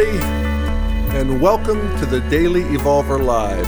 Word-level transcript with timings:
Everybody, 0.00 1.18
and 1.18 1.42
welcome 1.42 1.80
to 1.98 2.06
the 2.06 2.20
Daily 2.30 2.62
Evolver 2.62 3.22
Live. 3.22 3.66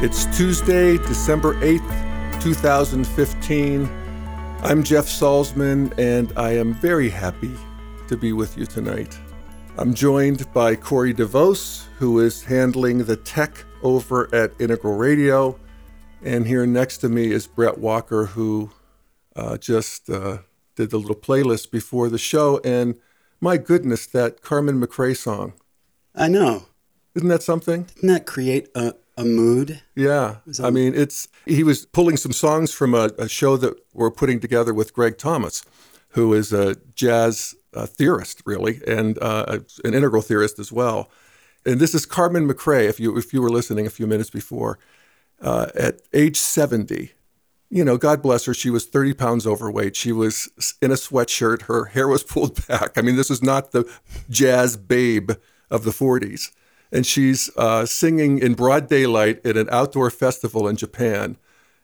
It's 0.00 0.24
Tuesday, 0.36 0.98
December 0.98 1.54
8th, 1.54 2.40
2015. 2.40 3.86
I'm 4.62 4.84
Jeff 4.84 5.06
Salzman, 5.06 5.92
and 5.98 6.32
I 6.36 6.52
am 6.52 6.74
very 6.74 7.08
happy 7.08 7.50
to 8.06 8.16
be 8.16 8.32
with 8.32 8.56
you 8.56 8.66
tonight. 8.66 9.18
I'm 9.78 9.94
joined 9.94 10.52
by 10.52 10.76
Corey 10.76 11.12
DeVos, 11.12 11.86
who 11.98 12.20
is 12.20 12.44
handling 12.44 12.98
the 12.98 13.16
tech 13.16 13.64
over 13.82 14.32
at 14.32 14.52
Integral 14.60 14.94
Radio. 14.94 15.58
And 16.22 16.46
here 16.46 16.66
next 16.66 16.98
to 16.98 17.08
me 17.08 17.32
is 17.32 17.48
Brett 17.48 17.78
Walker, 17.78 18.26
who 18.26 18.70
uh, 19.34 19.56
just 19.56 20.08
uh, 20.08 20.38
did 20.76 20.90
the 20.90 20.98
little 20.98 21.16
playlist 21.16 21.72
before 21.72 22.08
the 22.10 22.18
show. 22.18 22.60
And 22.62 22.94
my 23.40 23.56
goodness, 23.56 24.06
that 24.06 24.42
Carmen 24.42 24.80
McRae 24.80 25.16
song. 25.16 25.54
I 26.14 26.28
know. 26.28 26.66
Isn't 27.14 27.28
that 27.28 27.42
something? 27.42 27.84
Didn't 27.94 28.08
that 28.08 28.26
create 28.26 28.68
a, 28.74 28.94
a 29.16 29.24
mood? 29.24 29.82
Yeah. 29.94 30.36
I 30.62 30.70
mean, 30.70 30.94
it's 30.94 31.28
he 31.46 31.62
was 31.62 31.86
pulling 31.86 32.16
some 32.16 32.32
songs 32.32 32.72
from 32.72 32.94
a, 32.94 33.10
a, 33.18 33.28
show 33.28 33.56
that 33.56 33.74
we're 33.94 34.10
putting 34.10 34.38
together 34.38 34.74
with 34.74 34.92
Greg 34.92 35.16
Thomas, 35.16 35.64
who 36.10 36.34
is 36.34 36.52
a 36.52 36.76
jazz 36.94 37.54
uh, 37.74 37.86
theorist, 37.86 38.42
really, 38.44 38.80
and 38.86 39.18
uh, 39.22 39.60
an 39.84 39.94
integral 39.94 40.22
theorist 40.22 40.58
as 40.58 40.70
well. 40.70 41.10
And 41.64 41.80
this 41.80 41.94
is 41.94 42.06
Carmen 42.06 42.48
McRae. 42.48 42.88
If 42.88 43.00
you 43.00 43.16
if 43.16 43.32
you 43.32 43.40
were 43.40 43.50
listening 43.50 43.86
a 43.86 43.90
few 43.90 44.06
minutes 44.06 44.30
before, 44.30 44.78
uh, 45.40 45.68
at 45.74 46.02
age 46.12 46.36
seventy, 46.36 47.12
you 47.70 47.84
know, 47.84 47.96
God 47.96 48.22
bless 48.22 48.44
her, 48.44 48.54
she 48.54 48.70
was 48.70 48.86
30 48.86 49.14
pounds 49.14 49.46
overweight. 49.46 49.96
She 49.96 50.12
was 50.12 50.48
in 50.80 50.90
a 50.90 50.94
sweatshirt. 50.94 51.62
Her 51.62 51.86
hair 51.86 52.08
was 52.08 52.22
pulled 52.22 52.66
back. 52.68 52.96
I 52.96 53.02
mean, 53.02 53.16
this 53.16 53.30
is 53.30 53.42
not 53.42 53.72
the 53.72 53.90
jazz 54.30 54.76
babe 54.76 55.32
of 55.70 55.84
the 55.84 55.90
40s. 55.90 56.52
And 56.92 57.04
she's 57.04 57.50
uh, 57.56 57.84
singing 57.84 58.38
in 58.38 58.54
broad 58.54 58.88
daylight 58.88 59.44
at 59.44 59.56
an 59.56 59.68
outdoor 59.72 60.10
festival 60.10 60.68
in 60.68 60.76
Japan. 60.76 61.36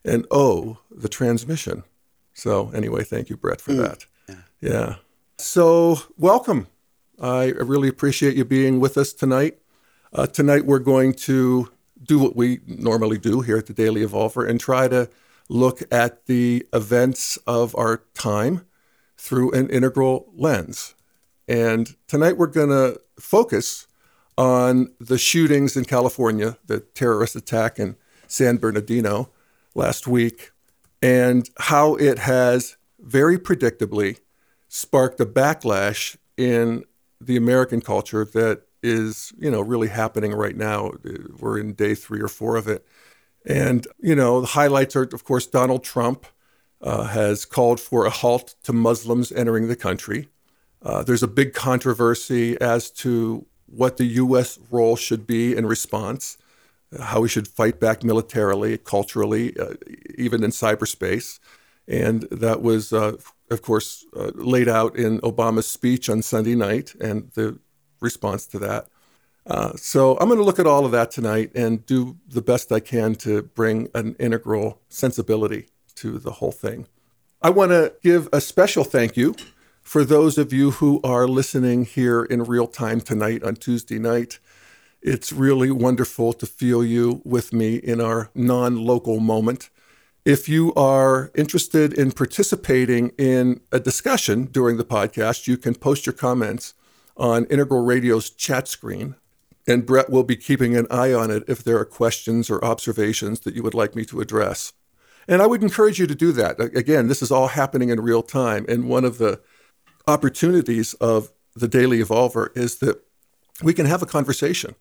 And 0.04 0.26
oh, 0.30 0.78
the 0.90 1.08
transmission. 1.08 1.82
So, 2.34 2.70
anyway, 2.70 3.04
thank 3.04 3.28
you, 3.28 3.36
Brett, 3.36 3.60
for 3.60 3.72
mm. 3.72 3.78
that. 3.78 4.06
Yeah. 4.28 4.34
yeah. 4.60 4.94
So, 5.38 5.98
welcome. 6.16 6.68
I 7.20 7.46
really 7.50 7.88
appreciate 7.88 8.36
you 8.36 8.44
being 8.44 8.80
with 8.80 8.96
us 8.96 9.12
tonight. 9.12 9.58
Uh, 10.12 10.26
tonight, 10.26 10.66
we're 10.66 10.78
going 10.78 11.14
to 11.14 11.70
do 12.02 12.18
what 12.18 12.36
we 12.36 12.60
normally 12.66 13.18
do 13.18 13.40
here 13.40 13.56
at 13.56 13.66
the 13.66 13.72
Daily 13.72 14.02
Evolver 14.02 14.48
and 14.48 14.58
try 14.58 14.88
to 14.88 15.08
look 15.52 15.82
at 15.92 16.26
the 16.26 16.66
events 16.72 17.36
of 17.46 17.76
our 17.76 18.04
time 18.14 18.64
through 19.18 19.52
an 19.52 19.68
integral 19.68 20.32
lens. 20.34 20.94
And 21.46 21.94
tonight 22.08 22.38
we're 22.38 22.46
going 22.46 22.70
to 22.70 22.98
focus 23.20 23.86
on 24.38 24.92
the 24.98 25.18
shootings 25.18 25.76
in 25.76 25.84
California, 25.84 26.56
the 26.66 26.80
terrorist 26.80 27.36
attack 27.36 27.78
in 27.78 27.96
San 28.26 28.56
Bernardino 28.56 29.28
last 29.74 30.06
week, 30.06 30.52
and 31.02 31.50
how 31.58 31.96
it 31.96 32.20
has 32.20 32.78
very 32.98 33.38
predictably 33.38 34.20
sparked 34.68 35.20
a 35.20 35.26
backlash 35.26 36.16
in 36.38 36.84
the 37.20 37.36
American 37.36 37.82
culture 37.82 38.24
that 38.24 38.62
is, 38.82 39.34
you 39.38 39.50
know, 39.50 39.60
really 39.60 39.88
happening 39.88 40.32
right 40.32 40.56
now. 40.56 40.92
We're 41.38 41.58
in 41.58 41.74
day 41.74 41.94
three 41.94 42.20
or 42.20 42.28
four 42.28 42.56
of 42.56 42.68
it. 42.68 42.86
And, 43.44 43.86
you 44.00 44.14
know, 44.14 44.40
the 44.40 44.48
highlights 44.48 44.94
are, 44.96 45.02
of 45.02 45.24
course, 45.24 45.46
Donald 45.46 45.82
Trump 45.82 46.26
uh, 46.80 47.04
has 47.04 47.44
called 47.44 47.80
for 47.80 48.06
a 48.06 48.10
halt 48.10 48.54
to 48.64 48.72
Muslims 48.72 49.32
entering 49.32 49.68
the 49.68 49.76
country. 49.76 50.28
Uh, 50.82 51.02
there's 51.02 51.22
a 51.22 51.28
big 51.28 51.54
controversy 51.54 52.60
as 52.60 52.90
to 52.90 53.46
what 53.66 53.96
the 53.96 54.04
U.S. 54.04 54.58
role 54.70 54.96
should 54.96 55.26
be 55.26 55.56
in 55.56 55.66
response, 55.66 56.36
how 57.00 57.20
we 57.20 57.28
should 57.28 57.48
fight 57.48 57.80
back 57.80 58.04
militarily, 58.04 58.78
culturally, 58.78 59.56
uh, 59.58 59.74
even 60.16 60.44
in 60.44 60.50
cyberspace. 60.50 61.38
And 61.88 62.22
that 62.30 62.62
was, 62.62 62.92
uh, 62.92 63.16
of 63.50 63.62
course, 63.62 64.04
uh, 64.16 64.32
laid 64.34 64.68
out 64.68 64.96
in 64.96 65.20
Obama's 65.20 65.66
speech 65.66 66.08
on 66.08 66.22
Sunday 66.22 66.54
night 66.54 66.94
and 67.00 67.30
the 67.34 67.58
response 68.00 68.46
to 68.48 68.58
that. 68.60 68.88
Uh, 69.46 69.72
so 69.76 70.16
I'm 70.18 70.28
going 70.28 70.38
to 70.38 70.44
look 70.44 70.58
at 70.58 70.66
all 70.66 70.84
of 70.84 70.92
that 70.92 71.10
tonight 71.10 71.50
and 71.54 71.84
do 71.84 72.16
the 72.28 72.42
best 72.42 72.70
I 72.70 72.80
can 72.80 73.14
to 73.16 73.42
bring 73.42 73.88
an 73.94 74.14
integral 74.18 74.80
sensibility 74.88 75.68
to 75.96 76.18
the 76.18 76.32
whole 76.32 76.52
thing. 76.52 76.86
I 77.42 77.50
want 77.50 77.72
to 77.72 77.94
give 78.02 78.28
a 78.32 78.40
special 78.40 78.84
thank 78.84 79.16
you 79.16 79.34
for 79.82 80.04
those 80.04 80.38
of 80.38 80.52
you 80.52 80.72
who 80.72 81.00
are 81.02 81.26
listening 81.26 81.84
here 81.84 82.22
in 82.22 82.44
real 82.44 82.68
time 82.68 83.00
tonight 83.00 83.42
on 83.42 83.56
Tuesday 83.56 83.98
night. 83.98 84.38
It's 85.02 85.32
really 85.32 85.72
wonderful 85.72 86.32
to 86.34 86.46
feel 86.46 86.84
you 86.84 87.20
with 87.24 87.52
me 87.52 87.76
in 87.76 88.00
our 88.00 88.30
non 88.36 88.76
local 88.84 89.18
moment. 89.18 89.70
If 90.24 90.48
you 90.48 90.72
are 90.74 91.32
interested 91.34 91.92
in 91.92 92.12
participating 92.12 93.08
in 93.18 93.60
a 93.72 93.80
discussion 93.80 94.44
during 94.44 94.76
the 94.76 94.84
podcast, 94.84 95.48
you 95.48 95.56
can 95.56 95.74
post 95.74 96.06
your 96.06 96.12
comments 96.12 96.74
on 97.16 97.46
Integral 97.46 97.84
Radio's 97.84 98.30
chat 98.30 98.68
screen 98.68 99.16
and 99.66 99.86
Brett 99.86 100.10
will 100.10 100.24
be 100.24 100.36
keeping 100.36 100.76
an 100.76 100.86
eye 100.90 101.12
on 101.12 101.30
it 101.30 101.44
if 101.46 101.62
there 101.62 101.78
are 101.78 101.84
questions 101.84 102.50
or 102.50 102.64
observations 102.64 103.40
that 103.40 103.54
you 103.54 103.62
would 103.62 103.74
like 103.74 103.94
me 103.94 104.04
to 104.06 104.20
address. 104.20 104.72
And 105.28 105.40
I 105.40 105.46
would 105.46 105.62
encourage 105.62 105.98
you 106.00 106.06
to 106.06 106.14
do 106.14 106.32
that. 106.32 106.60
Again, 106.60 107.06
this 107.06 107.22
is 107.22 107.30
all 107.30 107.48
happening 107.48 107.90
in 107.90 108.00
real 108.00 108.22
time. 108.22 108.66
And 108.68 108.88
one 108.88 109.04
of 109.04 109.18
the 109.18 109.40
opportunities 110.08 110.94
of 110.94 111.30
the 111.54 111.68
Daily 111.68 112.00
Evolver 112.00 112.56
is 112.56 112.78
that 112.78 113.02
we 113.62 113.72
can 113.72 113.86
have 113.86 114.02
a 114.02 114.06
conversation. 114.06 114.74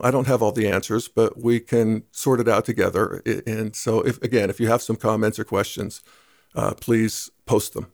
I 0.00 0.10
don't 0.10 0.28
have 0.28 0.42
all 0.42 0.52
the 0.52 0.68
answers, 0.68 1.08
but 1.08 1.38
we 1.38 1.60
can 1.60 2.04
sort 2.12 2.40
it 2.40 2.48
out 2.48 2.64
together. 2.64 3.22
And 3.46 3.74
so, 3.74 4.00
if 4.00 4.22
again, 4.22 4.48
if 4.48 4.60
you 4.60 4.68
have 4.68 4.80
some 4.80 4.96
comments 4.96 5.38
or 5.38 5.44
questions, 5.44 6.02
uh, 6.54 6.74
please 6.74 7.30
post 7.44 7.74
them. 7.74 7.88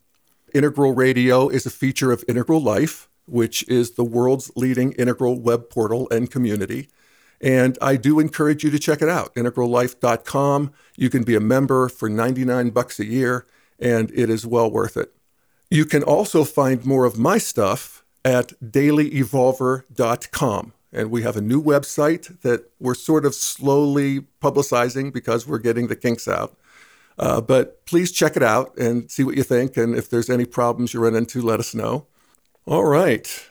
Integral 0.55 0.95
Radio 0.95 1.49
is 1.49 1.67
a 1.67 1.71
feature 1.71 2.13
of 2.13 2.25
Integral 2.29 2.61
Life 2.61 3.09
which 3.27 3.69
is 3.69 3.93
the 3.93 4.05
world's 4.05 4.51
leading 4.57 4.93
integral 4.93 5.39
web 5.39 5.71
portal 5.71 6.09
and 6.11 6.31
community. 6.31 6.89
And 7.41 7.79
I 7.83 7.97
do 7.97 8.19
encourage 8.19 8.65
you 8.65 8.71
to 8.71 8.79
check 8.79 9.03
it 9.03 9.09
out, 9.09 9.35
integrallife.com. 9.35 10.73
You 10.97 11.11
can 11.11 11.23
be 11.23 11.35
a 11.35 11.41
member 11.41 11.89
for 11.89 12.09
99 12.09 12.71
bucks 12.71 12.99
a 12.99 13.05
year, 13.05 13.47
and 13.79 14.11
it 14.15 14.31
is 14.31 14.47
well 14.47 14.71
worth 14.71 14.97
it. 14.97 15.13
You 15.71 15.85
can 15.85 16.03
also 16.03 16.45
find 16.45 16.87
more 16.87 17.05
of 17.05 17.19
my 17.19 17.39
stuff 17.39 18.05
at 18.25 18.53
dailyevolver.com. 18.65 20.73
And 20.93 21.11
we 21.11 21.23
have 21.23 21.37
a 21.37 21.43
new 21.43 21.63
website 21.63 22.41
that 22.41 22.71
we're 22.81 22.95
sort 22.95 23.27
of 23.27 23.35
slowly 23.35 24.21
publicizing 24.41 25.13
because 25.13 25.47
we're 25.47 25.59
getting 25.59 25.89
the 25.89 25.97
kinks 25.97 26.27
out. 26.27 26.57
Uh, 27.19 27.41
but 27.41 27.85
please 27.87 28.13
check 28.13 28.37
it 28.37 28.43
out 28.43 28.77
and 28.79 29.11
see 29.11 29.25
what 29.25 29.37
you 29.37 29.43
think. 29.43 29.77
And 29.77 29.95
if 29.95 30.09
there's 30.09 30.31
any 30.31 30.45
problems 30.45 30.95
you 30.95 31.01
run 31.01 31.15
into, 31.15 31.43
let 31.43 31.61
us 31.61 31.75
know. 31.75 32.07
All 32.69 32.85
right. 32.85 33.47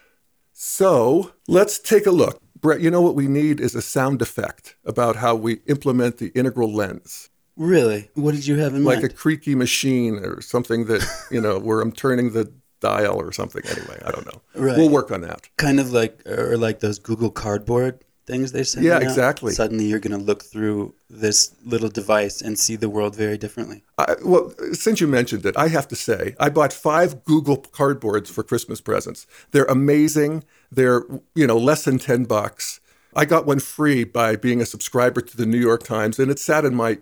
So 0.52 1.32
let's 1.48 1.80
take 1.80 2.06
a 2.06 2.12
look. 2.12 2.42
Brett, 2.60 2.82
you 2.82 2.92
know 2.92 3.02
what 3.02 3.16
we 3.16 3.28
need 3.28 3.62
is 3.62 3.74
a 3.74 3.82
sound 3.82 4.22
effect 4.22 4.76
about 4.84 5.16
how 5.18 5.36
we 5.36 5.62
implement 5.68 6.18
the 6.18 6.34
integral 6.36 6.74
lens. 6.74 7.30
Really? 7.56 8.10
What 8.16 8.34
did 8.34 8.46
you 8.46 8.58
have 8.58 8.74
in 8.74 8.84
like 8.84 8.96
mind? 8.96 9.04
Like 9.04 9.12
a 9.14 9.16
creaky 9.16 9.56
machine 9.56 10.16
or 10.16 10.42
something 10.42 10.86
that, 10.86 11.06
you 11.32 11.40
know, 11.40 11.60
where 11.60 11.80
I'm 11.80 11.94
turning 11.94 12.34
the 12.34 12.52
dial 12.82 13.16
or 13.16 13.32
something 13.32 13.64
anyway. 13.66 14.02
I 14.06 14.12
don't 14.12 14.26
know. 14.26 14.42
Right. 14.54 14.78
We'll 14.78 14.90
work 14.90 15.12
on 15.12 15.22
that. 15.22 15.48
Kind 15.58 15.80
of 15.80 15.94
like 15.94 16.22
or 16.28 16.58
like 16.58 16.82
those 16.82 17.00
Google 17.00 17.32
Cardboard 17.32 18.04
things 18.26 18.52
they 18.52 18.64
say. 18.64 18.82
Yeah, 18.82 19.00
exactly. 19.00 19.54
Suddenly 19.54 19.86
you're 19.86 20.00
going 20.00 20.18
to 20.18 20.24
look 20.24 20.44
through 20.44 20.94
this 21.10 21.56
little 21.64 21.90
device 21.90 22.42
and 22.42 22.58
see 22.58 22.76
the 22.76 22.90
world 22.90 23.16
very 23.16 23.38
differently. 23.38 23.84
I, 23.98 24.16
well, 24.24 24.54
since 24.74 25.00
you 25.00 25.08
mentioned 25.08 25.46
it, 25.46 25.56
I 25.58 25.68
have 25.68 25.88
to 25.90 25.96
say 25.96 26.36
I 26.40 26.50
bought 26.50 26.74
five 26.74 27.24
Google 27.24 27.58
cardboards 27.58 28.28
for 28.28 28.44
Christmas 28.44 28.82
presents. 28.82 29.28
They're 29.52 29.66
amazing. 29.66 30.44
They're 30.72 31.04
you 31.36 31.48
know 31.48 31.58
less 31.58 31.86
than 31.86 32.00
ten 32.00 32.26
bucks. 32.26 32.80
I 33.16 33.26
got 33.26 33.46
one 33.46 33.60
free 33.60 34.04
by 34.04 34.36
being 34.36 34.62
a 34.62 34.66
subscriber 34.66 35.22
to 35.22 35.38
the 35.38 35.46
New 35.46 35.60
York 35.60 35.84
Times, 35.84 36.20
and 36.20 36.30
it 36.30 36.40
sat 36.40 36.66
in 36.66 36.76
my 36.76 36.98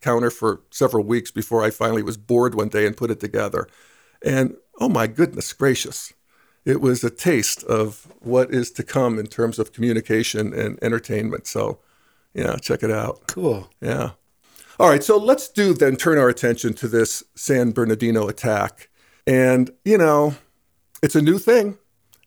counter 0.00 0.30
for 0.30 0.62
several 0.70 1.04
weeks 1.04 1.30
before 1.30 1.62
I 1.62 1.70
finally 1.70 2.02
was 2.02 2.16
bored 2.16 2.54
one 2.54 2.68
day 2.68 2.86
and 2.86 2.96
put 2.96 3.10
it 3.10 3.20
together. 3.20 3.66
And 4.22 4.56
oh 4.80 4.88
my 4.88 5.06
goodness 5.06 5.52
gracious, 5.52 6.12
it 6.68 6.82
was 6.82 7.02
a 7.02 7.10
taste 7.10 7.64
of 7.64 8.06
what 8.20 8.52
is 8.52 8.70
to 8.72 8.82
come 8.82 9.18
in 9.18 9.26
terms 9.26 9.58
of 9.58 9.72
communication 9.72 10.52
and 10.52 10.78
entertainment. 10.82 11.46
So, 11.46 11.78
yeah, 12.34 12.56
check 12.56 12.82
it 12.82 12.90
out. 12.90 13.26
Cool. 13.26 13.70
Yeah. 13.80 14.10
All 14.78 14.88
right, 14.88 15.02
so 15.02 15.16
let's 15.16 15.48
do 15.48 15.72
then 15.72 15.96
turn 15.96 16.18
our 16.18 16.28
attention 16.28 16.74
to 16.74 16.86
this 16.86 17.24
San 17.34 17.72
Bernardino 17.72 18.28
attack. 18.28 18.90
And, 19.26 19.70
you 19.84 19.96
know, 19.96 20.34
it's 21.02 21.16
a 21.16 21.22
new 21.22 21.38
thing. 21.38 21.78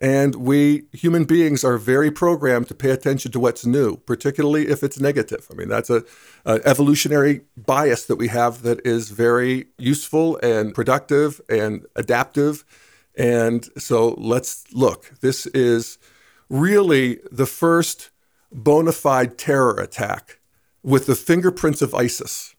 And 0.02 0.34
we 0.36 0.86
human 0.92 1.26
beings 1.26 1.64
are 1.64 1.78
very 1.78 2.10
programmed 2.10 2.68
to 2.70 2.74
pay 2.74 2.90
attention 2.90 3.32
to 3.34 3.40
what's 3.40 3.68
new, 3.68 3.98
particularly 3.98 4.68
if 4.68 4.84
it's 4.84 5.00
negative. 5.00 5.48
I 5.52 5.54
mean, 5.54 5.70
that's 5.70 5.92
a, 5.92 6.04
a, 6.44 6.60
evolutionary 6.66 7.42
bias 7.56 8.06
that 8.08 8.16
we 8.16 8.28
have 8.30 8.64
that 8.64 8.84
is 8.84 9.12
very 9.12 9.68
useful 9.78 10.40
and 10.42 10.74
productive 10.74 11.40
and 11.48 11.86
adaptive 11.96 12.66
And 13.18 13.68
so 13.78 14.16
let's 14.18 14.66
look. 14.74 15.12
This 15.22 15.46
is 15.48 15.98
really 16.50 17.20
the 17.32 17.46
first 17.46 18.10
bona 18.52 18.92
fide 18.92 19.38
terror 19.38 19.76
attack 19.76 20.40
with 20.84 21.06
the 21.06 21.16
fingerprints 21.16 21.82
of 21.82 21.94
ISIS 21.94 22.56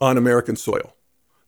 on 0.00 0.16
American 0.16 0.56
soil. 0.56 0.94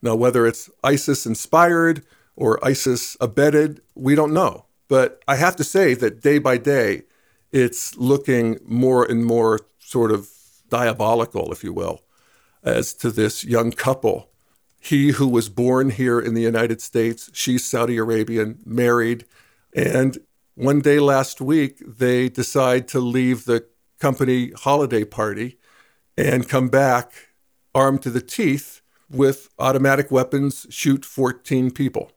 Now, 0.01 0.15
whether 0.15 0.45
it's 0.45 0.69
ISIS 0.83 1.25
inspired 1.25 2.03
or 2.35 2.63
ISIS 2.65 3.17
abetted, 3.19 3.81
we 3.95 4.15
don't 4.15 4.33
know. 4.33 4.65
But 4.87 5.21
I 5.27 5.35
have 5.35 5.55
to 5.57 5.63
say 5.63 5.93
that 5.95 6.21
day 6.21 6.39
by 6.39 6.57
day, 6.57 7.03
it's 7.51 7.97
looking 7.97 8.59
more 8.65 9.03
and 9.03 9.25
more 9.25 9.59
sort 9.79 10.11
of 10.11 10.29
diabolical, 10.69 11.51
if 11.51 11.63
you 11.63 11.73
will, 11.73 12.03
as 12.63 12.93
to 12.95 13.11
this 13.11 13.43
young 13.43 13.71
couple. 13.71 14.28
He 14.79 15.11
who 15.11 15.27
was 15.27 15.49
born 15.49 15.89
here 15.89 16.19
in 16.19 16.33
the 16.33 16.41
United 16.41 16.81
States, 16.81 17.29
she's 17.33 17.65
Saudi 17.65 17.97
Arabian, 17.97 18.59
married. 18.65 19.25
And 19.75 20.17
one 20.55 20.79
day 20.79 20.99
last 20.99 21.41
week, 21.41 21.81
they 21.85 22.29
decide 22.29 22.87
to 22.89 22.99
leave 22.99 23.45
the 23.45 23.65
company 23.99 24.51
holiday 24.51 25.03
party 25.03 25.57
and 26.17 26.47
come 26.47 26.69
back 26.69 27.13
armed 27.75 28.01
to 28.03 28.09
the 28.09 28.21
teeth 28.21 28.81
with 29.09 29.49
automatic 29.59 30.11
weapons, 30.11 30.65
shoot 30.69 31.05
14 31.05 31.71
people 31.71 32.11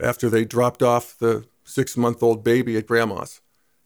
after 0.00 0.28
they 0.28 0.44
dropped 0.44 0.82
off 0.82 1.16
the 1.18 1.44
six 1.64 1.96
month 1.96 2.22
old 2.22 2.44
baby 2.44 2.76
at 2.76 2.86
grandma's. 2.86 3.40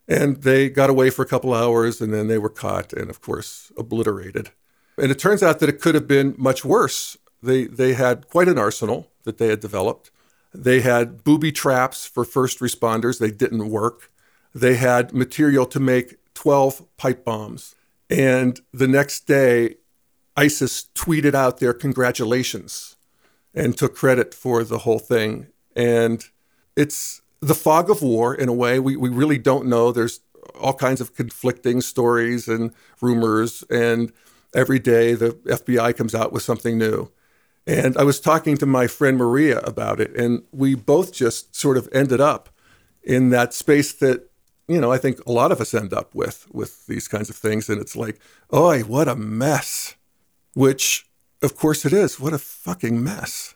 And 0.09 0.43
they 0.43 0.69
got 0.69 0.91
away 0.91 1.11
for 1.11 1.23
a 1.23 1.27
couple 1.27 1.55
hours 1.55 2.01
and 2.01 2.13
then 2.13 2.27
they 2.27 2.39
were 2.39 2.49
caught 2.49 2.93
and, 2.93 3.11
of 3.11 3.21
course, 3.21 3.71
obliterated. 3.77 4.51
And 4.99 5.11
it 5.11 5.19
turns 5.19 5.43
out 5.43 5.61
that 5.61 5.69
it 5.69 5.81
could 5.81 5.95
have 5.95 6.09
been 6.09 6.35
much 6.37 6.65
worse. 6.65 7.17
They, 7.43 7.65
they 7.65 7.95
had 7.95 8.29
quite 8.29 8.49
an 8.49 8.59
arsenal 8.59 9.09
that 9.25 9.39
they 9.39 9.49
had 9.49 9.61
developed. 9.61 10.11
They 10.53 10.81
had 10.81 11.25
booby 11.25 11.53
traps 11.53 12.07
for 12.07 12.25
first 12.25 12.59
responders, 12.59 13.19
they 13.19 13.31
didn't 13.31 13.69
work. 13.69 14.11
They 14.55 14.75
had 14.75 15.13
material 15.13 15.65
to 15.67 15.79
make 15.79 16.17
12 16.35 16.97
pipe 16.97 17.25
bombs. 17.25 17.77
And 18.09 18.61
the 18.73 18.89
next 18.89 19.27
day, 19.29 19.77
ISIS 20.37 20.87
tweeted 20.95 21.35
out 21.35 21.59
their 21.59 21.73
congratulations 21.73 22.97
and 23.55 23.77
took 23.77 23.95
credit 23.95 24.35
for 24.35 24.65
the 24.65 24.79
whole 24.79 24.99
thing. 24.99 25.47
And 25.77 26.25
it's 26.77 27.23
the 27.41 27.55
fog 27.55 27.91
of 27.91 28.03
war 28.03 28.35
in 28.35 28.49
a 28.49 28.53
way. 28.53 28.79
We, 28.79 28.97
we 28.97 29.09
really 29.09 29.39
don't 29.39 29.67
know. 29.67 29.93
There's 29.93 30.21
all 30.59 30.75
kinds 30.75 31.01
of 31.01 31.15
conflicting 31.15 31.81
stories 31.81 32.49
and 32.49 32.73
rumors. 33.01 33.63
And 33.71 34.13
every 34.55 34.79
day 34.79 35.15
the 35.15 35.31
FBI 35.31 35.97
comes 35.97 36.15
out 36.15 36.33
with 36.33 36.43
something 36.43 36.79
new. 36.79 37.11
And 37.71 37.97
I 37.97 38.03
was 38.03 38.19
talking 38.19 38.57
to 38.57 38.67
my 38.67 38.89
friend 38.89 39.17
Maria 39.17 39.61
about 39.61 40.01
it, 40.01 40.13
and 40.17 40.43
we 40.51 40.75
both 40.75 41.13
just 41.13 41.55
sort 41.55 41.77
of 41.77 41.89
ended 41.93 42.21
up 42.21 42.49
in 43.05 43.31
that 43.31 43.55
space 43.55 43.93
that 43.93 44.29
you 44.67 44.81
know 44.81 44.91
I 44.91 44.99
think 44.99 45.25
a 45.25 45.31
lot 45.31 45.53
of 45.53 45.61
us 45.61 45.73
end 45.73 45.95
up 45.95 46.13
with 46.13 46.49
with 46.53 46.85
these 46.89 47.07
kinds 47.07 47.31
of 47.31 47.37
things, 47.37 47.69
and 47.69 47.81
it's 47.81 47.95
like, 47.95 48.19
oh, 48.51 48.77
what 48.81 49.07
a 49.07 49.15
mess! 49.15 49.95
Which, 50.55 51.07
of 51.43 51.55
course, 51.55 51.87
it 51.87 51.93
is. 51.93 52.19
What 52.19 52.33
a 52.33 52.39
fucking 52.39 53.05
mess! 53.05 53.55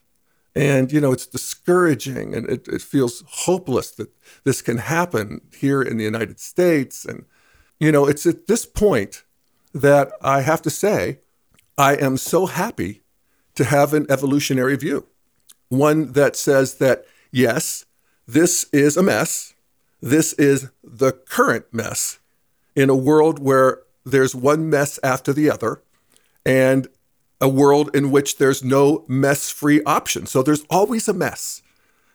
And, 0.54 0.92
you 0.92 1.00
know, 1.00 1.10
it's 1.10 1.26
discouraging 1.26 2.32
and 2.32 2.48
it, 2.48 2.68
it 2.68 2.80
feels 2.80 3.24
hopeless 3.26 3.90
that 3.90 4.10
this 4.44 4.62
can 4.62 4.78
happen 4.78 5.40
here 5.52 5.82
in 5.82 5.96
the 5.96 6.04
United 6.04 6.38
States. 6.38 7.04
And, 7.04 7.24
you 7.80 7.90
know, 7.90 8.06
it's 8.06 8.24
at 8.24 8.46
this 8.46 8.64
point 8.64 9.24
that 9.72 10.12
I 10.22 10.42
have 10.42 10.62
to 10.62 10.70
say, 10.70 11.18
I 11.76 11.96
am 11.96 12.16
so 12.16 12.46
happy 12.46 13.02
to 13.54 13.64
have 13.64 13.94
an 13.94 14.06
evolutionary 14.10 14.76
view. 14.76 15.06
One 15.68 16.12
that 16.12 16.36
says 16.36 16.74
that, 16.76 17.04
yes, 17.30 17.84
this 18.26 18.64
is 18.72 18.96
a 18.96 19.02
mess. 19.02 19.54
This 20.00 20.32
is 20.34 20.70
the 20.82 21.12
current 21.12 21.66
mess 21.72 22.18
in 22.76 22.90
a 22.90 22.96
world 22.96 23.38
where 23.38 23.82
there's 24.04 24.34
one 24.34 24.68
mess 24.68 24.98
after 25.02 25.32
the 25.32 25.50
other. 25.50 25.82
And 26.44 26.88
a 27.40 27.48
world 27.48 27.94
in 27.94 28.10
which 28.10 28.38
there's 28.38 28.64
no 28.64 29.04
mess 29.08 29.50
free 29.50 29.82
option. 29.84 30.26
So 30.26 30.42
there's 30.42 30.64
always 30.70 31.08
a 31.08 31.12
mess. 31.12 31.62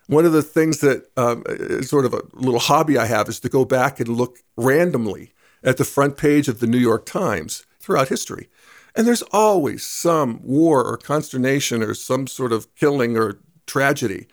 One 0.07 0.25
of 0.25 0.31
the 0.31 0.41
things 0.41 0.79
that 0.79 1.07
um, 1.17 1.43
is 1.47 1.89
sort 1.89 2.05
of 2.05 2.13
a 2.13 2.23
little 2.33 2.59
hobby 2.59 2.97
I 2.97 3.05
have 3.05 3.29
is 3.29 3.39
to 3.41 3.49
go 3.49 3.63
back 3.63 3.99
and 3.99 4.09
look 4.09 4.39
randomly 4.57 5.31
at 5.63 5.77
the 5.77 5.85
front 5.85 6.17
page 6.17 6.47
of 6.47 6.59
the 6.59 6.67
New 6.67 6.79
York 6.79 7.05
Times 7.05 7.65
throughout 7.79 8.07
history. 8.07 8.49
And 8.99 9.07
there's 9.07 9.21
always 9.31 9.85
some 9.85 10.41
war 10.43 10.83
or 10.83 10.97
consternation 10.97 11.81
or 11.81 11.93
some 11.93 12.27
sort 12.27 12.51
of 12.51 12.75
killing 12.75 13.15
or 13.15 13.39
tragedy 13.65 14.27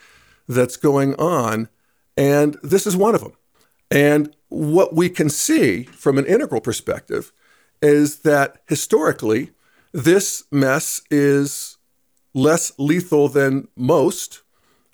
that's 0.48 0.76
going 0.76 1.14
on. 1.20 1.68
And 2.16 2.56
this 2.64 2.84
is 2.84 2.96
one 2.96 3.14
of 3.14 3.20
them. 3.20 3.34
And 3.92 4.34
what 4.48 4.92
we 4.92 5.08
can 5.08 5.30
see 5.30 5.84
from 5.84 6.18
an 6.18 6.26
integral 6.26 6.60
perspective 6.60 7.30
is 7.80 8.22
that 8.22 8.56
historically, 8.66 9.52
this 9.92 10.42
mess 10.50 11.00
is 11.12 11.78
less 12.34 12.72
lethal 12.76 13.28
than 13.28 13.69
most, 13.76 14.42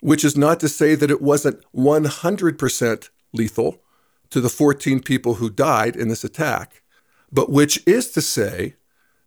which 0.01 0.23
is 0.23 0.37
not 0.37 0.59
to 0.59 0.69
say 0.69 0.93
that 0.93 1.09
it 1.09 1.19
wasn't 1.19 1.63
100% 1.75 3.09
lethal 3.33 3.81
to 4.29 4.39
the 4.39 4.49
14 4.49 4.99
people 4.99 5.33
who 5.33 5.49
died 5.49 5.95
in 5.95 6.09
this 6.09 6.23
attack, 6.23 6.83
but 7.31 7.49
which 7.49 7.81
is 7.87 8.11
to 8.11 8.21
say 8.21 8.75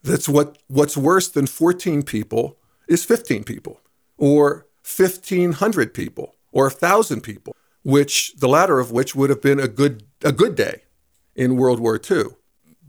that's 0.07 0.29
what, 0.29 0.59
what's 0.69 0.97
worse 0.97 1.29
than 1.29 1.47
14 1.47 2.03
people 2.03 2.57
is 2.89 3.05
15 3.05 3.45
people, 3.45 3.81
or 4.17 4.67
1,500 4.85 5.93
people, 5.93 6.37
or 6.53 6.65
1,000 6.65 7.21
people, 7.21 7.55
which 7.83 8.35
the 8.37 8.49
latter 8.49 8.79
of 8.79 8.93
which 8.93 9.15
would 9.15 9.31
have 9.31 9.43
been 9.43 9.61
a 9.61 9.69
good, 9.69 10.05
a 10.23 10.33
good 10.33 10.55
day 10.55 10.83
in 11.35 11.57
World 11.57 11.81
War 11.81 12.01
II. 12.11 12.25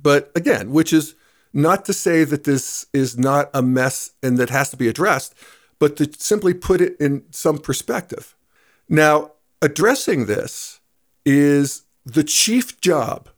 But 0.02 0.32
again, 0.36 0.72
which 0.72 0.94
is 0.94 1.16
not 1.54 1.86
to 1.86 1.94
say 1.94 2.24
that 2.24 2.44
this 2.44 2.86
is 2.94 3.18
not 3.18 3.50
a 3.54 3.62
mess 3.62 4.12
and 4.22 4.38
that 4.38 4.50
has 4.50 4.70
to 4.70 4.78
be 4.78 4.88
addressed, 4.88 5.34
but 5.80 5.98
to 5.98 6.10
simply 6.18 6.54
put 6.54 6.82
it 6.82 6.96
in 7.00 7.24
some 7.32 7.58
perspective. 7.58 8.36
Now, 8.90 9.32
addressing 9.62 10.26
this 10.26 10.80
is 11.26 11.84
the 12.06 12.24
chief 12.24 12.80
job 12.80 13.30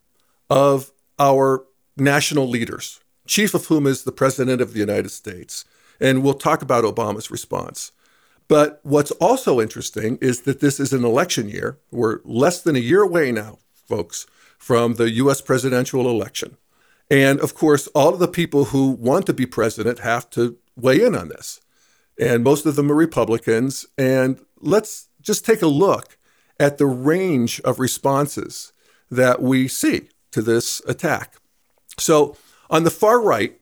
of 0.50 0.92
our 1.18 1.66
national 1.98 2.48
leaders, 2.48 3.00
chief 3.30 3.54
of 3.54 3.68
whom 3.68 3.86
is 3.86 4.04
the 4.04 4.12
President 4.12 4.60
of 4.60 4.74
the 4.74 4.80
United 4.80 5.12
States. 5.12 5.64
And 6.02 6.24
we'll 6.24 6.34
talk 6.34 6.62
about 6.62 6.84
Obama's 6.84 7.30
response. 7.30 7.92
But 8.48 8.80
what's 8.84 9.12
also 9.12 9.62
interesting 9.62 10.18
is 10.20 10.42
that 10.42 10.60
this 10.60 10.80
is 10.80 10.92
an 10.92 11.06
election 11.06 11.48
year. 11.48 11.78
We're 11.92 12.20
less 12.26 12.62
than 12.62 12.76
a 12.76 12.80
year 12.80 13.04
away 13.04 13.32
now, 13.32 13.60
folks, 13.88 14.26
from 14.58 14.96
the 14.96 15.12
US 15.12 15.42
presidential 15.42 16.10
election. 16.10 16.58
And 17.12 17.40
of 17.40 17.54
course, 17.54 17.88
all 17.88 18.14
of 18.14 18.20
the 18.20 18.28
people 18.28 18.66
who 18.66 18.90
want 18.90 19.28
to 19.28 19.34
be 19.34 19.46
president 19.46 20.00
have 20.00 20.30
to 20.32 20.58
weigh 20.76 21.04
in 21.04 21.16
on 21.16 21.30
this. 21.30 21.62
And 22.20 22.44
most 22.44 22.66
of 22.66 22.76
them 22.76 22.92
are 22.92 22.96
Republicans. 22.96 23.86
And 23.98 24.40
let's 24.60 25.08
just 25.22 25.46
take 25.46 25.62
a 25.62 25.68
look 25.68 26.18
at 26.60 26.78
the 26.80 26.88
range 26.88 27.62
of 27.62 27.80
responses 27.80 28.74
that 29.12 29.42
we 29.42 29.68
see 29.68 30.10
to 30.32 30.42
this 30.42 30.82
attack. 30.88 31.36
So, 31.98 32.36
on 32.70 32.84
the 32.84 32.92
far 32.92 33.22
right, 33.22 33.60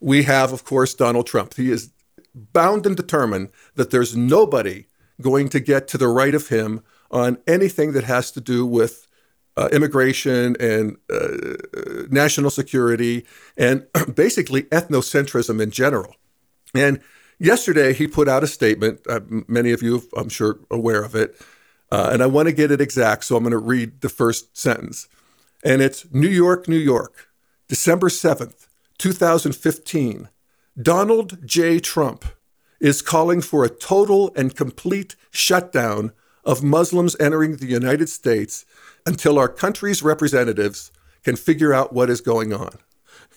we 0.00 0.24
have, 0.24 0.52
of 0.52 0.64
course, 0.64 0.94
Donald 0.94 1.26
Trump. 1.26 1.54
He 1.54 1.70
is 1.70 1.90
bound 2.34 2.86
and 2.86 2.96
determined 2.96 3.50
that 3.74 3.90
there's 3.90 4.16
nobody 4.16 4.86
going 5.20 5.48
to 5.48 5.60
get 5.60 5.88
to 5.88 5.98
the 5.98 6.08
right 6.08 6.34
of 6.34 6.48
him 6.48 6.82
on 7.10 7.38
anything 7.46 7.92
that 7.92 8.04
has 8.04 8.30
to 8.32 8.40
do 8.40 8.64
with 8.64 9.06
uh, 9.56 9.68
immigration 9.72 10.56
and 10.60 10.96
uh, 11.12 12.06
national 12.10 12.50
security 12.50 13.26
and 13.56 13.86
basically 14.14 14.62
ethnocentrism 14.64 15.60
in 15.60 15.70
general. 15.70 16.14
And 16.74 17.00
yesterday 17.38 17.92
he 17.92 18.06
put 18.06 18.28
out 18.28 18.44
a 18.44 18.46
statement. 18.46 19.00
Uh, 19.08 19.20
many 19.48 19.72
of 19.72 19.82
you, 19.82 20.02
I'm 20.16 20.28
sure, 20.28 20.60
are 20.70 20.76
aware 20.76 21.02
of 21.02 21.14
it. 21.16 21.40
Uh, 21.90 22.10
and 22.12 22.22
I 22.22 22.26
want 22.26 22.46
to 22.46 22.52
get 22.52 22.70
it 22.70 22.80
exact, 22.80 23.24
so 23.24 23.36
I'm 23.36 23.42
going 23.42 23.50
to 23.50 23.58
read 23.58 24.02
the 24.02 24.10
first 24.10 24.56
sentence. 24.56 25.08
And 25.64 25.80
it's 25.82 26.06
New 26.12 26.28
York, 26.28 26.68
New 26.68 26.76
York, 26.76 27.27
December 27.68 28.08
7th, 28.08 28.66
2015. 28.98 30.28
Donald 30.80 31.46
J. 31.46 31.78
Trump 31.78 32.24
is 32.80 33.02
calling 33.02 33.40
for 33.40 33.64
a 33.64 33.68
total 33.68 34.32
and 34.34 34.56
complete 34.56 35.16
shutdown 35.30 36.12
of 36.44 36.62
Muslims 36.62 37.14
entering 37.20 37.56
the 37.56 37.66
United 37.66 38.08
States 38.08 38.64
until 39.04 39.38
our 39.38 39.48
country's 39.48 40.02
representatives 40.02 40.90
can 41.22 41.36
figure 41.36 41.74
out 41.74 41.92
what 41.92 42.08
is 42.08 42.20
going 42.20 42.54
on. 42.54 42.78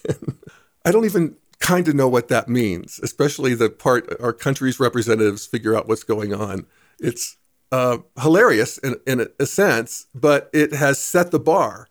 I 0.85 0.91
don't 0.91 1.05
even 1.05 1.35
kind 1.59 1.88
of 1.88 1.95
know 1.95 2.07
what 2.07 2.29
that 2.29 2.47
means, 2.47 3.00
especially 3.03 3.53
the 3.53 3.69
part 3.69 4.15
our 4.21 4.33
country's 4.33 4.79
representatives 4.79 5.45
figure 5.45 5.75
out 5.75 5.88
what's 5.88 6.03
going 6.03 6.33
on. 6.33 6.65
It's 7.00 7.38
uh, 7.71 8.00
hilarious 8.21 8.77
in, 8.77 8.95
in, 9.05 9.27
a 9.39 9.45
sense, 9.45 10.07
but 10.13 10.50
it 10.53 10.73
has 10.73 11.00
set 11.00 11.31
the 11.31 11.39
bar 11.39 11.88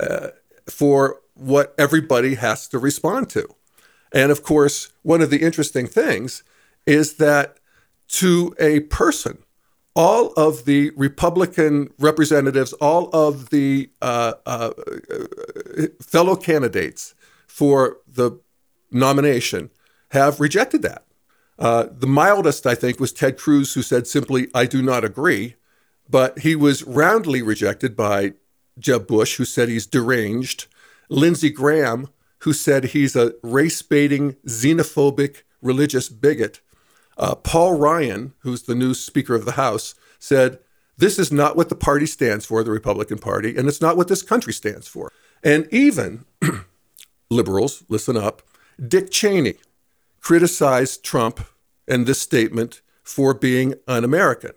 uh, 0.00 0.28
for 0.68 1.20
what 1.38 1.74
everybody 1.78 2.34
has 2.34 2.68
to 2.68 2.78
respond 2.78 3.30
to. 3.30 3.48
And 4.12 4.30
of 4.30 4.42
course, 4.42 4.92
one 5.02 5.20
of 5.20 5.30
the 5.30 5.42
interesting 5.42 5.86
things 5.86 6.42
is 6.86 7.14
that 7.14 7.58
to 8.08 8.54
a 8.58 8.80
person, 8.80 9.38
all 9.94 10.32
of 10.34 10.64
the 10.64 10.90
Republican 10.96 11.92
representatives, 11.98 12.72
all 12.74 13.10
of 13.12 13.50
the 13.50 13.90
uh, 14.00 14.34
uh, 14.46 14.70
fellow 16.00 16.36
candidates 16.36 17.14
for 17.46 17.98
the 18.06 18.40
nomination 18.90 19.70
have 20.10 20.40
rejected 20.40 20.82
that. 20.82 21.04
Uh, 21.58 21.86
the 21.90 22.06
mildest, 22.06 22.66
I 22.66 22.74
think, 22.74 23.00
was 23.00 23.12
Ted 23.12 23.36
Cruz, 23.36 23.74
who 23.74 23.82
said 23.82 24.06
simply, 24.06 24.48
I 24.54 24.66
do 24.66 24.80
not 24.80 25.04
agree. 25.04 25.56
But 26.08 26.38
he 26.38 26.54
was 26.54 26.84
roundly 26.84 27.42
rejected 27.42 27.94
by 27.96 28.34
Jeb 28.78 29.06
Bush, 29.06 29.36
who 29.36 29.44
said 29.44 29.68
he's 29.68 29.86
deranged, 29.86 30.66
Lindsey 31.08 31.50
Graham, 31.50 32.08
who 32.40 32.52
said 32.52 32.86
he's 32.86 33.16
a 33.16 33.34
race 33.42 33.82
baiting, 33.82 34.34
xenophobic, 34.46 35.42
religious 35.62 36.08
bigot. 36.08 36.60
Uh, 37.16 37.34
Paul 37.34 37.76
Ryan, 37.78 38.34
who's 38.40 38.62
the 38.62 38.74
new 38.74 38.94
Speaker 38.94 39.34
of 39.34 39.44
the 39.44 39.52
House, 39.52 39.94
said, 40.18 40.58
This 40.96 41.18
is 41.18 41.32
not 41.32 41.56
what 41.56 41.68
the 41.68 41.74
party 41.74 42.06
stands 42.06 42.46
for, 42.46 42.62
the 42.62 42.70
Republican 42.70 43.18
Party, 43.18 43.56
and 43.56 43.66
it's 43.68 43.80
not 43.80 43.96
what 43.96 44.08
this 44.08 44.22
country 44.22 44.52
stands 44.52 44.86
for. 44.86 45.12
And 45.42 45.66
even 45.72 46.24
liberals, 47.30 47.82
listen 47.88 48.16
up, 48.16 48.42
Dick 48.86 49.10
Cheney 49.10 49.54
criticized 50.20 51.04
Trump 51.04 51.40
and 51.88 52.06
this 52.06 52.20
statement 52.20 52.82
for 53.02 53.34
being 53.34 53.74
un 53.86 54.04
American. 54.04 54.52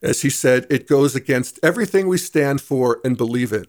As 0.00 0.22
he 0.22 0.30
said, 0.30 0.66
it 0.70 0.86
goes 0.86 1.16
against 1.16 1.58
everything 1.62 2.06
we 2.06 2.18
stand 2.18 2.60
for 2.60 3.00
and 3.04 3.16
believe 3.16 3.52
in. 3.52 3.66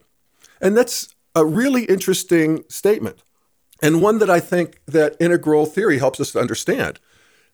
And 0.61 0.77
that's 0.77 1.15
a 1.35 1.45
really 1.45 1.85
interesting 1.85 2.63
statement 2.69 3.23
and 3.81 4.01
one 4.01 4.19
that 4.19 4.29
I 4.29 4.39
think 4.39 4.81
that 4.87 5.15
integral 5.19 5.65
theory 5.65 5.99
helps 5.99 6.19
us 6.19 6.31
to 6.33 6.39
understand. 6.39 6.99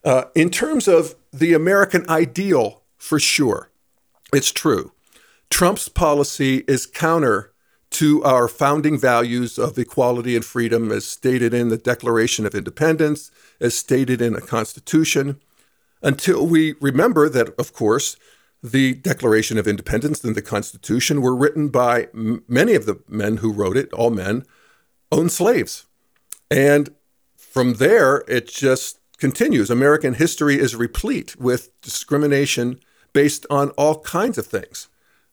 Uh, 0.03 0.25
in 0.35 0.49
terms 0.49 0.87
of 0.87 1.15
the 1.31 1.53
American 1.53 2.07
ideal, 2.09 2.83
for 2.97 3.19
sure, 3.19 3.69
it's 4.33 4.51
true. 4.51 4.91
Trump's 5.49 5.89
policy 5.89 6.63
is 6.67 6.85
counter 6.85 7.51
to 7.91 8.23
our 8.23 8.47
founding 8.47 8.99
values 8.99 9.57
of 9.57 9.77
equality 9.77 10.35
and 10.35 10.43
freedom, 10.43 10.91
as 10.91 11.05
stated 11.05 11.53
in 11.53 11.69
the 11.69 11.77
Declaration 11.77 12.45
of 12.45 12.53
Independence, 12.53 13.31
as 13.61 13.75
stated 13.75 14.21
in 14.21 14.33
the 14.33 14.41
Constitution, 14.41 15.39
until 16.01 16.45
we 16.45 16.75
remember 16.81 17.29
that, 17.29 17.49
of 17.57 17.73
course, 17.73 18.17
the 18.71 18.95
Declaration 18.95 19.59
of 19.59 19.67
Independence 19.67 20.23
and 20.23 20.35
the 20.35 20.41
Constitution 20.41 21.21
were 21.21 21.35
written 21.35 21.69
by 21.69 22.07
m- 22.15 22.43
many 22.47 22.73
of 22.73 22.87
the 22.87 22.99
men 23.07 23.37
who 23.37 23.53
wrote 23.53 23.77
it, 23.77 23.93
all 23.93 24.09
men, 24.09 24.43
owned 25.11 25.31
slaves. 25.31 25.85
And 26.49 26.89
from 27.37 27.75
there, 27.75 28.23
it 28.27 28.47
just 28.47 28.99
continues. 29.17 29.69
American 29.69 30.15
history 30.15 30.59
is 30.59 30.75
replete 30.75 31.35
with 31.39 31.79
discrimination 31.81 32.79
based 33.13 33.45
on 33.51 33.69
all 33.71 33.99
kinds 34.01 34.37
of 34.39 34.47
things. 34.47 34.87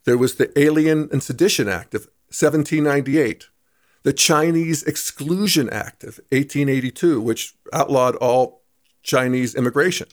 There 0.05 0.19
was 0.19 0.35
the 0.35 0.57
Alien 0.59 1.09
and 1.11 1.23
Sedition 1.23 1.69
Act 1.69 1.95
of 1.95 2.03
1798, 2.29 3.47
the 4.03 4.13
Chinese 4.13 4.83
Exclusion 4.83 5.71
Act 5.71 6.03
of 6.05 6.19
1882, 6.31 7.21
which 7.21 7.55
outlawed 7.73 8.17
all 8.17 8.63
Chinese 9.03 9.55
immigration, 9.55 10.09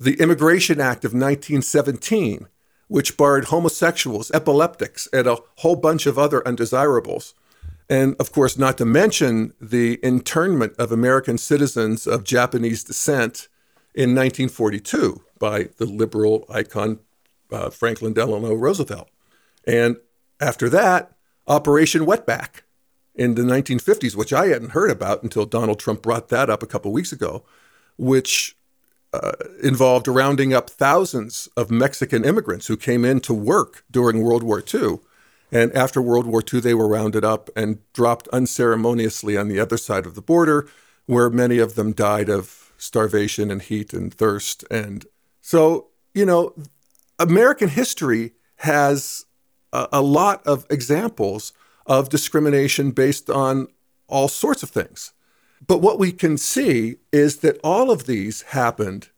the 0.00 0.14
Immigration 0.14 0.80
Act 0.80 1.04
of 1.04 1.12
1917, 1.12 2.48
which 2.88 3.16
barred 3.16 3.46
homosexuals, 3.46 4.30
epileptics, 4.32 5.08
and 5.12 5.26
a 5.26 5.38
whole 5.56 5.76
bunch 5.76 6.06
of 6.06 6.18
other 6.18 6.46
undesirables. 6.46 7.34
And 7.88 8.16
of 8.18 8.32
course, 8.32 8.56
not 8.56 8.78
to 8.78 8.84
mention 8.84 9.52
the 9.60 9.98
internment 10.02 10.74
of 10.78 10.92
American 10.92 11.38
citizens 11.38 12.06
of 12.06 12.24
Japanese 12.24 12.84
descent 12.84 13.48
in 13.94 14.14
1942 14.14 15.22
by 15.38 15.68
the 15.76 15.86
liberal 15.86 16.46
icon 16.48 17.00
uh, 17.52 17.70
Franklin 17.70 18.12
Delano 18.12 18.54
Roosevelt. 18.54 19.08
And 19.66 19.96
after 20.40 20.68
that, 20.70 21.12
Operation 21.46 22.06
Wetback 22.06 22.62
in 23.14 23.34
the 23.34 23.42
1950s, 23.42 24.16
which 24.16 24.32
I 24.32 24.46
hadn't 24.46 24.70
heard 24.70 24.90
about 24.90 25.22
until 25.22 25.46
Donald 25.46 25.78
Trump 25.78 26.02
brought 26.02 26.28
that 26.28 26.50
up 26.50 26.62
a 26.62 26.66
couple 26.66 26.92
weeks 26.92 27.12
ago, 27.12 27.44
which 27.96 28.56
uh, 29.14 29.32
involved 29.62 30.08
rounding 30.08 30.52
up 30.52 30.68
thousands 30.68 31.48
of 31.56 31.70
Mexican 31.70 32.24
immigrants 32.24 32.66
who 32.66 32.76
came 32.76 33.04
in 33.04 33.20
to 33.20 33.32
work 33.32 33.84
during 33.90 34.22
World 34.22 34.42
War 34.42 34.62
II. 34.62 34.98
And 35.52 35.72
after 35.72 36.02
World 36.02 36.26
War 36.26 36.42
II, 36.52 36.60
they 36.60 36.74
were 36.74 36.88
rounded 36.88 37.24
up 37.24 37.48
and 37.54 37.78
dropped 37.92 38.26
unceremoniously 38.28 39.36
on 39.36 39.48
the 39.48 39.60
other 39.60 39.76
side 39.76 40.04
of 40.04 40.16
the 40.16 40.22
border, 40.22 40.68
where 41.06 41.30
many 41.30 41.58
of 41.58 41.76
them 41.76 41.92
died 41.92 42.28
of 42.28 42.72
starvation 42.76 43.50
and 43.50 43.62
heat 43.62 43.92
and 43.92 44.12
thirst. 44.12 44.64
And 44.70 45.06
so, 45.40 45.88
you 46.12 46.26
know, 46.26 46.54
American 47.18 47.68
history 47.68 48.32
has 48.56 49.26
a, 49.72 49.88
a 49.92 50.02
lot 50.02 50.44
of 50.46 50.66
examples 50.70 51.52
of 51.86 52.08
discrimination 52.08 52.90
based 52.90 53.30
on 53.30 53.68
all 54.08 54.28
sorts 54.28 54.62
of 54.62 54.70
things. 54.70 55.12
But 55.66 55.78
what 55.80 55.98
we 55.98 56.12
can 56.12 56.36
see 56.36 56.96
is 57.12 57.38
that 57.38 57.58
all 57.62 57.90
of 57.90 58.06
these 58.06 58.42
happened 58.42 59.08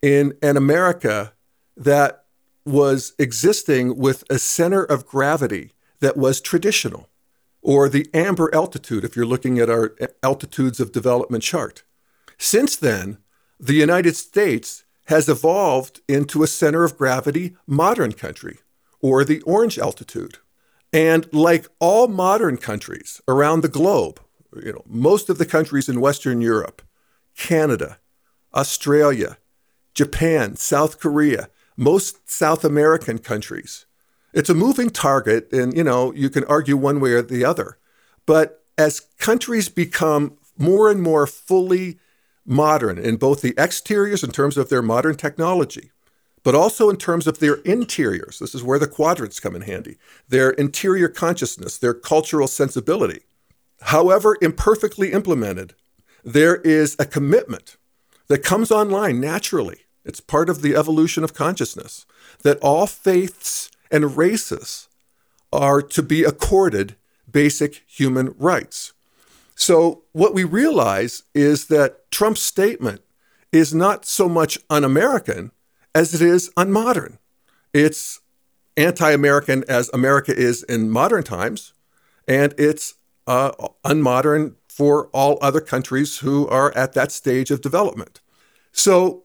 in 0.00 0.34
an 0.42 0.56
America 0.56 1.32
that 1.76 2.24
was 2.64 3.12
existing 3.18 3.96
with 3.96 4.24
a 4.30 4.38
center 4.38 4.82
of 4.84 5.06
gravity 5.06 5.72
that 6.00 6.16
was 6.16 6.40
traditional, 6.40 7.08
or 7.60 7.88
the 7.88 8.08
amber 8.12 8.52
altitude, 8.54 9.04
if 9.04 9.14
you're 9.14 9.26
looking 9.26 9.58
at 9.58 9.70
our 9.70 9.94
altitudes 10.22 10.80
of 10.80 10.92
development 10.92 11.44
chart. 11.44 11.84
Since 12.38 12.76
then, 12.76 13.18
the 13.60 13.74
United 13.74 14.16
States 14.16 14.84
has 15.06 15.28
evolved 15.28 16.00
into 16.08 16.42
a 16.42 16.48
center 16.48 16.84
of 16.84 16.98
gravity 16.98 17.56
modern 17.66 18.12
country, 18.12 18.58
or 19.00 19.24
the 19.24 19.40
orange 19.42 19.78
altitude. 19.78 20.38
And 20.92 21.32
like 21.32 21.66
all 21.78 22.08
modern 22.08 22.56
countries 22.56 23.20
around 23.26 23.62
the 23.62 23.68
globe, 23.68 24.20
you 24.60 24.72
know, 24.72 24.82
most 24.86 25.30
of 25.30 25.38
the 25.38 25.46
countries 25.46 25.88
in 25.88 26.00
Western 26.00 26.40
Europe, 26.40 26.82
Canada, 27.36 27.98
Australia, 28.54 29.38
Japan, 29.94 30.56
South 30.56 30.98
Korea, 30.98 31.48
most 31.76 32.30
South 32.30 32.64
American 32.64 33.18
countries. 33.18 33.86
It's 34.32 34.50
a 34.50 34.54
moving 34.54 34.90
target, 34.90 35.52
and 35.52 35.76
you 35.76 35.84
know, 35.84 36.12
you 36.12 36.30
can 36.30 36.44
argue 36.44 36.76
one 36.76 37.00
way 37.00 37.12
or 37.12 37.22
the 37.22 37.44
other. 37.44 37.78
But 38.26 38.64
as 38.78 39.00
countries 39.18 39.68
become 39.68 40.38
more 40.56 40.90
and 40.90 41.02
more 41.02 41.26
fully 41.26 41.98
modern 42.44 42.98
in 42.98 43.16
both 43.16 43.40
the 43.40 43.54
exteriors 43.58 44.22
in 44.22 44.30
terms 44.30 44.56
of 44.56 44.68
their 44.68 44.82
modern 44.82 45.16
technology, 45.16 45.90
but 46.42 46.54
also 46.54 46.90
in 46.90 46.96
terms 46.96 47.26
of 47.26 47.38
their 47.38 47.56
interiors, 47.56 48.38
this 48.38 48.54
is 48.54 48.62
where 48.62 48.78
the 48.78 48.88
quadrants 48.88 49.38
come 49.38 49.54
in 49.54 49.62
handy, 49.62 49.96
their 50.28 50.50
interior 50.50 51.08
consciousness, 51.08 51.78
their 51.78 51.94
cultural 51.94 52.48
sensibility 52.48 53.20
however 53.82 54.36
imperfectly 54.40 55.12
implemented, 55.12 55.74
there 56.24 56.56
is 56.56 56.96
a 56.98 57.04
commitment 57.04 57.76
that 58.28 58.44
comes 58.44 58.70
online 58.70 59.20
naturally. 59.20 59.80
It's 60.04 60.20
part 60.20 60.48
of 60.48 60.62
the 60.62 60.74
evolution 60.74 61.24
of 61.24 61.34
consciousness 61.34 62.06
that 62.42 62.58
all 62.60 62.86
faiths 62.86 63.70
and 63.90 64.16
races 64.16 64.88
are 65.52 65.82
to 65.82 66.02
be 66.02 66.24
accorded 66.24 66.96
basic 67.30 67.82
human 67.86 68.34
rights. 68.38 68.92
So, 69.54 70.02
what 70.12 70.34
we 70.34 70.44
realize 70.44 71.24
is 71.34 71.66
that 71.66 72.10
Trump's 72.10 72.42
statement 72.42 73.02
is 73.52 73.74
not 73.74 74.06
so 74.06 74.28
much 74.28 74.58
un 74.70 74.82
American 74.82 75.52
as 75.94 76.14
it 76.14 76.22
is 76.22 76.50
unmodern. 76.56 77.18
It's 77.74 78.20
anti 78.76 79.10
American 79.10 79.64
as 79.68 79.90
America 79.92 80.34
is 80.34 80.62
in 80.62 80.90
modern 80.90 81.22
times, 81.22 81.74
and 82.26 82.54
it's 82.56 82.94
uh, 83.26 83.52
unmodern 83.84 84.56
for 84.68 85.08
all 85.08 85.38
other 85.40 85.60
countries 85.60 86.18
who 86.18 86.48
are 86.48 86.76
at 86.76 86.94
that 86.94 87.12
stage 87.12 87.50
of 87.50 87.60
development. 87.60 88.20
So, 88.72 89.24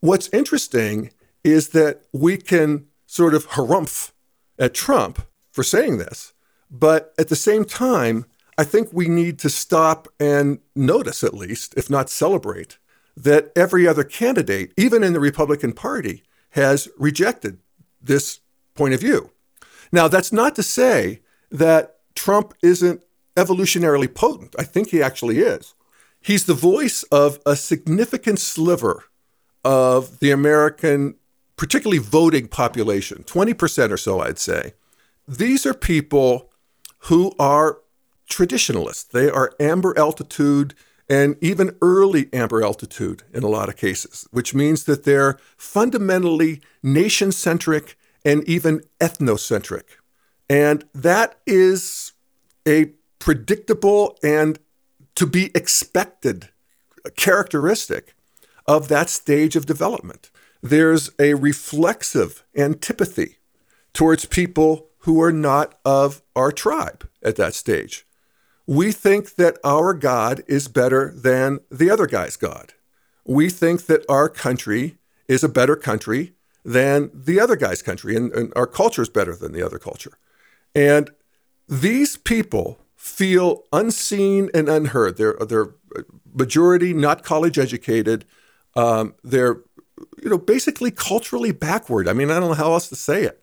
what's 0.00 0.28
interesting 0.32 1.10
is 1.44 1.70
that 1.70 2.02
we 2.12 2.36
can 2.36 2.86
sort 3.06 3.34
of 3.34 3.48
harumph 3.50 4.12
at 4.58 4.74
Trump 4.74 5.26
for 5.52 5.62
saying 5.62 5.98
this, 5.98 6.32
but 6.70 7.12
at 7.18 7.28
the 7.28 7.36
same 7.36 7.64
time, 7.64 8.24
I 8.58 8.64
think 8.64 8.88
we 8.90 9.06
need 9.06 9.38
to 9.40 9.50
stop 9.50 10.08
and 10.18 10.60
notice, 10.74 11.22
at 11.22 11.34
least, 11.34 11.74
if 11.76 11.90
not 11.90 12.08
celebrate, 12.08 12.78
that 13.16 13.52
every 13.54 13.86
other 13.86 14.04
candidate, 14.04 14.72
even 14.76 15.04
in 15.04 15.12
the 15.12 15.20
Republican 15.20 15.72
Party, 15.72 16.22
has 16.50 16.88
rejected 16.98 17.58
this 18.00 18.40
point 18.74 18.94
of 18.94 19.00
view. 19.00 19.30
Now, 19.92 20.08
that's 20.08 20.32
not 20.32 20.54
to 20.56 20.62
say 20.62 21.20
that 21.50 21.98
Trump 22.14 22.54
isn't 22.62 23.02
evolutionarily 23.36 24.12
potent. 24.12 24.54
I 24.58 24.64
think 24.64 24.88
he 24.88 25.02
actually 25.02 25.38
is. 25.38 25.74
He's 26.20 26.46
the 26.46 26.54
voice 26.54 27.02
of 27.04 27.38
a 27.46 27.54
significant 27.54 28.40
sliver 28.40 29.04
of 29.64 30.18
the 30.20 30.30
American, 30.30 31.14
particularly 31.56 31.98
voting 31.98 32.48
population, 32.48 33.22
20% 33.24 33.90
or 33.90 33.96
so, 33.96 34.20
I'd 34.20 34.38
say. 34.38 34.74
These 35.28 35.66
are 35.66 35.74
people 35.74 36.50
who 37.00 37.32
are 37.38 37.78
traditionalists. 38.28 39.04
They 39.04 39.30
are 39.30 39.52
amber 39.60 39.96
altitude 39.98 40.74
and 41.08 41.36
even 41.40 41.76
early 41.80 42.28
amber 42.32 42.64
altitude 42.64 43.22
in 43.32 43.44
a 43.44 43.48
lot 43.48 43.68
of 43.68 43.76
cases, 43.76 44.26
which 44.32 44.54
means 44.54 44.84
that 44.84 45.04
they're 45.04 45.38
fundamentally 45.56 46.60
nation 46.82 47.30
centric 47.30 47.96
and 48.24 48.42
even 48.48 48.82
ethnocentric. 48.98 49.84
And 50.50 50.84
that 50.94 51.38
is 51.46 52.12
a 52.66 52.92
predictable 53.26 54.16
and 54.22 54.56
to 55.16 55.26
be 55.26 55.50
expected 55.52 56.48
characteristic 57.16 58.14
of 58.68 58.86
that 58.86 59.10
stage 59.10 59.56
of 59.56 59.66
development. 59.66 60.30
There's 60.62 61.10
a 61.18 61.34
reflexive 61.34 62.44
antipathy 62.56 63.38
towards 63.92 64.26
people 64.26 64.90
who 64.98 65.20
are 65.20 65.32
not 65.32 65.76
of 65.84 66.22
our 66.36 66.52
tribe 66.52 67.08
at 67.20 67.34
that 67.34 67.54
stage. 67.54 68.06
We 68.64 68.92
think 68.92 69.34
that 69.34 69.58
our 69.64 69.92
God 69.92 70.44
is 70.46 70.68
better 70.68 71.12
than 71.12 71.58
the 71.68 71.90
other 71.90 72.06
guy's 72.06 72.36
God. 72.36 72.74
We 73.24 73.50
think 73.50 73.86
that 73.86 74.04
our 74.08 74.28
country 74.28 74.98
is 75.26 75.42
a 75.42 75.48
better 75.48 75.74
country 75.74 76.34
than 76.64 77.10
the 77.12 77.40
other 77.40 77.56
guy's 77.56 77.82
country, 77.82 78.14
and, 78.14 78.30
and 78.32 78.52
our 78.54 78.68
culture 78.68 79.02
is 79.02 79.08
better 79.08 79.34
than 79.34 79.50
the 79.50 79.66
other 79.66 79.80
culture. 79.80 80.12
And 80.76 81.10
these 81.68 82.16
people 82.16 82.78
feel 83.06 83.64
unseen 83.72 84.50
and 84.52 84.68
unheard. 84.68 85.16
They're, 85.16 85.36
they're 85.48 85.74
majority 86.34 86.92
not 86.92 87.22
college 87.22 87.58
educated. 87.58 88.24
Um, 88.74 89.14
they're 89.22 89.62
you 90.22 90.28
know 90.28 90.38
basically 90.38 90.90
culturally 90.90 91.52
backward. 91.52 92.08
I 92.08 92.12
mean, 92.12 92.30
I 92.30 92.40
don't 92.40 92.50
know 92.50 92.54
how 92.54 92.72
else 92.72 92.88
to 92.88 92.96
say 92.96 93.22
it. 93.22 93.42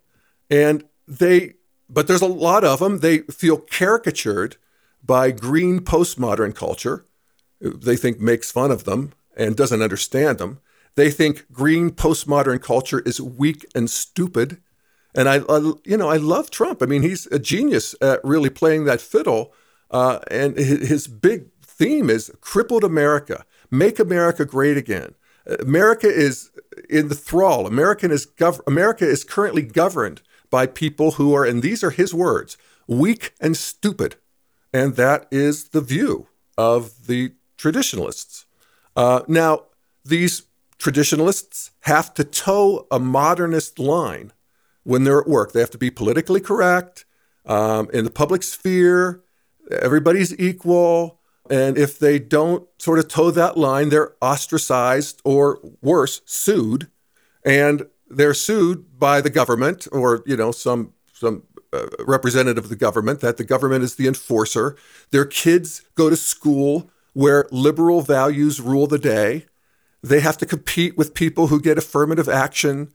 And 0.50 0.84
they, 1.08 1.56
but 1.90 2.08
there's 2.08 2.22
a 2.22 2.28
lot 2.28 2.64
of 2.64 2.80
them. 2.80 3.00
They 3.00 3.20
feel 3.20 3.58
caricatured 3.58 4.58
by 5.04 5.32
green 5.32 5.80
postmodern 5.80 6.54
culture. 6.54 7.06
They 7.60 7.96
think 7.96 8.20
makes 8.20 8.52
fun 8.52 8.70
of 8.70 8.84
them 8.84 9.14
and 9.36 9.56
doesn't 9.56 9.82
understand 9.82 10.38
them. 10.38 10.60
They 10.96 11.10
think 11.10 11.52
green 11.52 11.90
postmodern 11.90 12.62
culture 12.62 13.00
is 13.00 13.20
weak 13.20 13.66
and 13.74 13.90
stupid. 13.90 14.62
And 15.16 15.30
I, 15.30 15.42
I, 15.50 15.74
you 15.86 15.98
know, 15.98 16.10
I 16.10 16.18
love 16.18 16.50
Trump. 16.50 16.82
I 16.82 16.86
mean, 16.86 17.04
he's 17.04 17.28
a 17.28 17.40
genius 17.40 17.96
at 18.02 18.24
really 18.24 18.50
playing 18.50 18.86
that 18.86 19.02
fiddle. 19.02 19.54
Uh, 19.92 20.20
and 20.32 20.58
his 20.58 21.08
big 21.08 21.46
theme 21.62 22.10
is 22.10 22.32
crippled 22.42 22.84
America, 22.84 23.46
make 23.70 24.00
America 24.00 24.46
great 24.46 24.78
again. 24.78 25.14
America 25.60 26.08
is 26.08 26.52
in 26.90 27.10
the 27.10 27.16
thrall. 27.16 27.68
American 27.68 28.12
is 28.12 28.26
gov- 28.26 28.62
America 28.66 29.08
is 29.08 29.24
currently 29.24 29.62
governed 29.62 30.22
by 30.50 30.66
people 30.66 31.12
who 31.12 31.34
are, 31.34 31.46
and 31.46 31.62
these 31.62 31.84
are 31.84 31.90
his 31.92 32.14
words, 32.14 32.58
weak 32.88 33.34
and 33.40 33.58
stupid. 33.58 34.16
And 34.74 34.96
that 34.96 35.28
is 35.32 35.70
the 35.70 35.82
view 35.82 36.28
of 36.58 37.08
the 37.08 37.34
traditionalists. 37.58 38.46
Uh, 38.96 39.22
now, 39.28 39.66
these 40.06 40.44
traditionalists 40.78 41.72
have 41.82 42.14
to 42.16 42.24
toe 42.24 42.88
a 42.92 43.00
modernist 43.00 43.80
line 43.80 44.34
when 44.84 45.04
they're 45.04 45.22
at 45.22 45.28
work. 45.28 45.52
They 45.52 45.60
have 45.60 45.72
to 45.72 45.78
be 45.78 45.90
politically 45.90 46.40
correct 46.40 47.06
um, 47.46 47.90
in 47.94 48.04
the 48.06 48.12
public 48.12 48.44
sphere. 48.44 49.24
Everybody's 49.72 50.38
equal. 50.40 51.20
And 51.50 51.78
if 51.78 52.00
they 52.00 52.20
don't 52.20 52.68
sort 52.80 53.00
of 53.00 53.08
toe 53.08 53.32
that 53.32 53.58
line, 53.58 53.90
they're 53.90 54.14
ostracized 54.22 55.22
or 55.26 55.60
worse, 55.82 56.22
sued. 56.26 56.90
And 57.46 57.88
they're 58.10 58.34
sued 58.34 58.98
by 58.98 59.22
the 59.22 59.30
government 59.30 59.88
or, 59.92 60.24
you 60.26 60.38
know, 60.38 60.52
some 60.52 60.94
some 61.12 61.44
uh, 61.74 61.88
representative 62.00 62.66
of 62.66 62.70
the 62.70 62.76
government 62.76 63.20
that 63.22 63.38
the 63.38 63.44
government 63.44 63.84
is 63.84 63.96
the 63.96 64.08
enforcer. 64.08 64.76
Their 65.12 65.26
kids 65.26 65.82
go 65.96 66.10
to 66.10 66.16
school 66.16 66.90
where 67.14 67.48
liberal 67.52 68.02
values 68.02 68.60
rule 68.60 68.88
the 68.88 69.00
day. 69.00 69.46
They 70.02 70.20
have 70.20 70.38
to 70.40 70.46
compete 70.46 70.98
with 70.98 71.14
people 71.14 71.48
who 71.48 71.62
get 71.62 71.78
affirmative 71.78 72.28
action. 72.28 72.92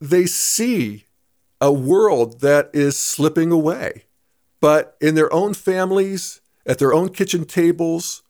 They 0.00 0.26
see 0.26 1.04
a 1.60 1.72
world 1.72 2.40
that 2.40 2.70
is 2.72 2.98
slipping 2.98 3.50
away. 3.50 4.04
But 4.60 4.96
in 5.00 5.14
their 5.14 5.32
own 5.32 5.54
families, 5.54 6.40
at 6.66 6.78
their 6.78 6.92
own 6.92 7.10
kitchen 7.10 7.44
tables, 7.44 8.22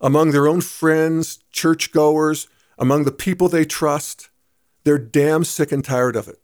among 0.00 0.30
their 0.30 0.48
own 0.48 0.60
friends, 0.60 1.38
churchgoers, 1.50 2.48
among 2.78 3.04
the 3.04 3.12
people 3.12 3.48
they 3.48 3.64
trust, 3.64 4.30
they're 4.84 4.98
damn 4.98 5.44
sick 5.44 5.72
and 5.72 5.84
tired 5.84 6.16
of 6.16 6.28
it. 6.28 6.40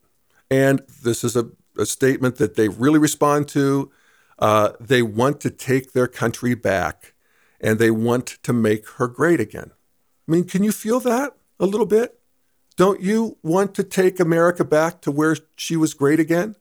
And 0.50 0.82
this 1.02 1.24
is 1.24 1.36
a, 1.36 1.50
a 1.76 1.86
statement 1.86 2.36
that 2.36 2.54
they 2.54 2.68
really 2.68 2.98
respond 2.98 3.48
to. 3.48 3.90
Uh, 4.38 4.72
they 4.80 5.02
want 5.02 5.40
to 5.40 5.50
take 5.50 5.92
their 5.92 6.06
country 6.06 6.54
back 6.54 7.14
and 7.60 7.78
they 7.78 7.90
want 7.90 8.26
to 8.42 8.52
make 8.52 8.88
her 8.90 9.08
great 9.08 9.40
again. 9.40 9.72
I 10.28 10.32
mean, 10.32 10.44
can 10.44 10.62
you 10.62 10.72
feel 10.72 11.00
that 11.00 11.34
a 11.58 11.66
little 11.66 11.86
bit? 11.86 12.17
Don't 12.78 13.00
you 13.00 13.36
want 13.42 13.74
to 13.74 13.82
take 13.82 14.20
America 14.20 14.64
back 14.64 15.00
to 15.00 15.10
where 15.10 15.36
she 15.56 15.76
was 15.76 15.94
great 15.94 16.20
again? 16.20 16.54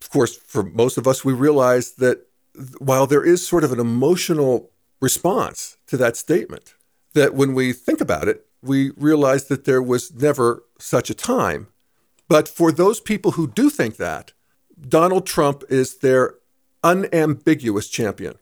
Of 0.00 0.08
course, 0.08 0.36
for 0.36 0.62
most 0.62 0.96
of 0.96 1.08
us, 1.08 1.24
we 1.24 1.32
realize 1.32 1.94
that 1.94 2.28
while 2.78 3.08
there 3.08 3.24
is 3.24 3.44
sort 3.44 3.64
of 3.64 3.72
an 3.72 3.80
emotional 3.80 4.70
response 5.00 5.76
to 5.88 5.96
that 5.96 6.16
statement, 6.16 6.74
that 7.14 7.34
when 7.34 7.54
we 7.54 7.72
think 7.72 8.00
about 8.00 8.28
it, 8.28 8.46
we 8.62 8.92
realize 8.96 9.48
that 9.48 9.64
there 9.64 9.82
was 9.82 10.14
never 10.14 10.62
such 10.78 11.10
a 11.10 11.14
time. 11.14 11.66
But 12.28 12.46
for 12.46 12.70
those 12.70 13.00
people 13.00 13.32
who 13.32 13.48
do 13.48 13.68
think 13.68 13.96
that, 13.96 14.32
Donald 14.80 15.26
Trump 15.26 15.64
is 15.68 15.98
their 15.98 16.36
unambiguous 16.84 17.88
champion. 17.88 18.36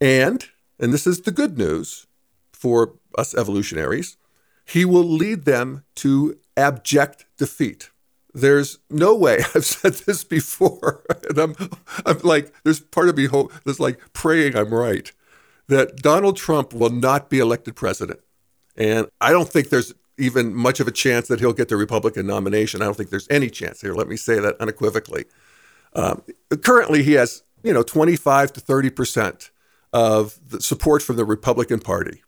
And, 0.00 0.44
and 0.80 0.92
this 0.92 1.06
is 1.06 1.20
the 1.20 1.30
good 1.30 1.56
news 1.56 2.08
for 2.52 2.94
us 3.16 3.36
evolutionaries, 3.36 4.16
he 4.64 4.84
will 4.84 5.04
lead 5.04 5.44
them 5.44 5.84
to 5.96 6.38
abject 6.56 7.26
defeat. 7.36 7.90
There's 8.34 8.78
no 8.88 9.14
way 9.14 9.38
I've 9.54 9.64
said 9.64 9.94
this 9.94 10.24
before, 10.24 11.04
and 11.28 11.38
I'm, 11.38 11.54
I'm 12.06 12.18
like, 12.20 12.52
there's 12.64 12.80
part 12.80 13.08
of 13.08 13.16
me 13.16 13.26
hope 13.26 13.52
that's 13.64 13.80
like 13.80 14.00
praying 14.12 14.56
I'm 14.56 14.72
right 14.72 15.10
that 15.68 15.96
Donald 15.96 16.36
Trump 16.36 16.74
will 16.74 16.90
not 16.90 17.30
be 17.30 17.38
elected 17.38 17.76
president, 17.76 18.20
and 18.76 19.06
I 19.20 19.30
don't 19.30 19.48
think 19.48 19.68
there's 19.68 19.92
even 20.18 20.54
much 20.54 20.80
of 20.80 20.88
a 20.88 20.92
chance 20.92 21.28
that 21.28 21.40
he'll 21.40 21.52
get 21.52 21.68
the 21.68 21.76
Republican 21.76 22.26
nomination. 22.26 22.82
I 22.82 22.84
don't 22.84 22.96
think 22.96 23.10
there's 23.10 23.28
any 23.30 23.48
chance 23.48 23.80
here. 23.80 23.94
Let 23.94 24.08
me 24.08 24.16
say 24.16 24.38
that 24.38 24.60
unequivocally. 24.60 25.24
Um, 25.94 26.22
currently, 26.62 27.02
he 27.02 27.12
has 27.12 27.42
you 27.62 27.72
know 27.72 27.82
25 27.82 28.52
to 28.54 28.60
30 28.60 28.90
percent 28.90 29.50
of 29.92 30.38
the 30.48 30.60
support 30.60 31.02
from 31.02 31.16
the 31.16 31.24
Republican 31.24 31.80
Party, 31.80 32.22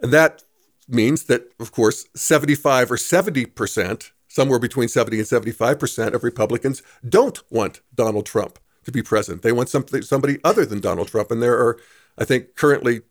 and 0.00 0.12
that 0.12 0.44
means 0.92 1.24
that, 1.24 1.52
of 1.58 1.72
course, 1.72 2.06
75 2.14 2.90
or 2.90 2.96
70 2.96 3.46
percent 3.46 4.12
somewhere 4.32 4.58
between 4.58 4.88
70 4.88 5.18
and 5.18 5.26
75% 5.26 6.14
of 6.14 6.24
Republicans 6.24 6.82
don't 7.06 7.42
want 7.50 7.82
Donald 7.94 8.24
Trump 8.24 8.58
to 8.84 8.90
be 8.90 9.02
president. 9.02 9.42
They 9.42 9.52
want 9.52 9.68
something, 9.68 10.00
somebody 10.02 10.38
other 10.42 10.64
than 10.64 10.80
Donald 10.80 11.08
Trump. 11.08 11.30
And 11.30 11.42
there 11.42 11.58
are, 11.58 11.78
I 12.16 12.24
think, 12.24 12.56
currently 12.56 13.02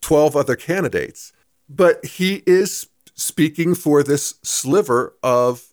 12 0.00 0.34
other 0.36 0.56
candidates. 0.56 1.32
But 1.68 2.04
he 2.04 2.42
is 2.46 2.88
speaking 3.14 3.76
for 3.76 4.02
this 4.02 4.34
sliver 4.42 5.14
of 5.22 5.68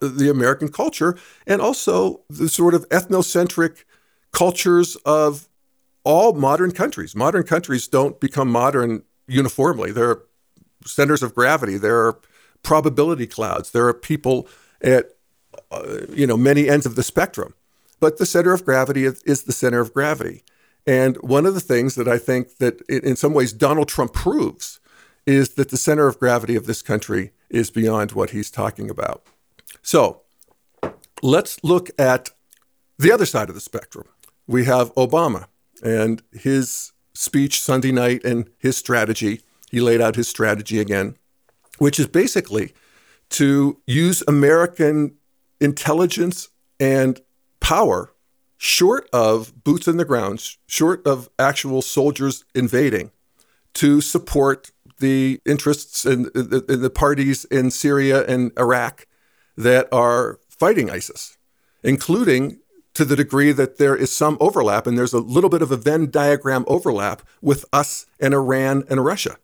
the 0.00 0.30
American 0.30 0.68
culture 0.68 1.18
and 1.46 1.60
also 1.60 2.22
the 2.28 2.48
sort 2.48 2.74
of 2.74 2.88
ethnocentric 2.88 3.84
cultures 4.32 4.96
of 5.04 5.48
all 6.02 6.32
modern 6.32 6.72
countries. 6.72 7.14
Modern 7.14 7.42
countries 7.42 7.88
don't 7.88 8.20
become 8.20 8.50
modern 8.50 9.02
uniformly. 9.28 9.92
There 9.92 10.10
are 10.10 10.22
centers 10.86 11.22
of 11.22 11.34
gravity. 11.34 11.76
There 11.76 11.98
are 12.06 12.18
probability 12.62 13.26
clouds. 13.26 13.70
There 13.70 13.86
are 13.86 13.94
people 13.94 14.48
at 14.80 15.12
uh, 15.70 16.00
you 16.10 16.26
know 16.26 16.36
many 16.36 16.68
ends 16.68 16.86
of 16.86 16.96
the 16.96 17.02
spectrum, 17.02 17.54
but 18.00 18.18
the 18.18 18.26
center 18.26 18.52
of 18.52 18.64
gravity 18.64 19.04
is, 19.04 19.22
is, 19.22 19.44
the 19.44 19.52
center 19.52 19.80
of 19.80 19.92
gravity. 19.92 20.42
And 20.86 21.16
one 21.16 21.46
of 21.46 21.54
the 21.54 21.60
things 21.60 21.96
that 21.96 22.06
I 22.06 22.18
think 22.18 22.58
that 22.58 22.80
in 22.88 23.16
some 23.16 23.34
ways 23.34 23.52
Donald 23.52 23.88
Trump 23.88 24.12
proves 24.12 24.80
is 25.26 25.50
that 25.50 25.70
the 25.70 25.76
center 25.76 26.06
of 26.06 26.20
gravity 26.20 26.54
of 26.54 26.66
this 26.66 26.82
country 26.82 27.32
is 27.50 27.70
beyond 27.70 28.12
what 28.12 28.30
he's 28.30 28.50
talking 28.50 28.88
about. 28.88 29.26
So 29.82 30.22
let's 31.22 31.62
look 31.64 31.90
at 31.98 32.30
the 32.98 33.12
other 33.12 33.26
side 33.26 33.48
of 33.48 33.54
the 33.54 33.60
spectrum. 33.60 34.06
We 34.46 34.64
have 34.66 34.94
Obama 34.94 35.46
and 35.82 36.22
his 36.32 36.92
speech 37.14 37.60
Sunday 37.60 37.92
night 37.92 38.24
and 38.24 38.48
his 38.58 38.76
strategy. 38.76 39.40
He 39.70 39.80
laid 39.80 40.00
out 40.00 40.16
his 40.16 40.28
strategy 40.28 40.78
again 40.78 41.16
which 41.78 41.98
is 41.98 42.06
basically 42.06 42.72
to 43.30 43.80
use 43.86 44.22
American 44.26 45.14
intelligence 45.60 46.48
and 46.78 47.20
power 47.60 48.12
short 48.58 49.08
of 49.12 49.64
boots 49.64 49.86
in 49.86 49.96
the 49.96 50.04
ground, 50.04 50.42
short 50.66 51.06
of 51.06 51.28
actual 51.38 51.82
soldiers 51.82 52.44
invading, 52.54 53.10
to 53.74 54.00
support 54.00 54.70
the 54.98 55.40
interests 55.44 56.06
in, 56.06 56.30
in, 56.34 56.80
the 56.80 56.92
parties 56.92 57.44
in 57.46 57.70
Syria 57.70 58.24
and 58.26 58.50
Iraq 58.58 59.06
that 59.56 59.88
are 59.92 60.38
fighting 60.48 60.90
ISIS, 60.90 61.36
including 61.82 62.60
to 62.94 63.04
the 63.04 63.16
degree 63.16 63.52
that 63.52 63.76
there 63.76 63.94
is 63.94 64.10
some 64.10 64.38
overlap, 64.40 64.86
and 64.86 64.96
there's 64.96 65.12
a 65.12 65.18
little 65.18 65.50
bit 65.50 65.60
of 65.60 65.70
a 65.70 65.76
Venn 65.76 66.10
diagram 66.10 66.64
overlap 66.66 67.20
with 67.42 67.66
us 67.74 68.06
and 68.18 68.32
Iran 68.32 68.84
and 68.88 69.04
Russia, 69.04 69.36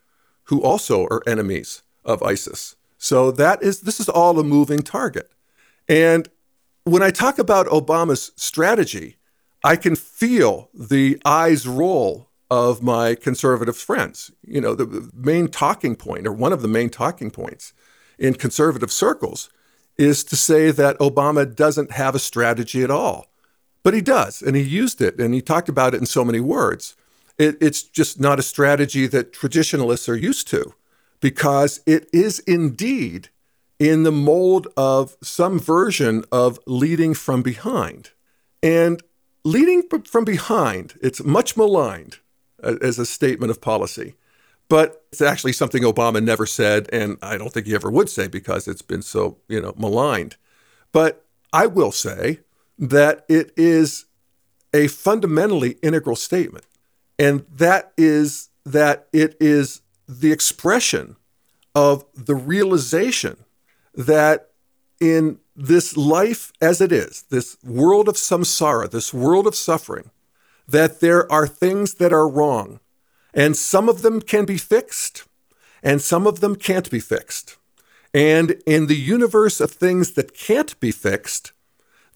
who 0.45 0.63
also 0.63 1.05
are 1.05 1.23
enemies 1.27 1.83
of 2.05 2.23
ISIS. 2.23 2.77
So 2.99 3.31
that 3.33 3.63
is 3.63 3.81
this 3.81 4.01
is 4.01 4.09
all 4.09 4.39
a 4.39 4.45
moving 4.45 4.81
target. 4.81 5.31
And 5.89 6.29
when 6.85 7.03
I 7.03 7.11
talk 7.11 7.39
about 7.39 7.67
Obama's 7.67 8.33
strategy, 8.37 9.17
I 9.65 9.77
can 9.77 9.97
feel 9.97 10.69
the 10.75 11.21
eyes 11.25 11.67
roll 11.67 12.29
of 12.51 12.83
my 12.83 13.15
conservative 13.15 13.77
friends. 13.77 14.31
You 14.47 14.61
know, 14.61 14.75
the 14.75 15.11
main 15.15 15.49
talking 15.49 15.97
point, 15.97 16.27
or 16.27 16.33
one 16.33 16.53
of 16.53 16.63
the 16.63 16.69
main 16.69 16.91
talking 16.91 17.31
points 17.31 17.73
in 18.19 18.35
conservative 18.35 18.93
circles, 18.93 19.49
is 19.97 20.25
to 20.25 20.37
say 20.37 20.71
that 20.71 20.99
Obama 20.99 21.55
doesn't 21.55 21.93
have 21.93 22.15
a 22.15 22.19
strategy 22.19 22.83
at 22.83 22.91
all. 22.91 23.27
But 23.83 23.95
he 23.95 24.01
does, 24.01 24.43
and 24.43 24.55
he 24.55 24.63
used 24.63 25.01
it, 25.01 25.19
and 25.19 25.35
he 25.35 25.41
talked 25.41 25.69
about 25.69 25.95
it 25.95 25.99
in 25.99 26.07
so 26.07 26.25
many 26.25 26.41
words. 26.41 26.95
It, 27.43 27.57
it's 27.61 27.83
just 27.83 28.21
not 28.21 28.39
a 28.39 28.43
strategy 28.43 29.09
that 29.09 29.33
traditionalists 29.33 30.09
are 30.09 30.17
used 30.17 30.47
to 30.49 30.75
because 31.19 31.81
it 31.87 32.09
is 32.13 32.39
indeed 32.41 33.31
in 33.81 34.05
the 34.05 34.13
mold 34.13 34.69
of 34.77 35.17
some 35.25 35.59
version 35.59 36.25
of 36.31 36.61
leading 36.69 37.15
from 37.15 37.43
behind. 37.43 38.11
And 38.63 39.03
leading 39.43 39.83
from 40.05 40.25
behind, 40.25 40.95
it's 41.03 41.25
much 41.25 41.57
maligned 41.57 42.19
uh, 42.63 42.77
as 42.81 43.01
a 43.01 43.07
statement 43.07 43.51
of 43.51 43.61
policy. 43.61 44.15
But 44.69 45.05
it's 45.11 45.21
actually 45.21 45.53
something 45.53 45.83
Obama 45.83 46.23
never 46.23 46.47
said, 46.47 46.89
and 46.93 47.19
I 47.23 47.39
don't 47.39 47.53
think 47.53 47.67
he 47.67 47.75
ever 47.75 47.91
would 47.91 48.09
say 48.09 48.29
because 48.29 48.69
it's 48.69 48.83
been 48.83 49.03
so, 49.03 49.39
you 49.49 49.61
know, 49.61 49.75
maligned. 49.77 50.37
But 50.93 51.27
I 51.53 51.67
will 51.67 51.91
say 51.91 52.39
that 52.79 53.25
it 53.29 53.53
is 53.57 54.05
a 54.73 54.87
fundamentally 54.87 55.73
integral 55.83 56.15
statement. 56.15 56.67
And 57.23 57.47
that 57.55 57.93
is 57.97 58.49
that 58.67 59.07
it 59.13 59.37
is 59.39 59.81
the 60.09 60.33
expression 60.33 61.15
of 61.73 62.05
the 62.17 62.35
realization 62.35 63.45
that 63.95 64.51
in 65.01 65.39
this 65.55 65.97
life 65.97 66.53
as 66.61 66.81
it 66.81 66.91
is, 66.91 67.23
this 67.31 67.57
world 67.63 68.09
of 68.09 68.17
samsara, 68.17 68.91
this 68.91 69.15
world 69.15 69.47
of 69.47 69.55
suffering, 69.55 70.11
that 70.67 70.99
there 70.99 71.31
are 71.31 71.47
things 71.47 71.95
that 71.95 72.13
are 72.13 72.29
wrong, 72.29 72.81
and 73.33 73.57
some 73.57 73.89
of 73.89 74.03
them 74.03 74.21
can 74.21 74.45
be 74.45 74.59
fixed, 74.59 75.23
and 75.81 76.03
some 76.03 76.27
of 76.27 76.41
them 76.41 76.57
can't 76.57 76.91
be 76.91 76.99
fixed. 76.99 77.57
And 78.13 78.61
in 78.67 78.89
the 78.89 78.97
universe 78.97 79.61
of 79.61 79.71
things 79.71 80.15
that 80.15 80.35
can't 80.35 80.79
be 80.81 80.91
fixed, 80.91 81.53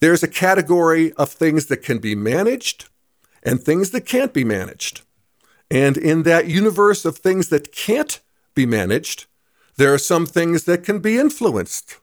there's 0.01 0.25
a 0.25 0.29
category 0.29 1.13
of 1.13 1.31
things 1.31 1.67
that 1.67 1.85
can 1.85 1.99
be 1.99 2.17
managed 2.17 2.89
and 3.47 3.63
things 3.63 3.91
that 3.91 4.05
can't 4.05 4.35
be 4.35 4.45
managed. 4.45 5.03
And 5.71 5.97
in 5.97 6.25
that 6.25 6.49
universe 6.49 7.05
of 7.05 7.17
things 7.17 7.49
that 7.49 7.73
can't 7.73 8.21
be 8.55 8.67
managed, 8.67 9.27
there 9.77 9.95
are 9.95 9.99
some 9.99 10.27
things 10.27 10.65
that 10.65 10.85
can 10.85 10.99
be 10.99 11.19
influenced 11.19 11.99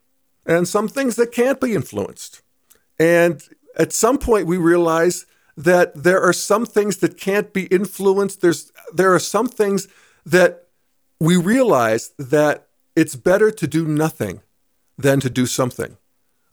and 0.46 0.68
some 0.68 0.88
things 0.88 1.16
that 1.18 1.32
can't 1.32 1.60
be 1.60 1.74
influenced. 1.74 2.42
And 2.98 3.42
at 3.78 3.94
some 3.94 4.18
point, 4.18 4.48
we 4.48 4.58
realize 4.58 5.26
that 5.56 6.04
there 6.04 6.22
are 6.22 6.34
some 6.34 6.66
things 6.66 6.98
that 6.98 7.18
can't 7.18 7.54
be 7.54 7.66
influenced. 7.68 8.42
There's 8.42 8.72
there 8.94 9.14
are 9.14 9.20
some 9.20 9.48
things 9.48 9.88
that 10.26 10.68
we 11.20 11.38
realize 11.38 12.12
that 12.18 12.68
it's 12.96 13.16
better 13.16 13.52
to 13.52 13.68
do 13.68 13.88
nothing 13.88 14.42
than 14.98 15.20
to 15.20 15.30
do 15.30 15.46
something. 15.46 15.98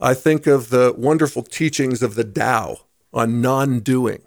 I 0.00 0.14
think 0.14 0.46
of 0.46 0.70
the 0.70 0.94
wonderful 0.96 1.42
teachings 1.42 2.02
of 2.02 2.14
the 2.14 2.24
Tao 2.24 2.78
on 3.12 3.40
non-doing. 3.40 4.22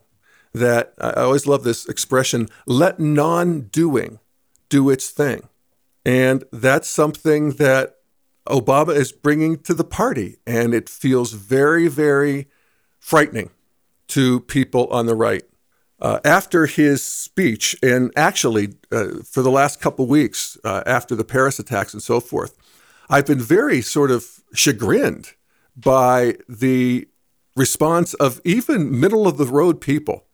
That 0.54 0.94
I 1.00 1.12
always 1.22 1.48
love 1.48 1.64
this 1.64 1.88
expression, 1.88 2.48
let 2.68 3.00
non-doing 3.00 4.20
do 4.70 4.90
its 4.90 5.10
thing. 5.10 5.50
And 6.06 6.44
that's 6.52 6.88
something 6.88 7.52
that 7.52 7.96
Obama 8.48 8.96
is 8.96 9.12
bringing 9.12 9.58
to 9.60 9.74
the 9.74 9.84
party. 9.84 10.38
And 10.46 10.74
it 10.74 10.90
feels 10.90 11.34
very, 11.34 11.88
very 11.88 12.50
frightening 13.00 13.50
to 14.10 14.42
people 14.42 14.88
on 14.88 15.06
the 15.06 15.16
right. 15.16 15.44
Uh, 16.00 16.20
after 16.26 16.66
his 16.66 17.04
speech, 17.04 17.76
and 17.82 18.12
actually 18.16 18.74
uh, 18.92 19.24
for 19.24 19.42
the 19.42 19.50
last 19.50 19.80
couple 19.80 20.06
weeks 20.06 20.58
uh, 20.66 20.84
after 20.86 21.16
the 21.16 21.24
Paris 21.24 21.60
attacks 21.60 21.94
and 21.94 22.04
so 22.04 22.20
forth, 22.20 22.58
I've 23.10 23.26
been 23.26 23.40
very 23.40 23.82
sort 23.82 24.12
of 24.12 24.44
chagrined 24.54 25.32
by 25.78 26.36
the 26.50 27.08
response 27.56 28.14
of 28.16 28.42
even 28.44 29.00
middle 29.00 29.28
of 29.28 29.38
the 29.38 29.46
road 29.46 29.80
people 29.80 30.26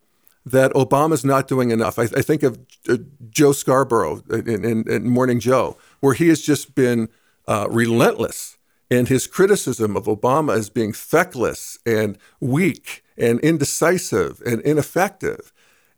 that 0.51 0.71
Obama's 0.73 1.25
not 1.25 1.47
doing 1.47 1.71
enough. 1.71 1.99
I, 1.99 2.03
I 2.03 2.21
think 2.21 2.43
of 2.43 2.59
uh, 2.87 2.97
Joe 3.29 3.51
Scarborough 3.51 4.21
in, 4.29 4.65
in, 4.65 4.89
in, 4.89 5.09
Morning 5.09 5.39
Joe, 5.39 5.77
where 5.99 6.13
he 6.13 6.29
has 6.29 6.41
just 6.41 6.75
been 6.75 7.09
uh, 7.47 7.67
relentless 7.69 8.57
in 8.89 9.05
his 9.05 9.27
criticism 9.27 9.95
of 9.95 10.05
Obama 10.05 10.55
as 10.55 10.69
being 10.69 10.93
feckless 10.93 11.77
and 11.85 12.17
weak 12.39 13.03
and 13.17 13.39
indecisive 13.41 14.41
and 14.45 14.61
ineffective. 14.61 15.51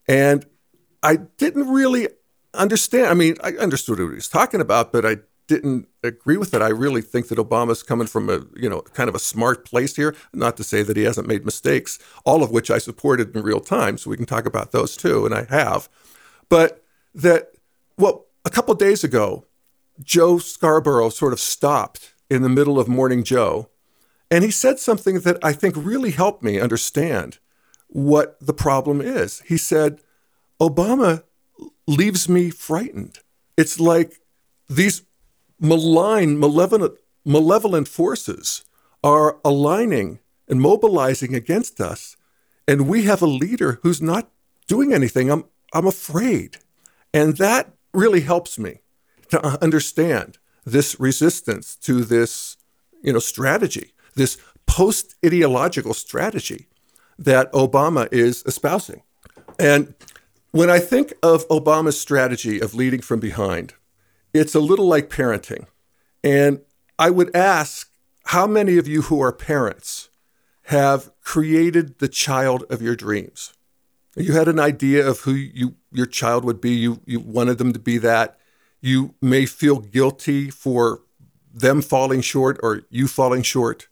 And 0.08 0.46
I 1.04 1.16
didn't 1.16 1.70
really 1.70 2.10
understand. 2.54 3.08
I 3.08 3.14
mean, 3.14 3.38
I 3.44 3.52
understood 3.54 4.00
what 4.00 4.10
he 4.10 4.16
was 4.16 4.30
talking 4.30 4.62
about, 4.62 4.92
but 4.92 5.06
I 5.06 5.18
didn't 5.52 5.88
agree 6.02 6.38
with 6.38 6.54
it. 6.54 6.62
I 6.62 6.70
really 6.70 7.02
think 7.02 7.28
that 7.28 7.38
Obama's 7.38 7.84
coming 7.84 8.08
from 8.08 8.30
a, 8.30 8.42
you 8.56 8.70
know, 8.70 8.82
kind 8.82 9.10
of 9.10 9.16
a 9.16 9.20
smart 9.20 9.66
place 9.66 9.96
here. 9.96 10.16
Not 10.34 10.56
to 10.58 10.64
say 10.64 10.82
that 10.82 10.96
he 10.96 11.04
hasn't 11.04 11.28
made 11.28 11.44
mistakes, 11.44 12.00
all 12.24 12.42
of 12.42 12.52
which 12.52 12.72
I 12.72 12.78
supported 12.78 13.36
in 13.36 13.42
real 13.42 13.60
time. 13.60 13.98
So 13.98 14.10
we 14.10 14.18
can 14.18 14.26
talk 14.26 14.46
about 14.46 14.72
those 14.72 14.96
too, 14.96 15.26
and 15.26 15.36
I 15.36 15.46
have. 15.50 15.90
But 16.48 16.84
that, 17.14 17.52
well, 17.98 18.28
a 18.46 18.50
couple 18.50 18.74
days 18.76 19.04
ago, 19.04 19.46
Joe 20.02 20.38
Scarborough 20.38 21.10
sort 21.10 21.34
of 21.34 21.40
stopped 21.40 22.14
in 22.30 22.44
the 22.44 22.50
middle 22.50 22.80
of 22.80 22.88
Morning 22.88 23.24
Joe 23.24 23.70
and 24.32 24.46
he 24.46 24.52
said 24.52 24.80
something 24.80 25.20
that 25.20 25.38
I 25.44 25.52
think 25.52 25.76
really 25.78 26.12
helped 26.12 26.42
me 26.42 26.58
understand 26.58 27.40
what 27.88 28.38
the 28.40 28.54
problem 28.54 29.02
is. 29.02 29.42
He 29.46 29.58
said, 29.58 30.00
Obama 30.62 31.24
leaves 31.86 32.30
me 32.30 32.50
frightened. 32.50 33.20
It's 33.58 33.78
like 33.78 34.22
these 34.70 35.04
malign, 35.62 36.38
malevolent, 36.38 36.98
malevolent 37.24 37.88
forces 37.88 38.66
are 39.04 39.38
aligning 39.46 40.20
and 40.50 40.60
mobilizing 40.60 41.34
against 41.34 41.80
us, 41.80 42.18
and 42.68 42.90
we 42.90 43.04
have 43.04 43.22
a 43.22 43.28
leader 43.28 43.80
who's 43.84 44.02
not 44.02 44.30
doing 44.68 44.94
anything. 44.94 45.32
I'm, 45.32 45.46
I'm 45.74 45.88
afraid. 45.88 46.58
And 47.14 47.38
that 47.38 47.74
really 47.94 48.22
helps 48.22 48.60
me 48.60 48.80
to 49.30 49.64
understand 49.64 50.38
this 50.66 51.00
resistance 51.00 51.76
to 51.76 52.04
this 52.04 52.58
you 53.02 53.14
know, 53.14 53.20
strategy 53.20 53.94
this 54.16 54.38
post 54.66 55.16
ideological 55.26 55.94
strategy 55.94 56.68
that 57.18 57.52
Obama 57.54 58.08
is 58.12 58.44
espousing. 58.46 59.04
And 59.60 59.94
when 60.52 60.70
I 60.70 60.80
think 60.80 61.14
of 61.24 61.48
Obama's 61.50 62.00
strategy 62.00 62.60
of 62.60 62.74
leading 62.74 63.02
from 63.02 63.20
behind, 63.20 63.74
it's 64.34 64.56
a 64.56 64.60
little 64.60 64.88
like 64.88 65.10
parenting. 65.10 65.66
And 66.24 66.62
I 66.98 67.10
would 67.10 67.36
ask 67.36 67.90
how 68.26 68.48
many 68.48 68.78
of 68.78 68.88
you 68.88 69.04
who 69.04 69.22
are 69.22 69.34
parents 69.34 70.10
have 70.66 71.12
created 71.22 72.00
the 72.00 72.08
child 72.08 72.64
of 72.70 72.82
your 72.82 72.96
dreams? 72.96 73.54
You 74.16 74.34
had 74.34 74.48
an 74.48 74.60
idea 74.60 75.08
of 75.08 75.22
who 75.22 75.34
you, 75.34 75.76
your 75.92 76.06
child 76.06 76.44
would 76.46 76.62
be, 76.62 76.72
you, 76.72 77.02
you 77.06 77.20
wanted 77.20 77.58
them 77.58 77.74
to 77.74 77.80
be 77.80 77.98
that. 78.00 78.38
You 78.82 79.16
may 79.22 79.46
feel 79.46 79.80
guilty 79.80 80.50
for 80.50 81.02
them 81.54 81.82
falling 81.82 82.22
short 82.22 82.60
or 82.62 82.84
you 82.90 83.08
falling 83.08 83.42
short 83.42 83.88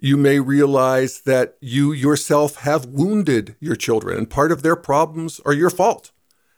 you 0.00 0.16
may 0.16 0.40
realize 0.40 1.20
that 1.20 1.56
you 1.60 1.92
yourself 1.92 2.56
have 2.56 2.86
wounded 2.86 3.54
your 3.60 3.76
children, 3.76 4.16
and 4.16 4.30
part 4.30 4.50
of 4.50 4.62
their 4.62 4.76
problems 4.76 5.40
are 5.44 5.52
your 5.52 5.70
fault. 5.70 6.10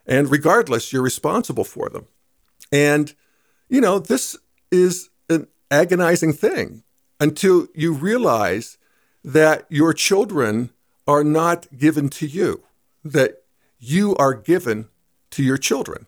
And 0.06 0.30
regardless, 0.30 0.92
you're 0.92 1.02
responsible 1.02 1.64
for 1.64 1.88
them. 1.88 2.06
And, 2.70 3.14
you 3.72 3.80
know, 3.80 3.98
this 3.98 4.36
is 4.70 5.08
an 5.30 5.46
agonizing 5.70 6.34
thing 6.34 6.82
until 7.18 7.66
you 7.74 7.94
realize 7.94 8.76
that 9.24 9.64
your 9.70 9.94
children 9.94 10.68
are 11.06 11.24
not 11.24 11.66
given 11.78 12.10
to 12.10 12.26
you, 12.26 12.62
that 13.02 13.44
you 13.78 14.14
are 14.16 14.34
given 14.34 14.88
to 15.30 15.42
your 15.42 15.56
children. 15.56 16.06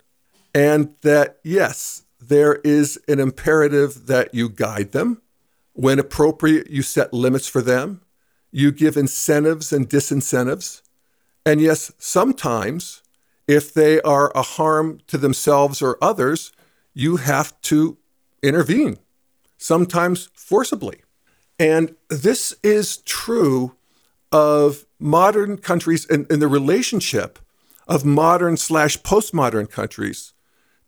And 0.54 0.94
that, 1.00 1.38
yes, 1.42 2.02
there 2.20 2.56
is 2.56 3.00
an 3.08 3.18
imperative 3.18 4.08
that 4.08 4.34
you 4.34 4.50
guide 4.50 4.92
them, 4.92 5.22
when 5.72 5.98
appropriate, 5.98 6.68
you 6.70 6.82
set 6.82 7.14
limits 7.14 7.48
for 7.48 7.62
them. 7.62 8.02
You 8.52 8.72
give 8.72 8.98
incentives 8.98 9.72
and 9.72 9.88
disincentives. 9.88 10.82
And 11.46 11.62
yes, 11.62 11.92
sometimes, 11.98 13.02
if 13.48 13.72
they 13.72 14.02
are 14.02 14.30
a 14.34 14.42
harm 14.42 15.00
to 15.06 15.16
themselves 15.16 15.80
or 15.80 15.96
others, 16.02 16.52
you 16.94 17.16
have 17.16 17.60
to 17.62 17.98
intervene, 18.42 18.98
sometimes 19.58 20.30
forcibly. 20.34 21.02
And 21.58 21.94
this 22.08 22.54
is 22.62 22.98
true 22.98 23.76
of 24.32 24.86
modern 24.98 25.58
countries 25.58 26.06
and, 26.08 26.30
and 26.30 26.40
the 26.40 26.48
relationship 26.48 27.38
of 27.86 28.04
modern 28.04 28.56
slash 28.56 28.98
postmodern 29.02 29.70
countries 29.70 30.32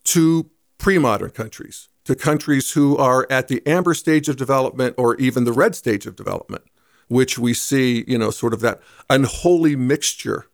to 0.05 0.51
pre 0.79 0.99
modern 0.99 1.31
countries 1.31 1.89
to 2.05 2.15
countries 2.15 2.73
who 2.73 2.97
are 2.97 3.27
at 3.31 3.49
the 3.49 3.65
amber 3.67 3.93
stage 3.93 4.29
of 4.29 4.37
development 4.37 4.95
or 4.97 5.17
even 5.17 5.45
the 5.45 5.53
red 5.53 5.75
stage 5.75 6.07
of 6.07 6.17
development. 6.17 6.63
which 7.09 7.39
we 7.39 7.55
see, 7.55 8.05
you 8.09 8.19
know, 8.19 8.31
sort 8.31 8.53
of 8.53 8.61
that 8.61 8.81
unholy 9.09 9.77
mixture 9.77 10.47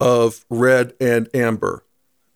of 0.00 0.44
red 0.48 0.94
and 1.00 1.28
amber 1.34 1.84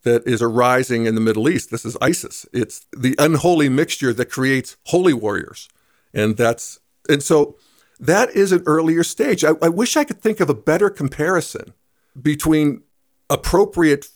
that 0.04 0.26
is 0.26 0.40
arising 0.40 1.06
in 1.06 1.14
the 1.14 1.20
Middle 1.20 1.48
East. 1.48 1.70
This 1.70 1.84
is 1.84 1.96
ISIS. 2.00 2.46
It's 2.52 2.86
the 2.96 3.14
unholy 3.18 3.68
mixture 3.68 4.12
that 4.12 4.30
creates 4.30 4.76
holy 4.84 5.12
warriors. 5.12 5.68
And 6.12 6.36
that's, 6.36 6.78
and 7.08 7.22
so 7.22 7.56
that 7.98 8.30
is 8.30 8.52
an 8.52 8.62
earlier 8.66 9.02
stage. 9.02 9.44
I, 9.44 9.52
I 9.60 9.68
wish 9.68 9.96
I 9.96 10.04
could 10.04 10.20
think 10.20 10.40
of 10.40 10.48
a 10.48 10.54
better 10.54 10.90
comparison 10.90 11.74
between 12.20 12.82
appropriate, 13.28 14.08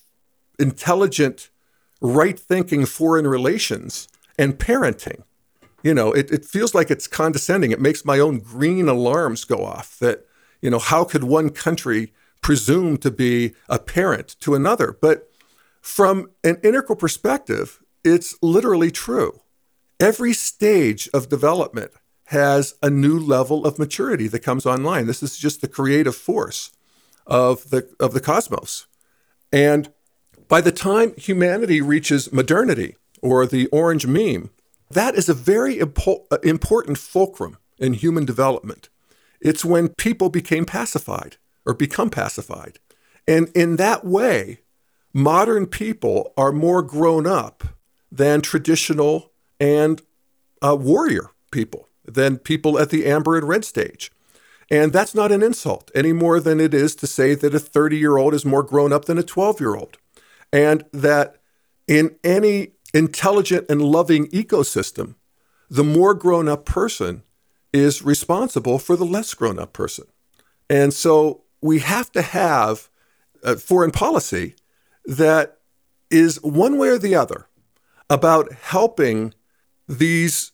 intelligent, 0.58 1.50
right 2.00 2.38
thinking 2.38 2.86
foreign 2.86 3.26
relations 3.26 4.08
and 4.38 4.58
parenting. 4.58 5.22
You 5.82 5.94
know, 5.94 6.12
it, 6.12 6.30
it 6.30 6.44
feels 6.44 6.74
like 6.74 6.90
it's 6.90 7.06
condescending. 7.06 7.70
It 7.70 7.80
makes 7.80 8.04
my 8.04 8.18
own 8.18 8.40
green 8.40 8.88
alarms 8.88 9.44
go 9.44 9.64
off 9.64 9.98
that, 10.00 10.26
you 10.60 10.70
know, 10.70 10.78
how 10.78 11.04
could 11.04 11.24
one 11.24 11.50
country 11.50 12.12
presume 12.42 12.98
to 12.98 13.10
be 13.10 13.54
a 13.68 13.78
parent 13.78 14.36
to 14.40 14.54
another? 14.54 14.96
But 15.00 15.27
from 15.88 16.30
an 16.44 16.58
integral 16.62 16.96
perspective, 16.96 17.82
it's 18.04 18.36
literally 18.42 18.90
true. 18.90 19.40
Every 19.98 20.34
stage 20.34 21.08
of 21.14 21.30
development 21.30 21.92
has 22.26 22.74
a 22.82 22.90
new 22.90 23.18
level 23.18 23.64
of 23.64 23.78
maturity 23.78 24.28
that 24.28 24.40
comes 24.40 24.66
online. 24.66 25.06
This 25.06 25.22
is 25.22 25.38
just 25.38 25.62
the 25.62 25.66
creative 25.66 26.14
force 26.14 26.72
of 27.26 27.70
the 27.70 27.88
of 27.98 28.12
the 28.12 28.20
cosmos. 28.20 28.86
And 29.50 29.90
by 30.46 30.60
the 30.60 30.72
time 30.72 31.14
humanity 31.16 31.80
reaches 31.80 32.32
modernity 32.34 32.96
or 33.22 33.46
the 33.46 33.66
orange 33.68 34.06
meme, 34.06 34.50
that 34.90 35.14
is 35.14 35.30
a 35.30 35.34
very 35.34 35.78
impo- 35.78 36.26
important 36.44 36.98
fulcrum 36.98 37.56
in 37.78 37.94
human 37.94 38.26
development. 38.26 38.90
It's 39.40 39.64
when 39.64 39.88
people 39.88 40.28
became 40.28 40.66
pacified 40.66 41.38
or 41.64 41.72
become 41.72 42.10
pacified. 42.10 42.78
And 43.26 43.48
in 43.54 43.76
that 43.76 44.04
way, 44.04 44.60
modern 45.12 45.66
people 45.66 46.32
are 46.36 46.52
more 46.52 46.82
grown 46.82 47.26
up 47.26 47.64
than 48.10 48.40
traditional 48.40 49.32
and 49.60 50.02
uh, 50.62 50.76
warrior 50.78 51.30
people, 51.50 51.88
than 52.04 52.38
people 52.38 52.78
at 52.78 52.90
the 52.90 53.06
amber 53.06 53.36
and 53.36 53.48
red 53.48 53.64
stage. 53.64 54.10
And 54.70 54.92
that's 54.92 55.14
not 55.14 55.32
an 55.32 55.42
insult 55.42 55.90
any 55.94 56.12
more 56.12 56.40
than 56.40 56.60
it 56.60 56.74
is 56.74 56.94
to 56.96 57.06
say 57.06 57.34
that 57.34 57.54
a 57.54 57.58
30 57.58 57.96
year 57.96 58.16
old 58.16 58.34
is 58.34 58.44
more 58.44 58.62
grown 58.62 58.92
up 58.92 59.06
than 59.06 59.18
a 59.18 59.22
12 59.22 59.60
year 59.60 59.74
old. 59.74 59.96
And 60.52 60.84
that 60.92 61.36
in 61.86 62.16
any 62.22 62.72
intelligent 62.92 63.66
and 63.68 63.82
loving 63.82 64.28
ecosystem, 64.28 65.14
the 65.70 65.84
more 65.84 66.14
grown 66.14 66.48
up 66.48 66.64
person 66.64 67.22
is 67.72 68.02
responsible 68.02 68.78
for 68.78 68.96
the 68.96 69.04
less 69.04 69.34
grown 69.34 69.58
up 69.58 69.72
person. 69.72 70.06
And 70.70 70.92
so 70.92 71.44
we 71.60 71.80
have 71.80 72.10
to 72.12 72.22
have 72.22 72.88
a 73.42 73.56
foreign 73.56 73.90
policy 73.90 74.54
that 75.08 75.58
is 76.10 76.40
one 76.42 76.76
way 76.78 76.88
or 76.88 76.98
the 76.98 77.14
other 77.14 77.46
about 78.10 78.52
helping 78.52 79.34
these 79.88 80.52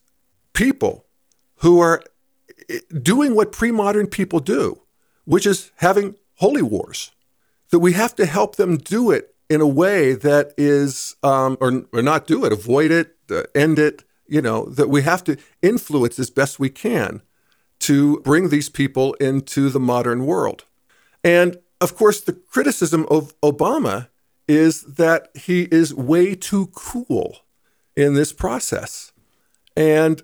people 0.53 1.05
who 1.57 1.81
are 1.81 2.03
doing 3.03 3.35
what 3.35 3.53
pre 3.53 3.73
modern 3.73 4.07
people 4.07 4.39
do, 4.39 4.81
which 5.25 5.45
is 5.45 5.73
having 5.77 6.15
holy 6.37 6.63
wars. 6.63 7.11
That 7.71 7.81
we 7.81 7.93
have 7.95 8.15
to 8.17 8.27
help 8.27 8.55
them 8.55 8.77
do 8.77 9.11
it 9.11 9.35
in 9.51 9.61
a 9.61 9.67
way 9.67 10.15
that 10.15 10.53
is, 10.57 11.17
um, 11.25 11.59
or, 11.61 11.85
or 11.93 12.03
not 12.03 12.27
do 12.27 12.45
it, 12.45 12.53
avoid 12.53 12.93
it, 12.93 13.17
uh, 13.31 13.43
end 13.55 13.81
it, 13.81 14.05
you 14.29 14.41
know, 14.41 14.67
that 14.67 14.89
we 14.89 15.03
have 15.03 15.25
to 15.25 15.37
influence 15.63 16.19
as 16.19 16.31
best 16.31 16.61
we 16.61 16.71
can 16.71 17.23
to 17.81 18.21
bring 18.21 18.49
these 18.49 18.69
people 18.69 19.15
into 19.15 19.69
the 19.69 19.81
modern 19.81 20.25
world. 20.25 20.65
And 21.25 21.59
of 21.81 21.97
course, 21.97 22.21
the 22.21 22.33
criticism 22.33 23.07
of 23.11 23.39
Obama 23.41 24.09
is 24.47 24.83
that 24.83 25.29
he 25.35 25.63
is 25.71 25.95
way 25.95 26.35
too 26.35 26.69
cool 26.75 27.39
in 27.97 28.15
this 28.15 28.33
process. 28.33 29.13
And 29.77 30.23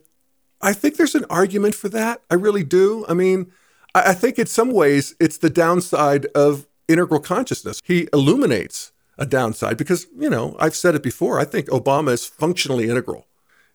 I 0.61 0.72
think 0.72 0.96
there's 0.96 1.14
an 1.14 1.24
argument 1.30 1.74
for 1.74 1.88
that. 1.88 2.22
I 2.30 2.35
really 2.35 2.64
do. 2.64 3.04
I 3.09 3.14
mean, 3.14 3.52
I 3.94 4.12
think 4.14 4.38
in 4.38 4.46
some 4.46 4.70
ways 4.70 5.14
it's 5.18 5.38
the 5.38 5.50
downside 5.50 6.26
of 6.26 6.66
integral 6.87 7.20
consciousness. 7.20 7.80
He 7.85 8.09
illuminates 8.12 8.92
a 9.16 9.26
downside 9.26 9.76
because, 9.76 10.06
you 10.16 10.30
know, 10.30 10.56
I've 10.59 10.76
said 10.76 10.94
it 10.94 11.02
before, 11.02 11.38
I 11.38 11.44
think 11.44 11.68
Obama 11.68 12.12
is 12.12 12.26
functionally 12.26 12.88
integral. 12.88 13.26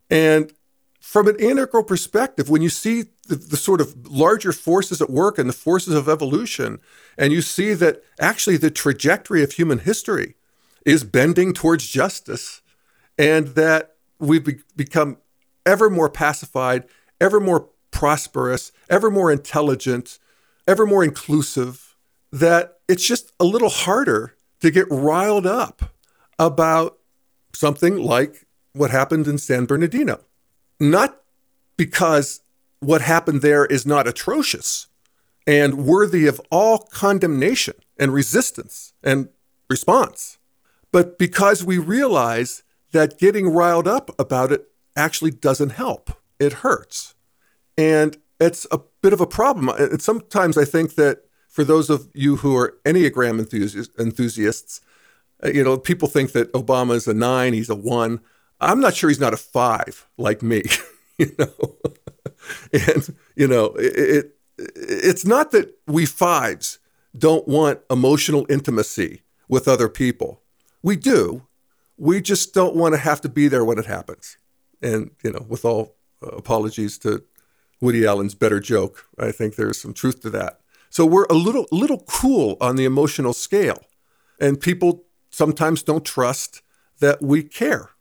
And 0.10 0.54
from 1.06 1.28
an 1.28 1.36
integral 1.36 1.84
perspective, 1.84 2.50
when 2.50 2.64
you 2.64 2.68
see 2.68 3.04
the, 3.28 3.36
the, 3.36 3.58
sort 3.58 3.80
of 3.80 4.10
larger 4.10 4.52
forces 4.52 5.04
at 5.04 5.10
work 5.10 5.38
and 5.38 5.48
the 5.48 5.54
forces 5.54 5.94
of 5.94 6.10
evolution, 6.10 6.80
and 7.16 7.32
you 7.32 7.44
see 7.44 7.76
that 7.76 8.04
actually 8.20 8.58
the 8.58 8.72
trajectory 8.72 9.44
of 9.44 9.52
human 9.52 9.78
history 9.78 10.34
is 10.84 11.04
bending 11.04 11.54
towards 11.54 11.88
justice, 11.88 12.64
and 13.20 13.50
that 13.50 13.98
we've 14.18 14.44
be- 14.44 14.58
become 14.76 15.18
ever 15.64 15.92
more 15.92 16.10
pacified, 16.10 16.86
ever 17.22 17.40
more 17.40 17.70
prosperous, 17.92 18.72
ever 18.90 19.12
more 19.12 19.32
intelligent, 19.32 20.18
ever 20.68 20.88
more 20.88 21.04
inclusive, 21.04 21.96
that 22.32 22.80
it's 22.88 23.06
just 23.06 23.32
a 23.40 23.46
little 23.46 23.70
harder 23.70 24.34
to 24.60 24.72
get 24.72 24.88
riled 24.90 25.46
up 25.46 25.94
about 26.40 26.98
something 27.54 27.96
like 27.96 28.48
what 28.74 28.90
happened 28.90 29.28
in 29.28 29.38
San 29.38 29.66
Bernardino. 29.66 30.20
Not 30.80 31.22
because 31.78 32.42
what 32.80 33.02
happened 33.02 33.42
there 33.42 33.66
is 33.66 33.86
not 33.86 34.08
atrocious 34.08 34.88
and 35.48 35.86
worthy 35.86 36.28
of 36.28 36.42
all 36.52 36.80
condemnation 36.80 37.76
and 37.98 38.14
resistance 38.14 38.94
and 39.04 39.30
response, 39.70 40.38
but 40.92 41.18
because 41.18 41.64
we 41.64 41.78
realize 41.78 42.64
that 42.92 43.20
getting 43.20 43.50
riled 43.50 43.88
up 43.88 44.10
about 44.20 44.52
it 44.52 44.68
actually 44.96 45.32
doesn't 45.32 45.72
help. 45.72 46.12
It 46.40 46.54
hurts. 46.54 47.16
And 47.78 48.18
it's 48.40 48.66
a 48.72 48.80
bit 49.02 49.14
of 49.14 49.22
a 49.22 49.28
problem. 49.28 49.70
And 49.70 50.02
sometimes 50.02 50.58
I 50.58 50.66
think 50.66 50.96
that 50.96 51.26
for 51.48 51.64
those 51.64 51.90
of 51.90 52.10
you 52.14 52.38
who 52.38 52.56
are 52.58 52.78
Enneagram 52.86 53.40
enthusiasts, 54.00 54.82
uh, 55.44 55.50
you 55.50 55.64
know, 55.64 55.78
people 55.78 56.08
think 56.08 56.32
that 56.34 56.52
Obama 56.54 56.96
is 56.96 57.08
a 57.08 57.14
nine, 57.14 57.54
he's 57.54 57.70
a 57.70 57.76
one. 57.76 58.22
I'm 58.60 58.80
not 58.80 58.96
sure 58.96 59.10
he's 59.10 59.20
not 59.20 59.34
a 59.34 59.38
five 59.38 60.08
like 60.18 60.42
me, 60.42 60.64
you 61.18 61.36
know. 61.38 61.76
and 62.72 63.16
you 63.36 63.48
know, 63.48 63.66
it, 63.76 63.94
it 63.96 64.36
it's 64.58 65.26
not 65.26 65.52
that 65.52 65.78
we 65.88 66.06
fives 66.06 66.80
don't 67.18 67.48
want 67.48 67.80
emotional 67.90 68.46
intimacy 68.50 69.22
with 69.48 69.68
other 69.68 69.90
people. 69.90 70.42
We 70.82 70.96
do. 70.96 71.48
We 71.98 72.22
just 72.22 72.54
don't 72.54 72.76
want 72.76 72.94
to 72.94 73.00
have 73.00 73.22
to 73.22 73.30
be 73.30 73.48
there 73.48 73.64
when 73.64 73.78
it 73.78 73.86
happens. 73.86 74.38
And, 74.82 75.12
you 75.24 75.32
know, 75.32 75.46
with 75.48 75.66
all 75.66 75.96
uh, 76.22 76.28
apologies 76.28 76.98
to 77.00 77.24
Woody 77.82 78.06
Allen's 78.06 78.36
better 78.36 78.60
joke, 78.60 79.08
I 79.18 79.32
think 79.32 79.56
there's 79.56 79.82
some 79.82 79.94
truth 79.94 80.22
to 80.22 80.30
that. 80.32 80.60
So 80.90 81.06
we're 81.06 81.26
a 81.26 81.34
little 81.34 81.68
little 81.72 82.04
cool 82.08 82.58
on 82.62 82.76
the 82.76 82.86
emotional 82.86 83.34
scale. 83.34 83.84
And 84.40 84.60
people 84.60 85.04
sometimes 85.30 85.84
don't 85.84 86.06
trust 86.06 86.62
that 87.00 87.22
we 87.22 87.44
care 87.44 87.92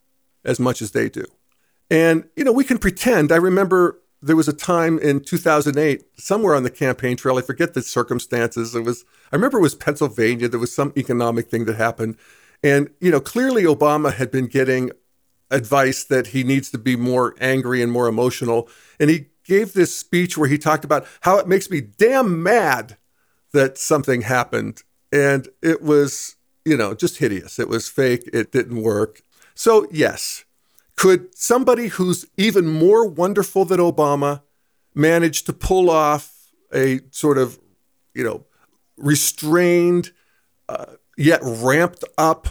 as 0.45 0.61
much 0.61 0.83
as 0.83 0.93
they 0.93 1.09
do. 1.09 1.25
And, 1.91 2.29
you 2.37 2.45
know, 2.45 2.53
we 2.53 2.65
can 2.65 2.79
pretend. 2.79 3.31
I 3.31 3.37
remember 3.37 4.01
there 4.23 4.37
was 4.37 4.49
a 4.49 4.55
time 4.55 4.99
in 4.99 5.21
2008, 5.21 6.03
somewhere 6.17 6.55
on 6.55 6.63
the 6.63 6.71
campaign 6.71 7.17
trail, 7.17 7.37
I 7.37 7.43
forget 7.43 7.75
the 7.75 7.83
circumstances. 7.83 8.75
It 8.75 8.83
was, 8.83 9.05
I 9.31 9.37
remember 9.37 9.59
it 9.59 9.63
was 9.63 9.75
Pennsylvania. 9.75 10.49
There 10.49 10.61
was 10.61 10.75
some 10.75 10.93
economic 10.97 11.51
thing 11.51 11.67
that 11.67 11.77
happened. 11.77 12.17
And, 12.63 12.89
you 13.01 13.11
know, 13.11 13.21
clearly 13.21 13.65
Obama 13.65 14.15
had 14.15 14.31
been 14.31 14.47
getting 14.47 14.91
advice 15.51 16.05
that 16.05 16.29
he 16.29 16.43
needs 16.43 16.71
to 16.71 16.79
be 16.79 16.97
more 16.97 17.35
angry 17.39 17.83
and 17.83 17.93
more 17.93 18.09
emotional. 18.09 18.69
And 18.99 19.11
he 19.11 19.27
gave 19.45 19.75
this 19.75 19.95
speech 19.95 20.39
where 20.39 20.49
he 20.49 20.57
talked 20.57 20.85
about 20.85 21.07
how 21.21 21.39
it 21.39 21.47
makes 21.47 21.71
me 21.71 21.83
damn 21.83 22.43
mad 22.43 22.97
that 23.53 23.77
something 23.77 24.23
happened. 24.23 24.83
And 25.13 25.49
it 25.63 25.83
was, 25.83 26.37
you 26.65 26.77
know, 26.79 26.95
just 26.95 27.19
hideous. 27.19 27.59
It 27.59 27.69
was 27.69 27.89
fake. 27.89 28.29
It 28.33 28.51
didn't 28.51 28.83
work. 28.83 29.21
So, 29.55 29.87
yes, 29.91 30.45
could 30.97 31.37
somebody 31.37 31.89
who's 31.89 32.27
even 32.37 32.67
more 32.67 33.07
wonderful 33.07 33.65
than 33.65 33.81
Obama 33.81 34.43
manage 34.95 35.45
to 35.45 35.53
pull 35.53 35.91
off 35.91 36.53
a 36.73 37.01
sort 37.11 37.39
of, 37.39 37.59
you 38.15 38.25
know, 38.25 38.45
restrained, 38.97 40.13
uh, 40.69 40.87
yet 41.17 41.41
ramped 41.43 42.05
up 42.17 42.49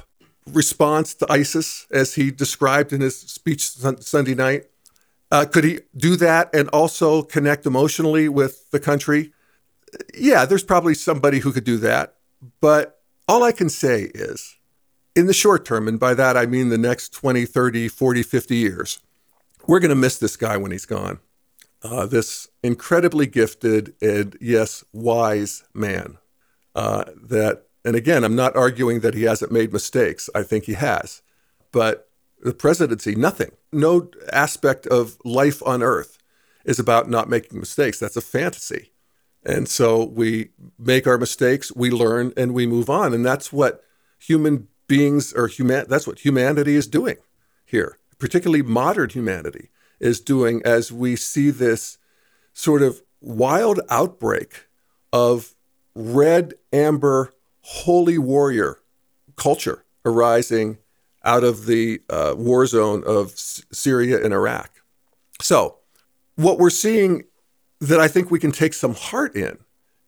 response 0.51 1.13
to 1.15 1.31
ISIS, 1.31 1.87
as 1.91 2.15
he 2.15 2.31
described 2.31 2.91
in 2.91 3.01
his 3.01 3.17
speech 3.17 3.69
Sunday 3.69 4.35
night? 4.35 4.65
Uh, 5.31 5.45
could 5.45 5.63
he 5.63 5.79
do 5.97 6.15
that 6.17 6.53
and 6.53 6.69
also 6.69 7.23
connect 7.23 7.65
emotionally 7.65 8.29
with 8.29 8.69
the 8.71 8.79
country? 8.79 9.33
Yeah, 10.13 10.45
there's 10.45 10.63
probably 10.63 10.93
somebody 10.93 11.39
who 11.39 11.51
could 11.51 11.63
do 11.63 11.77
that. 11.77 12.15
But 12.61 13.01
all 13.27 13.43
I 13.43 13.51
can 13.51 13.69
say 13.69 14.11
is, 14.13 14.57
in 15.15 15.27
the 15.27 15.33
short 15.33 15.65
term, 15.65 15.87
and 15.87 15.99
by 15.99 16.13
that 16.13 16.35
I 16.37 16.45
mean 16.45 16.69
the 16.69 16.77
next 16.77 17.13
20, 17.13 17.45
30, 17.45 17.87
40, 17.87 18.23
50 18.23 18.55
years, 18.55 18.99
we're 19.67 19.79
going 19.79 19.89
to 19.89 19.95
miss 19.95 20.17
this 20.17 20.35
guy 20.35 20.57
when 20.57 20.71
he's 20.71 20.85
gone. 20.85 21.19
uh, 21.83 22.05
this 22.05 22.47
incredibly 22.63 23.27
gifted 23.27 23.93
and, 24.01 24.37
yes, 24.39 24.83
wise 24.93 25.63
man. 25.73 26.17
Uh, 26.75 27.03
that, 27.21 27.63
and 27.85 27.95
again, 27.95 28.23
I'm 28.23 28.35
not 28.35 28.55
arguing 28.55 29.01
that 29.01 29.13
he 29.13 29.23
hasn't 29.23 29.51
made 29.51 29.73
mistakes. 29.73 30.29
I 30.33 30.43
think 30.43 30.63
he 30.65 30.73
has. 30.73 31.21
But 31.71 32.09
the 32.41 32.53
presidency, 32.53 33.15
nothing, 33.15 33.51
no 33.71 34.09
aspect 34.31 34.87
of 34.87 35.17
life 35.25 35.61
on 35.65 35.83
earth 35.83 36.17
is 36.65 36.79
about 36.79 37.09
not 37.09 37.29
making 37.29 37.59
mistakes. 37.59 37.99
That's 37.99 38.17
a 38.17 38.21
fantasy. 38.21 38.91
And 39.45 39.67
so 39.67 40.05
we 40.05 40.51
make 40.79 41.05
our 41.05 41.17
mistakes, 41.17 41.75
we 41.75 41.91
learn, 41.91 42.31
and 42.37 42.53
we 42.53 42.65
move 42.65 42.89
on. 42.89 43.13
And 43.13 43.25
that's 43.25 43.51
what 43.51 43.83
human 44.17 44.69
beings 44.93 45.33
or 45.33 45.47
human 45.47 45.85
that's 45.89 46.05
what 46.05 46.19
humanity 46.19 46.75
is 46.75 46.87
doing 46.87 47.17
here, 47.65 47.97
particularly 48.19 48.61
modern 48.61 49.09
humanity 49.09 49.69
is 49.99 50.19
doing 50.19 50.61
as 50.63 50.91
we 50.91 51.15
see 51.15 51.49
this 51.49 51.97
sort 52.53 52.81
of 52.83 53.01
wild 53.19 53.79
outbreak 53.89 54.67
of 55.11 55.55
red 55.95 56.53
amber 56.71 57.33
holy 57.61 58.17
warrior 58.17 58.77
culture 59.35 59.83
arising 60.05 60.77
out 61.23 61.43
of 61.43 61.65
the 61.65 62.01
uh, 62.09 62.35
war 62.37 62.67
zone 62.67 63.03
of 63.07 63.31
S- 63.31 63.63
Syria 63.71 64.23
and 64.23 64.33
Iraq. 64.33 64.69
So, 65.41 65.77
what 66.35 66.59
we're 66.59 66.69
seeing 66.69 67.23
that 67.79 67.99
I 67.99 68.07
think 68.07 68.29
we 68.29 68.39
can 68.39 68.51
take 68.51 68.73
some 68.73 68.93
heart 68.93 69.35
in 69.35 69.57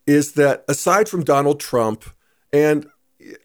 is 0.05 0.33
that 0.33 0.63
aside 0.67 1.09
from 1.09 1.23
Donald 1.23 1.59
Trump 1.59 2.03
and 2.53 2.87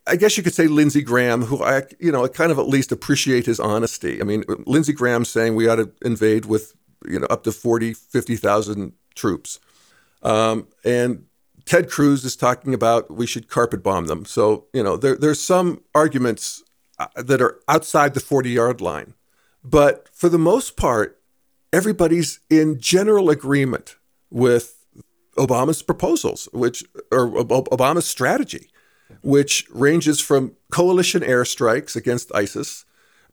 I 0.07 0.17
guess 0.17 0.37
you 0.37 0.43
could 0.43 0.55
say 0.55 0.67
Lindsey 0.67 1.03
Graham, 1.03 1.43
who 1.43 1.63
I, 1.63 1.83
you 1.99 2.13
know, 2.13 2.25
I 2.25 2.29
kind 2.29 2.53
of 2.53 2.59
at 2.59 2.69
least 2.69 2.93
appreciate 2.93 3.47
his 3.47 3.61
honesty. 3.61 4.21
I 4.21 4.25
mean, 4.25 4.45
Lindsey 4.67 4.93
Graham 4.93 5.25
saying 5.25 5.55
we 5.55 5.69
ought 5.69 5.77
to 5.77 5.91
invade 6.03 6.45
with, 6.47 6.75
you 7.07 7.19
know, 7.19 7.27
up 7.27 7.45
to 7.45 7.53
40, 7.53 7.95
50,000 7.95 8.93
troops. 9.15 9.59
Um, 10.23 10.69
and 10.85 11.25
Ted 11.65 11.89
Cruz 11.91 12.25
is 12.25 12.37
talking 12.37 12.75
about 12.75 13.11
we 13.11 13.27
should 13.27 13.49
carpet 13.49 13.83
bomb 13.83 14.07
them. 14.07 14.25
So, 14.25 14.67
you 14.73 14.83
know, 14.83 14.97
there, 14.97 15.17
there's 15.17 15.41
some 15.41 15.83
arguments 15.95 16.63
uh, 16.99 17.07
that 17.17 17.41
are 17.41 17.61
outside 17.69 18.15
the 18.15 18.21
40 18.21 18.51
yard 18.51 18.81
line. 18.81 19.15
But 19.63 20.09
for 20.13 20.29
the 20.29 20.39
most 20.39 20.77
part, 20.77 21.21
everybody's 21.73 22.41
in 22.49 22.81
general 22.81 23.31
agreement 23.31 23.97
with 24.31 24.85
Obama's 25.37 25.83
proposals, 25.83 26.49
which 26.53 26.85
or 27.11 27.29
Obama's 27.31 28.07
strategy, 28.07 28.69
which 29.23 29.67
ranges 29.71 30.21
from 30.21 30.57
coalition 30.71 31.23
airstrikes 31.23 31.97
against 31.97 32.35
ISIS, 32.35 32.85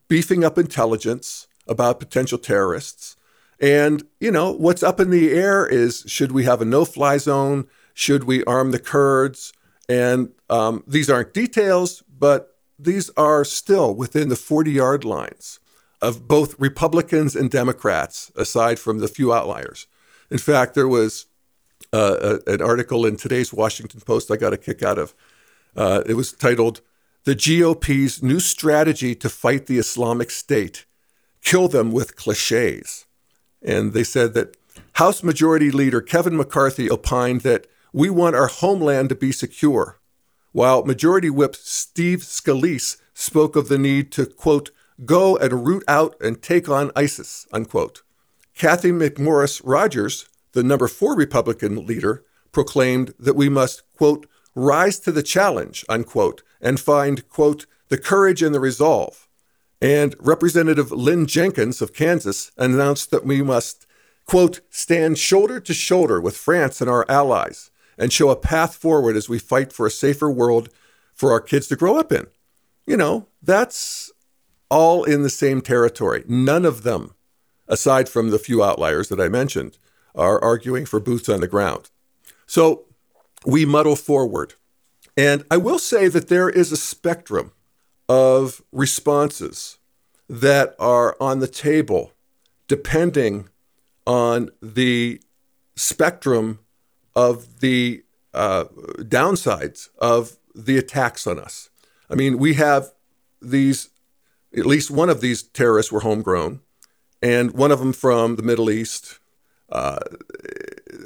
beefing 0.08 0.44
up 0.44 0.58
intelligence 0.58 1.46
about 1.66 2.00
potential 2.00 2.38
terrorists, 2.38 3.16
and 3.60 4.04
you 4.20 4.30
know 4.30 4.52
what's 4.52 4.82
up 4.82 5.00
in 5.00 5.10
the 5.10 5.32
air 5.32 5.66
is 5.66 6.04
should 6.06 6.32
we 6.32 6.44
have 6.44 6.62
a 6.62 6.64
no-fly 6.64 7.18
zone? 7.18 7.66
Should 7.92 8.24
we 8.24 8.44
arm 8.44 8.70
the 8.70 8.78
Kurds? 8.78 9.52
And 9.88 10.30
um, 10.48 10.84
these 10.86 11.10
aren't 11.10 11.34
details, 11.34 12.02
but 12.18 12.56
these 12.78 13.10
are 13.16 13.44
still 13.44 13.94
within 13.94 14.28
the 14.28 14.34
40-yard 14.36 15.04
lines 15.04 15.58
of 16.00 16.28
both 16.28 16.58
Republicans 16.60 17.34
and 17.34 17.50
Democrats, 17.50 18.30
aside 18.36 18.78
from 18.78 18.98
the 18.98 19.08
few 19.08 19.32
outliers. 19.32 19.88
In 20.30 20.38
fact, 20.38 20.74
there 20.74 20.86
was 20.86 21.26
uh, 21.92 22.38
a, 22.46 22.52
an 22.52 22.62
article 22.62 23.04
in 23.04 23.16
today's 23.16 23.52
Washington 23.52 24.00
Post 24.00 24.30
I 24.30 24.36
got 24.36 24.52
a 24.52 24.58
kick 24.58 24.82
out 24.82 24.98
of. 24.98 25.14
Uh, 25.76 26.02
it 26.06 26.14
was 26.14 26.32
titled 26.32 26.80
The 27.24 27.34
GOP's 27.34 28.22
New 28.22 28.40
Strategy 28.40 29.14
to 29.16 29.28
Fight 29.28 29.66
the 29.66 29.78
Islamic 29.78 30.30
State 30.30 30.84
Kill 31.42 31.68
Them 31.68 31.92
with 31.92 32.16
Cliches. 32.16 33.06
And 33.62 33.92
they 33.92 34.04
said 34.04 34.34
that 34.34 34.56
House 34.94 35.22
Majority 35.22 35.70
Leader 35.70 36.00
Kevin 36.00 36.36
McCarthy 36.36 36.90
opined 36.90 37.42
that 37.42 37.66
we 37.92 38.10
want 38.10 38.36
our 38.36 38.48
homeland 38.48 39.08
to 39.08 39.14
be 39.14 39.32
secure, 39.32 39.98
while 40.52 40.84
Majority 40.84 41.30
Whip 41.30 41.56
Steve 41.56 42.20
Scalise 42.20 42.96
spoke 43.14 43.56
of 43.56 43.68
the 43.68 43.78
need 43.78 44.12
to, 44.12 44.26
quote, 44.26 44.70
go 45.04 45.36
and 45.36 45.66
root 45.66 45.84
out 45.88 46.16
and 46.20 46.42
take 46.42 46.68
on 46.68 46.92
ISIS, 46.96 47.46
unquote. 47.52 48.02
Cathy 48.54 48.90
McMorris 48.90 49.60
Rodgers, 49.64 50.28
the 50.52 50.62
number 50.62 50.88
four 50.88 51.16
Republican 51.16 51.86
leader, 51.86 52.24
proclaimed 52.52 53.14
that 53.18 53.36
we 53.36 53.48
must, 53.48 53.82
quote, 53.96 54.26
rise 54.58 54.98
to 55.00 55.12
the 55.12 55.22
challenge, 55.22 55.84
unquote, 55.88 56.42
and 56.60 56.80
find, 56.80 57.28
quote, 57.28 57.66
the 57.88 57.98
courage 57.98 58.42
and 58.42 58.54
the 58.54 58.60
resolve. 58.60 59.28
And 59.80 60.16
Representative 60.18 60.90
Lynn 60.90 61.26
Jenkins 61.26 61.80
of 61.80 61.94
Kansas 61.94 62.50
announced 62.56 63.10
that 63.10 63.24
we 63.24 63.42
must, 63.42 63.86
quote, 64.26 64.60
stand 64.70 65.18
shoulder 65.18 65.60
to 65.60 65.72
shoulder 65.72 66.20
with 66.20 66.36
France 66.36 66.80
and 66.80 66.90
our 66.90 67.06
allies 67.08 67.70
and 67.96 68.12
show 68.12 68.30
a 68.30 68.36
path 68.36 68.74
forward 68.74 69.16
as 69.16 69.28
we 69.28 69.38
fight 69.38 69.72
for 69.72 69.86
a 69.86 69.90
safer 69.90 70.30
world 70.30 70.68
for 71.14 71.32
our 71.32 71.40
kids 71.40 71.68
to 71.68 71.76
grow 71.76 71.96
up 71.96 72.12
in. 72.12 72.26
You 72.86 72.96
know, 72.96 73.28
that's 73.42 74.10
all 74.70 75.04
in 75.04 75.22
the 75.22 75.30
same 75.30 75.60
territory. 75.60 76.24
None 76.26 76.64
of 76.64 76.82
them, 76.82 77.14
aside 77.68 78.08
from 78.08 78.30
the 78.30 78.38
few 78.38 78.62
outliers 78.62 79.08
that 79.08 79.20
I 79.20 79.28
mentioned, 79.28 79.78
are 80.14 80.42
arguing 80.42 80.86
for 80.86 81.00
boots 81.00 81.28
on 81.28 81.40
the 81.40 81.48
ground. 81.48 81.90
So 82.46 82.86
we 83.44 83.64
muddle 83.64 83.96
forward. 83.96 84.54
And 85.16 85.44
I 85.50 85.56
will 85.56 85.78
say 85.78 86.08
that 86.08 86.28
there 86.28 86.48
is 86.48 86.70
a 86.70 86.76
spectrum 86.76 87.52
of 88.08 88.62
responses 88.72 89.78
that 90.28 90.74
are 90.78 91.16
on 91.20 91.40
the 91.40 91.48
table 91.48 92.12
depending 92.66 93.48
on 94.06 94.50
the 94.60 95.20
spectrum 95.74 96.60
of 97.16 97.60
the 97.60 98.04
uh, 98.34 98.64
downsides 98.98 99.88
of 99.98 100.36
the 100.54 100.78
attacks 100.78 101.26
on 101.26 101.38
us. 101.38 101.70
I 102.10 102.14
mean, 102.14 102.38
we 102.38 102.54
have 102.54 102.92
these 103.40 103.90
at 104.56 104.66
least 104.66 104.90
one 104.90 105.10
of 105.10 105.20
these 105.20 105.42
terrorists 105.42 105.92
were 105.92 106.00
homegrown, 106.00 106.60
and 107.22 107.52
one 107.52 107.70
of 107.70 107.80
them 107.80 107.92
from 107.92 108.36
the 108.36 108.42
Middle 108.42 108.70
East, 108.70 109.18
uh, 109.70 109.98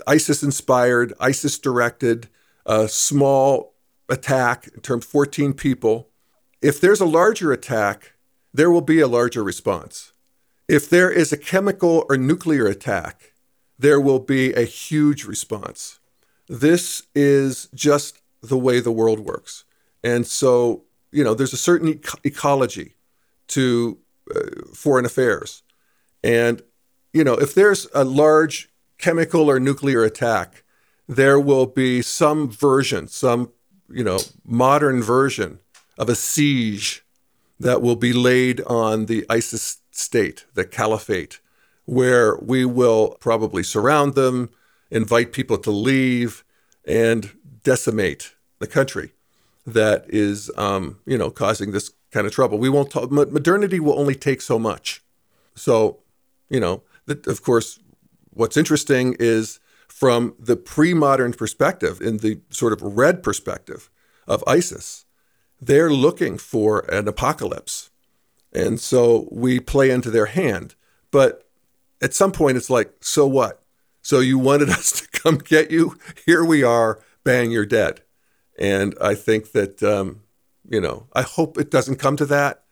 ISIS 0.07 0.43
inspired, 0.43 1.13
ISIS 1.21 1.59
directed, 1.59 2.29
a 2.67 2.89
small 2.89 3.75
attack 4.09 4.69
in 4.75 4.81
terms 4.81 5.05
of 5.05 5.11
14 5.11 5.53
people. 5.55 6.09
If 6.61 6.81
there's 6.81 7.01
a 7.01 7.07
larger 7.07 7.53
attack, 7.53 8.13
there 8.55 8.71
will 8.71 8.83
be 8.83 9.01
a 9.01 9.09
larger 9.09 9.43
response. 9.43 10.13
If 10.69 10.89
there 10.89 11.11
is 11.11 11.33
a 11.33 11.37
chemical 11.37 12.07
or 12.09 12.17
nuclear 12.17 12.67
attack, 12.67 13.33
there 13.79 14.01
will 14.01 14.21
be 14.21 14.53
a 14.53 14.63
huge 14.63 15.25
response. 15.25 15.99
This 16.49 17.03
is 17.15 17.69
just 17.75 18.19
the 18.43 18.59
way 18.59 18.81
the 18.81 18.93
world 18.93 19.21
works. 19.21 19.65
And 20.05 20.27
so, 20.27 20.85
you 21.11 21.25
know, 21.25 21.35
there's 21.35 21.53
a 21.53 21.59
certain 21.59 22.01
ecology 22.25 22.95
to 23.49 23.99
uh, 24.35 24.41
foreign 24.75 25.05
affairs. 25.05 25.63
And, 26.23 26.63
you 27.13 27.25
know, 27.25 27.35
if 27.35 27.55
there's 27.55 27.87
a 27.95 28.05
large 28.05 28.72
chemical 29.03 29.51
or 29.51 29.61
nuclear 29.61 30.05
attack, 30.05 30.63
there 31.07 31.39
will 31.39 31.67
be 31.67 32.01
some 32.01 32.49
version, 32.49 33.09
some, 33.09 33.51
you 33.91 34.05
know, 34.05 34.19
modern 34.47 35.03
version 35.03 35.59
of 35.99 36.09
a 36.09 36.15
siege 36.15 37.05
that 37.61 37.83
will 37.83 37.97
be 37.97 38.13
laid 38.13 38.63
on 38.63 39.07
the 39.07 39.27
ISIS 39.29 39.79
state, 39.91 40.47
the 40.55 40.65
caliphate, 40.65 41.41
where 41.85 42.37
we 42.37 42.65
will 42.65 43.17
probably 43.21 43.63
surround 43.63 44.15
them, 44.15 44.49
invite 44.91 45.33
people 45.33 45.59
to 45.59 45.71
leave, 45.71 46.45
and 46.87 47.33
decimate 47.65 48.35
the 48.61 48.67
country 48.67 49.13
that 49.67 50.05
is, 50.09 50.51
um, 50.57 50.99
you 51.07 51.19
know, 51.19 51.31
causing 51.31 51.73
this 51.73 51.91
kind 52.13 52.27
of 52.27 52.33
trouble. 52.33 52.59
We 52.59 52.69
won't 52.69 52.91
talk, 52.91 53.11
modernity 53.11 53.81
will 53.81 53.99
only 53.99 54.15
take 54.15 54.41
so 54.41 54.59
much. 54.59 55.03
So, 55.55 55.99
you 56.49 56.61
know, 56.61 56.83
that, 57.07 57.27
of 57.27 57.43
course, 57.43 57.81
what's 58.33 58.57
interesting 58.57 59.17
is 59.19 59.61
from 59.89 60.35
the 60.39 60.57
pre 60.57 60.95
modern 60.95 61.33
perspective, 61.33 62.01
in 62.01 62.19
the 62.19 62.41
sort 62.51 62.73
of 62.73 62.83
red 62.83 63.23
perspective 63.23 63.91
of 64.27 64.43
ISIS, 64.47 65.05
they're 65.61 65.93
looking 65.93 66.39
for 66.39 66.81
an 66.93 67.07
apocalypse. 67.09 67.91
And 68.53 68.81
so 68.81 69.29
we 69.31 69.61
play 69.61 69.91
into 69.91 70.11
their 70.11 70.27
hand. 70.27 70.75
But 71.11 71.49
at 72.01 72.15
some 72.15 72.33
point, 72.33 72.57
it's 72.57 72.71
like, 72.71 72.93
so 73.01 73.27
what? 73.27 73.63
So 74.03 74.21
you 74.21 74.39
wanted 74.39 74.71
us 74.79 74.93
to 75.01 75.09
come 75.21 75.39
get 75.39 75.71
you? 75.71 75.99
Here 76.27 76.45
we 76.45 76.63
are, 76.63 77.01
bang, 77.25 77.51
you're 77.51 77.67
dead. 77.67 78.03
And 78.59 78.95
I 79.01 79.15
think 79.15 79.53
that 79.53 79.83
um, 79.83 80.23
you 80.69 80.81
know, 80.81 81.07
I 81.13 81.23
hope 81.23 81.59
it 81.59 81.71
doesn't 81.71 81.97
come 81.97 82.17
to 82.17 82.27
that. 82.27 82.65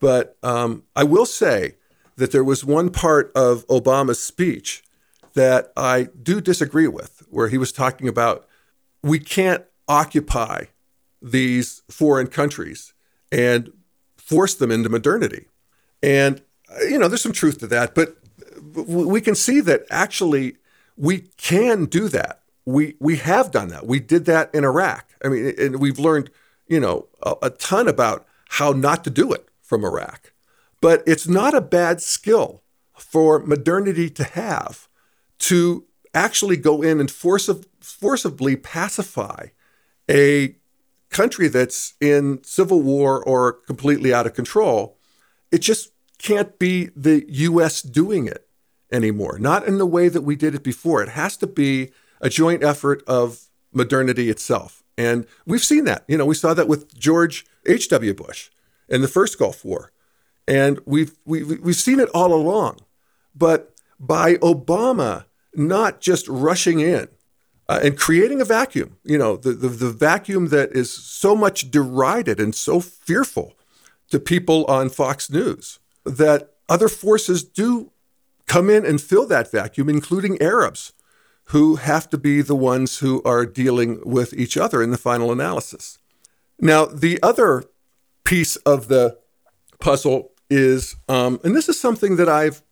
But 0.00 0.36
um, 0.42 0.84
I 0.94 1.04
will 1.04 1.26
say 1.26 1.76
that 2.16 2.32
there 2.32 2.44
was 2.44 2.64
one 2.64 2.90
part 2.90 3.32
of 3.34 3.66
Obama's 3.68 4.22
speech 4.22 4.82
that 5.36 5.72
I 5.76 6.08
do 6.22 6.40
disagree 6.40 6.88
with, 6.88 7.22
where 7.30 7.48
he 7.48 7.58
was 7.58 7.70
talking 7.70 8.08
about 8.08 8.46
we 9.02 9.18
can't 9.18 9.64
occupy 9.86 10.64
these 11.22 11.82
foreign 11.90 12.26
countries 12.26 12.94
and 13.30 13.72
force 14.16 14.54
them 14.54 14.70
into 14.70 14.88
modernity. 14.88 15.46
And, 16.02 16.42
you 16.88 16.98
know, 16.98 17.06
there's 17.06 17.22
some 17.22 17.32
truth 17.32 17.58
to 17.58 17.66
that, 17.68 17.94
but 17.94 18.16
we 18.74 19.20
can 19.20 19.34
see 19.34 19.60
that 19.60 19.84
actually 19.90 20.56
we 20.96 21.28
can 21.36 21.84
do 21.84 22.08
that. 22.08 22.40
We 22.64 22.96
we 22.98 23.16
have 23.16 23.50
done 23.50 23.68
that. 23.68 23.86
We 23.86 24.00
did 24.00 24.24
that 24.24 24.52
in 24.54 24.64
Iraq. 24.64 25.04
I 25.24 25.28
mean, 25.28 25.54
and 25.58 25.78
we've 25.78 26.00
learned, 26.00 26.30
you 26.66 26.80
know, 26.80 27.06
a, 27.22 27.34
a 27.42 27.50
ton 27.50 27.86
about 27.86 28.26
how 28.48 28.72
not 28.72 29.04
to 29.04 29.10
do 29.10 29.32
it 29.32 29.48
from 29.62 29.84
Iraq. 29.84 30.32
But 30.80 31.02
it's 31.06 31.28
not 31.28 31.54
a 31.54 31.60
bad 31.60 32.00
skill 32.00 32.62
for 32.96 33.38
modernity 33.38 34.10
to 34.10 34.24
have 34.24 34.88
to 35.38 35.84
actually 36.14 36.56
go 36.56 36.82
in 36.82 36.98
and 37.00 37.10
forcibly 37.10 38.56
pacify 38.56 39.46
a 40.10 40.56
country 41.10 41.48
that's 41.48 41.94
in 42.00 42.42
civil 42.42 42.82
war 42.82 43.22
or 43.22 43.52
completely 43.52 44.12
out 44.12 44.26
of 44.26 44.34
control. 44.34 44.98
It 45.52 45.58
just 45.58 45.92
can't 46.18 46.58
be 46.58 46.86
the 46.96 47.24
US 47.28 47.82
doing 47.82 48.26
it 48.26 48.48
anymore, 48.90 49.38
not 49.38 49.66
in 49.66 49.78
the 49.78 49.86
way 49.86 50.08
that 50.08 50.22
we 50.22 50.36
did 50.36 50.54
it 50.54 50.64
before. 50.64 51.02
It 51.02 51.10
has 51.10 51.36
to 51.38 51.46
be 51.46 51.90
a 52.20 52.28
joint 52.28 52.62
effort 52.62 53.02
of 53.06 53.42
modernity 53.72 54.30
itself. 54.30 54.82
And 54.96 55.26
we've 55.44 55.64
seen 55.64 55.84
that. 55.84 56.04
You 56.08 56.16
know, 56.16 56.24
we 56.24 56.34
saw 56.34 56.54
that 56.54 56.68
with 56.68 56.96
George 56.98 57.44
H.W. 57.66 58.14
Bush 58.14 58.50
in 58.88 59.02
the 59.02 59.08
first 59.08 59.38
Gulf 59.38 59.64
War. 59.64 59.92
And 60.48 60.80
we've, 60.86 61.12
we've, 61.24 61.60
we've 61.60 61.76
seen 61.76 62.00
it 62.00 62.08
all 62.10 62.32
along. 62.32 62.78
But 63.34 63.75
by 63.98 64.34
Obama 64.34 65.24
not 65.54 66.00
just 66.00 66.28
rushing 66.28 66.80
in 66.80 67.08
uh, 67.68 67.80
and 67.82 67.98
creating 67.98 68.40
a 68.40 68.44
vacuum, 68.44 68.96
you 69.04 69.18
know, 69.18 69.36
the, 69.36 69.52
the, 69.52 69.68
the 69.68 69.90
vacuum 69.90 70.48
that 70.48 70.72
is 70.72 70.90
so 70.92 71.34
much 71.34 71.70
derided 71.70 72.38
and 72.38 72.54
so 72.54 72.80
fearful 72.80 73.54
to 74.10 74.20
people 74.20 74.64
on 74.66 74.88
Fox 74.88 75.30
News, 75.30 75.80
that 76.04 76.54
other 76.68 76.88
forces 76.88 77.42
do 77.42 77.90
come 78.46 78.70
in 78.70 78.86
and 78.86 79.00
fill 79.00 79.26
that 79.26 79.50
vacuum, 79.50 79.88
including 79.88 80.40
Arabs, 80.40 80.92
who 81.50 81.76
have 81.76 82.08
to 82.10 82.18
be 82.18 82.42
the 82.42 82.54
ones 82.54 82.98
who 82.98 83.22
are 83.24 83.46
dealing 83.46 84.00
with 84.04 84.32
each 84.34 84.56
other 84.56 84.82
in 84.82 84.90
the 84.90 84.98
final 84.98 85.32
analysis. 85.32 85.98
Now, 86.60 86.86
the 86.86 87.20
other 87.22 87.64
piece 88.24 88.56
of 88.56 88.88
the 88.88 89.18
puzzle 89.80 90.32
is, 90.48 90.96
um, 91.08 91.40
and 91.44 91.54
this 91.54 91.68
is 91.68 91.80
something 91.80 92.16
that 92.16 92.28
I've 92.28 92.62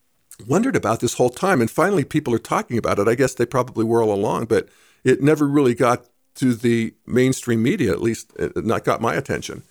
wondered 0.46 0.76
about 0.76 1.00
this 1.00 1.14
whole 1.14 1.30
time, 1.30 1.60
and 1.60 1.70
finally 1.70 2.04
people 2.04 2.34
are 2.34 2.38
talking 2.38 2.78
about 2.78 2.98
it. 2.98 3.08
I 3.08 3.14
guess 3.14 3.34
they 3.34 3.46
probably 3.46 3.84
were 3.84 4.02
all 4.02 4.12
along, 4.12 4.46
but 4.46 4.68
it 5.04 5.22
never 5.22 5.46
really 5.46 5.74
got 5.74 6.06
to 6.36 6.54
the 6.54 6.94
mainstream 7.06 7.62
media, 7.62 7.92
at 7.92 8.02
least 8.02 8.32
it 8.36 8.64
not 8.64 8.84
got 8.84 9.00
my 9.00 9.14
attention. 9.14 9.62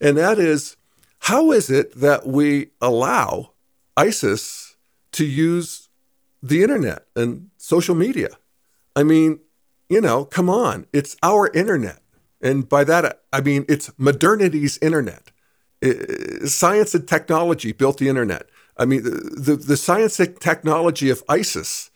And 0.00 0.16
that 0.16 0.38
is, 0.38 0.76
how 1.20 1.52
is 1.52 1.70
it 1.70 1.94
that 2.00 2.26
we 2.26 2.70
allow 2.80 3.52
ISIS 3.96 4.76
to 5.12 5.24
use 5.24 5.88
the 6.42 6.62
internet 6.62 7.06
and 7.14 7.50
social 7.56 7.94
media? 7.94 8.30
I 8.96 9.02
mean, 9.02 9.40
you 9.88 10.00
know, 10.00 10.24
come 10.24 10.50
on, 10.50 10.86
it's 10.92 11.16
our 11.22 11.48
internet. 11.52 12.00
And 12.40 12.68
by 12.68 12.84
that, 12.84 13.22
I 13.32 13.40
mean, 13.40 13.64
it's 13.68 13.90
modernity's 13.98 14.78
internet. 14.78 15.30
Uh, 15.84 16.46
science 16.46 16.94
and 16.94 17.06
technology 17.06 17.72
built 17.72 17.98
the 17.98 18.08
internet. 18.08 18.48
I 18.78 18.84
mean, 18.84 19.02
the, 19.02 19.56
the 19.56 19.76
science 19.76 20.16
technology 20.16 21.10
of 21.10 21.22
ISIS, 21.28 21.90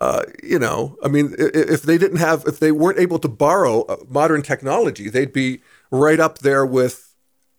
uh, 0.00 0.22
you 0.42 0.58
know, 0.58 0.96
I 1.04 1.08
mean, 1.08 1.34
if 1.38 1.82
they 1.82 1.98
didn't 1.98 2.18
have, 2.18 2.44
if 2.46 2.58
they 2.58 2.72
weren't 2.72 2.98
able 2.98 3.18
to 3.20 3.28
borrow 3.28 3.82
uh, 3.82 3.96
modern 4.08 4.42
technology, 4.42 5.08
they'd 5.08 5.32
be 5.32 5.60
right 5.90 6.18
up 6.18 6.38
there 6.38 6.64
with, 6.64 7.14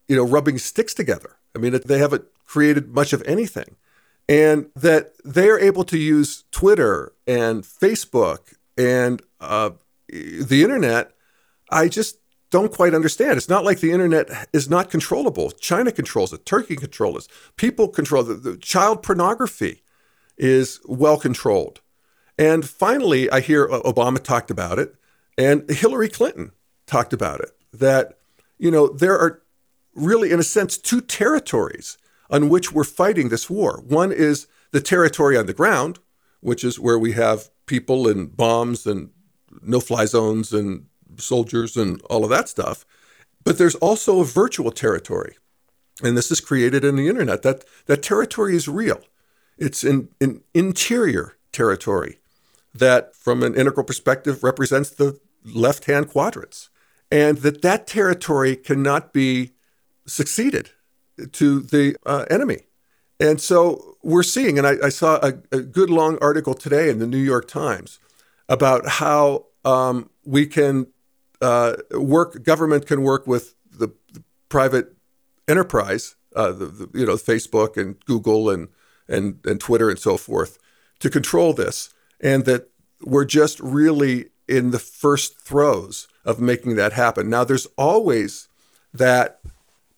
you 0.08 0.16
know, 0.16 0.26
rubbing 0.26 0.58
sticks 0.58 0.94
together. 0.94 1.38
I 1.56 1.60
mean, 1.60 1.80
they 1.86 2.00
haven't 2.00 2.26
created 2.46 2.94
much 2.94 3.14
of 3.14 3.24
anything. 3.26 3.76
And 4.28 4.70
that 4.76 5.14
they're 5.24 5.60
able 5.60 5.84
to 5.86 5.98
use 5.98 6.46
Twitter 6.52 7.14
and 7.28 7.64
Facebook 7.64 8.56
and 8.78 9.22
uh, 9.40 9.72
the 10.10 10.64
internet, 10.64 11.12
I 11.70 11.88
just 11.88 12.18
don't 12.54 12.72
quite 12.72 12.94
understand. 12.94 13.38
It's 13.38 13.50
not 13.50 13.66
like 13.66 13.80
the 13.80 13.92
internet 13.92 14.48
is 14.54 14.70
not 14.70 14.92
controllable. 14.92 15.50
China 15.50 15.92
controls 15.92 16.32
it, 16.32 16.46
Turkey 16.46 16.76
controls 16.76 17.26
it, 17.26 17.32
people 17.58 17.88
control 17.88 18.30
it. 18.30 18.44
The 18.44 18.58
child 18.58 19.02
pornography 19.02 19.82
is 20.38 20.80
well 20.86 21.18
controlled. 21.18 21.82
And 22.38 22.64
finally, 22.64 23.28
I 23.32 23.40
hear 23.40 23.68
Obama 23.68 24.24
talked 24.24 24.52
about 24.52 24.78
it, 24.78 24.94
and 25.36 25.68
Hillary 25.68 26.10
Clinton 26.10 26.52
talked 26.86 27.12
about 27.12 27.40
it. 27.40 27.50
That 27.74 28.20
you 28.60 28.70
know 28.70 28.88
there 28.88 29.18
are 29.18 29.42
really, 29.96 30.32
in 30.32 30.40
a 30.40 30.44
sense, 30.44 30.78
two 30.78 31.02
territories 31.02 31.98
on 32.30 32.50
which 32.50 32.72
we're 32.72 32.84
fighting 32.84 33.30
this 33.30 33.50
war. 33.50 33.82
One 33.88 34.12
is 34.12 34.46
the 34.70 34.82
territory 34.82 35.36
on 35.36 35.48
the 35.48 35.54
ground, 35.54 35.98
which 36.40 36.64
is 36.64 36.80
where 36.80 37.00
we 37.00 37.14
have 37.14 37.50
people 37.66 38.08
and 38.08 38.38
bombs 38.38 38.86
and 38.86 39.10
no-fly 39.64 40.06
zones 40.06 40.54
and 40.54 40.86
soldiers 41.18 41.76
and 41.78 42.02
all 42.04 42.24
of 42.24 42.30
that 42.30 42.50
stuff. 42.50 42.86
But 43.44 43.58
there's 43.58 43.76
also 43.76 44.20
a 44.20 44.26
virtual 44.26 44.72
territory. 44.72 45.38
And 46.02 46.18
this 46.18 46.32
is 46.32 46.42
created 46.42 46.84
in 46.84 46.96
the 46.96 47.08
internet. 47.08 47.44
That, 47.44 47.66
that 47.86 48.02
territory 48.02 48.56
is 48.56 48.68
real. 48.68 49.02
It's 49.58 49.84
an, 49.84 50.10
an 50.20 50.42
interior 50.54 51.38
territory 51.52 52.20
that, 52.74 53.16
from 53.16 53.44
an 53.44 53.54
integral 53.56 53.86
perspective, 53.86 54.44
represents 54.44 54.90
the 54.90 55.20
left 55.46 55.86
hand 55.86 56.10
quadrants. 56.10 56.70
And 57.12 57.38
that 57.40 57.62
that 57.62 57.86
territory 57.86 58.56
cannot 58.56 59.14
be 59.14 59.52
succeeded 60.08 60.72
to 61.34 61.60
the 61.62 61.96
uh, 62.06 62.26
enemy. 62.30 62.64
And 63.20 63.40
so 63.40 63.98
we're 64.02 64.24
seeing, 64.24 64.58
and 64.58 64.66
I, 64.66 64.76
I 64.84 64.90
saw 64.90 65.20
a, 65.22 65.34
a, 65.52 65.62
good 65.62 65.90
long 65.90 66.18
article 66.22 66.54
today 66.56 66.90
in 66.90 67.00
the 67.00 67.08
New 67.08 67.20
York 67.20 67.48
Times 67.48 68.00
about 68.50 68.88
how 68.88 69.46
um, 69.64 70.10
we 70.26 70.46
can 70.46 70.88
uh, 71.44 71.76
work 71.92 72.44
government 72.44 72.88
can 72.88 73.02
work 73.02 73.28
with 73.28 73.56
the, 73.72 73.90
the 74.14 74.24
private 74.50 74.96
enterprise, 75.48 76.16
uh, 76.36 76.52
the, 76.52 76.66
the, 76.66 76.90
you 76.94 77.06
know 77.06 77.16
Facebook 77.16 77.78
and 77.78 78.04
Google 78.06 78.50
and 78.50 78.70
and 79.08 79.40
and 79.46 79.60
Twitter 79.60 79.90
and 79.90 80.00
so 80.00 80.18
forth 80.18 80.58
to 81.00 81.10
control 81.10 81.54
this, 81.54 81.94
and 82.20 82.46
that 82.46 82.70
we're 83.02 83.26
just 83.26 83.60
really 83.60 84.30
in 84.48 84.72
the 84.72 84.80
first 84.80 85.40
throes 85.40 86.08
of 86.26 86.40
making 86.40 86.76
that 86.76 86.94
happen. 86.94 87.30
Now, 87.30 87.44
there's 87.44 87.68
always 87.78 88.48
that 88.94 89.40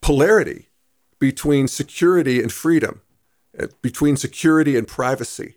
polarity 0.00 0.68
between 1.18 1.68
security 1.68 2.40
and 2.40 2.52
freedom, 2.52 3.00
uh, 3.58 3.66
between 3.82 4.16
security 4.16 4.76
and 4.76 4.86
privacy. 4.86 5.56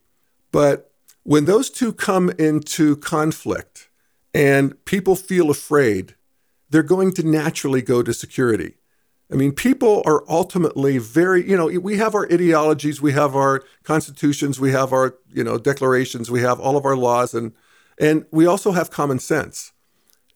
But 0.52 0.92
when 1.24 1.46
those 1.46 1.70
two 1.70 1.94
come 1.94 2.30
into 2.32 2.96
conflict, 2.98 3.89
and 4.34 4.84
people 4.86 5.16
feel 5.16 5.50
afraid, 5.50 6.16
they're 6.70 6.84
going 6.84 7.14
to 7.14 7.24
naturally 7.24 7.82
go 7.82 8.04
to 8.04 8.14
security. 8.14 8.76
I 9.32 9.36
mean, 9.36 9.52
people 9.52 10.02
are 10.06 10.24
ultimately 10.28 10.98
very, 10.98 11.48
you 11.48 11.56
know, 11.56 11.68
we 11.80 11.98
have 11.98 12.16
our 12.16 12.26
ideologies, 12.32 13.02
we 13.02 13.12
have 13.12 13.36
our 13.36 13.64
constitutions, 13.84 14.60
we 14.60 14.72
have 14.72 14.92
our, 14.92 15.16
you 15.28 15.44
know, 15.44 15.58
declarations, 15.58 16.32
we 16.32 16.42
have 16.42 16.60
all 16.60 16.78
of 16.78 16.86
our 16.86 16.96
laws, 16.96 17.34
and 17.34 17.54
and 18.00 18.26
we 18.32 18.46
also 18.46 18.72
have 18.72 18.90
common 18.90 19.20
sense. 19.20 19.74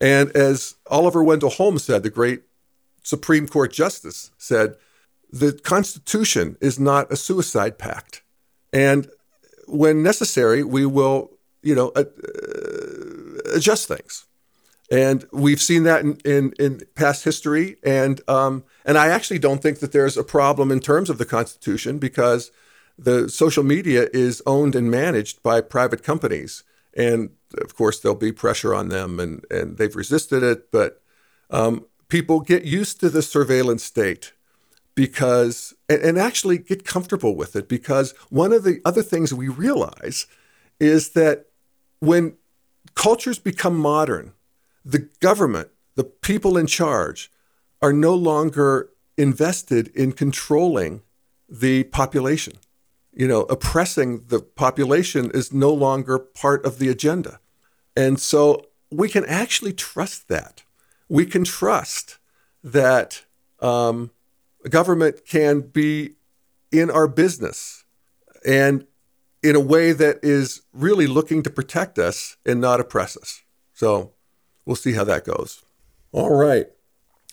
And 0.02 0.30
as 0.36 0.76
Oliver 0.88 1.24
Wendell 1.24 1.50
Holmes 1.50 1.84
said, 1.86 2.04
the 2.04 2.10
great 2.10 2.44
Supreme 3.04 3.48
Court 3.48 3.72
justice 3.72 4.32
said, 4.38 4.76
the 5.32 5.54
Constitution 5.54 6.58
is 6.62 6.78
not 6.80 7.12
a 7.12 7.16
suicide 7.16 7.80
pact. 7.80 8.22
And 8.74 9.10
when 9.68 10.04
necessary, 10.04 10.64
we 10.64 10.86
will, 10.86 11.32
you 11.62 11.74
know, 11.74 11.92
uh, 11.96 12.04
adjust 13.54 13.88
things. 13.88 14.26
And 14.92 15.26
we've 15.32 15.62
seen 15.62 15.84
that 15.84 16.02
in, 16.02 16.18
in, 16.26 16.54
in 16.60 16.82
past 16.96 17.24
history. 17.24 17.78
And, 17.84 18.22
um, 18.28 18.64
and 18.86 18.98
I 18.98 19.08
actually 19.08 19.40
don't 19.40 19.62
think 19.62 19.80
that 19.80 19.92
there's 19.92 20.18
a 20.18 20.24
problem 20.24 20.72
in 20.72 20.80
terms 20.80 21.10
of 21.10 21.18
the 21.18 21.26
Constitution 21.26 21.98
because 21.98 22.52
the 22.98 23.30
social 23.30 23.64
media 23.64 24.08
is 24.14 24.42
owned 24.46 24.76
and 24.76 24.92
managed 24.92 25.42
by 25.42 25.62
private 25.62 26.04
companies. 26.04 26.64
And 26.96 27.32
of 27.60 27.76
course, 27.76 28.00
there'll 28.00 28.16
be 28.16 28.32
pressure 28.32 28.76
on 28.76 28.90
them, 28.90 29.20
and, 29.20 29.46
and 29.50 29.78
they've 29.78 29.96
resisted 29.96 30.44
it. 30.44 30.72
But 30.72 31.02
um, 31.50 31.86
people 32.08 32.42
get 32.42 32.64
used 32.64 33.00
to 33.00 33.10
the 33.10 33.22
surveillance 33.22 33.84
state 33.84 34.34
because, 34.96 35.74
and, 35.90 36.02
and 36.02 36.18
actually 36.20 36.60
get 36.60 36.86
comfortable 36.86 37.36
with 37.36 37.56
it 37.56 37.68
because 37.68 38.14
one 38.30 38.54
of 38.54 38.64
the 38.64 38.80
other 38.86 39.02
things 39.02 39.34
we 39.34 39.48
realize 39.48 40.28
is 40.80 41.10
that 41.12 41.48
when 42.00 42.36
cultures 42.96 43.40
become 43.40 43.78
modern, 43.78 44.34
the 44.86 45.10
government, 45.20 45.70
the 45.96 46.04
people 46.04 46.58
in 46.58 46.68
charge, 46.68 47.32
are 47.82 47.94
no 47.94 48.14
longer 48.14 48.90
invested 49.18 49.90
in 49.90 50.12
controlling 50.12 51.02
the 51.50 51.84
population. 51.86 52.54
You 53.14 53.28
know, 53.28 53.42
oppressing 53.44 54.26
the 54.28 54.40
population 54.40 55.30
is 55.34 55.54
no 55.54 55.72
longer 55.72 56.18
part 56.18 56.66
of 56.66 56.80
the 56.80 56.90
agenda. 56.90 57.40
And 57.96 58.20
so 58.20 58.66
we 58.90 59.08
can 59.08 59.26
actually 59.26 59.74
trust 59.74 60.28
that. 60.30 60.64
We 61.10 61.26
can 61.26 61.44
trust 61.44 62.18
that 62.64 63.24
um, 63.60 64.12
government 64.70 65.26
can 65.28 65.62
be 65.62 66.16
in 66.72 66.90
our 66.90 67.08
business 67.08 67.84
and 68.46 68.86
in 69.44 69.56
a 69.56 69.60
way 69.60 69.92
that 69.92 70.20
is 70.24 70.62
really 70.74 71.06
looking 71.06 71.44
to 71.44 71.50
protect 71.50 72.00
us 72.00 72.38
and 72.46 72.62
not 72.62 72.80
oppress 72.80 73.18
us. 73.18 73.42
So 73.74 74.14
we'll 74.66 74.76
see 74.76 74.94
how 74.94 75.04
that 75.04 75.26
goes. 75.26 75.64
All 76.12 76.34
right. 76.34 76.68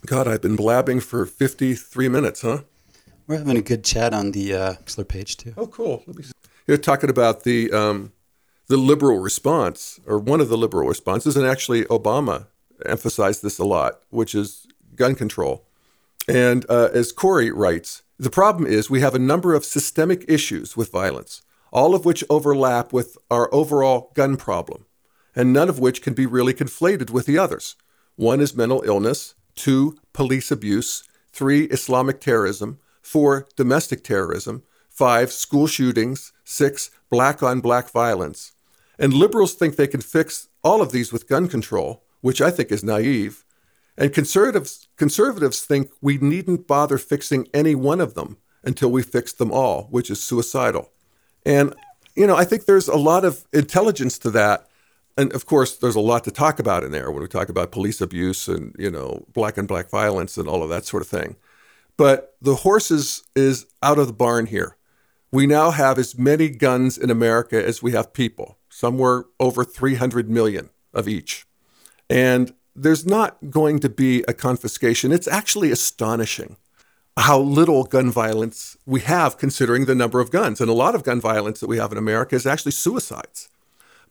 God, 0.06 0.26
I've 0.26 0.42
been 0.42 0.56
blabbing 0.56 1.00
for 1.00 1.24
53 1.26 2.08
minutes, 2.08 2.42
huh? 2.42 2.62
We're 3.26 3.38
having 3.38 3.56
a 3.56 3.62
good 3.62 3.84
chat 3.84 4.12
on 4.12 4.32
the 4.32 4.54
uh, 4.54 5.04
page 5.04 5.36
too. 5.36 5.54
Oh, 5.56 5.66
cool. 5.66 6.02
Let 6.06 6.16
me 6.16 6.24
see. 6.24 6.32
You're 6.66 6.78
talking 6.78 7.11
about 7.11 7.44
the 7.44 7.70
um, 7.72 8.12
the 8.66 8.76
liberal 8.76 9.18
response, 9.18 10.00
or 10.06 10.18
one 10.18 10.40
of 10.40 10.48
the 10.48 10.56
liberal 10.56 10.88
responses, 10.88 11.36
and 11.36 11.46
actually 11.46 11.84
Obama 11.84 12.46
emphasized 12.86 13.42
this 13.42 13.58
a 13.58 13.64
lot, 13.64 14.00
which 14.11 14.34
is 14.34 14.66
gun 14.94 15.14
control. 15.14 15.64
And 16.28 16.64
uh, 16.68 16.88
as 16.92 17.12
Corey 17.12 17.50
writes, 17.50 18.02
the 18.18 18.30
problem 18.30 18.66
is 18.66 18.88
we 18.90 19.00
have 19.00 19.14
a 19.14 19.18
number 19.18 19.54
of 19.54 19.64
systemic 19.64 20.24
issues 20.28 20.76
with 20.76 20.92
violence, 20.92 21.42
all 21.72 21.94
of 21.94 22.04
which 22.04 22.24
overlap 22.28 22.92
with 22.92 23.16
our 23.30 23.52
overall 23.54 24.10
gun 24.14 24.36
problem, 24.36 24.86
and 25.34 25.52
none 25.52 25.68
of 25.68 25.78
which 25.78 26.02
can 26.02 26.14
be 26.14 26.26
really 26.26 26.54
conflated 26.54 27.10
with 27.10 27.26
the 27.26 27.38
others. 27.38 27.76
One 28.16 28.40
is 28.40 28.56
mental 28.56 28.82
illness, 28.84 29.34
two, 29.54 29.98
police 30.12 30.50
abuse, 30.50 31.04
three, 31.32 31.64
Islamic 31.64 32.20
terrorism, 32.20 32.78
four, 33.02 33.46
domestic 33.56 34.04
terrorism, 34.04 34.62
five, 34.88 35.32
school 35.32 35.66
shootings, 35.66 36.32
six, 36.44 36.90
black 37.08 37.42
on 37.42 37.60
black 37.60 37.90
violence. 37.90 38.52
And 38.98 39.14
liberals 39.14 39.54
think 39.54 39.76
they 39.76 39.86
can 39.86 40.02
fix 40.02 40.48
all 40.62 40.82
of 40.82 40.92
these 40.92 41.12
with 41.12 41.28
gun 41.28 41.48
control, 41.48 42.04
which 42.20 42.42
I 42.42 42.50
think 42.50 42.70
is 42.70 42.84
naive. 42.84 43.44
And 43.96 44.12
conservatives, 44.12 44.88
conservatives 44.96 45.64
think 45.64 45.90
we 46.00 46.18
needn't 46.18 46.66
bother 46.66 46.98
fixing 46.98 47.48
any 47.54 47.74
one 47.74 48.00
of 48.00 48.14
them 48.14 48.38
until 48.62 48.90
we 48.90 49.02
fix 49.02 49.32
them 49.32 49.50
all, 49.50 49.84
which 49.90 50.10
is 50.10 50.22
suicidal. 50.22 50.90
And, 51.45 51.74
you 52.14 52.26
know, 52.26 52.36
I 52.36 52.45
think 52.45 52.64
there's 52.64 52.88
a 52.88 52.97
lot 52.97 53.24
of 53.24 53.45
intelligence 53.53 54.18
to 54.20 54.30
that. 54.32 54.66
And 55.16 55.32
of 55.32 55.47
course, 55.47 55.76
there's 55.76 55.97
a 55.97 56.01
lot 56.01 56.24
to 56.24 56.30
talk 56.30 56.59
about 56.59 56.84
in 56.84 56.93
there 56.93 57.11
when 57.11 57.22
we 57.22 57.28
talk 57.28 57.49
about 57.49 57.72
police 57.72 58.01
abuse 58.01 58.49
and, 58.49 58.74
you 58.78 58.91
know, 58.91 59.26
black 59.32 59.59
and 59.59 59.68
black 59.68 59.91
violence 59.91 60.36
and 60.36 60.49
all 60.49 60.62
of 60.62 60.70
that 60.70 60.84
sort 60.84 61.03
of 61.03 61.09
thing. 61.09 61.36
But 61.97 62.36
the 62.41 62.57
horse 62.57 62.91
is, 62.91 63.24
is 63.36 63.66
out 63.82 63.99
of 63.99 64.07
the 64.07 64.12
barn 64.12 64.47
here. 64.47 64.76
We 65.32 65.47
now 65.47 65.70
have 65.70 65.99
as 65.99 66.18
many 66.18 66.49
guns 66.49 66.97
in 66.99 67.11
America 67.11 67.64
as 67.64 67.82
we 67.82 67.93
have 67.93 68.12
people, 68.12 68.59
somewhere 68.68 69.24
over 69.38 69.64
300 69.64 70.30
million 70.30 70.70
of 70.93 71.07
each. 71.07 71.47
And 72.09 72.55
there's 72.74 73.07
not 73.07 73.51
going 73.51 73.78
to 73.80 73.88
be 73.88 74.24
a 74.26 74.32
confiscation. 74.32 75.12
It's 75.12 75.28
actually 75.28 75.70
astonishing 75.70 76.57
how 77.16 77.38
little 77.38 77.84
gun 77.84 78.11
violence 78.11 78.76
we 78.86 79.00
have 79.00 79.36
considering 79.36 79.86
the 79.86 79.94
number 79.94 80.20
of 80.20 80.30
guns. 80.30 80.61
And 80.61 80.70
a 80.70 80.74
lot 80.74 80.94
of 80.94 81.02
gun 81.02 81.20
violence 81.20 81.61
that 81.61 81.68
we 81.68 81.78
have 81.78 81.92
in 81.92 81.98
America 81.98 82.34
is 82.34 82.46
actually 82.46 82.72
suicides. 82.72 83.48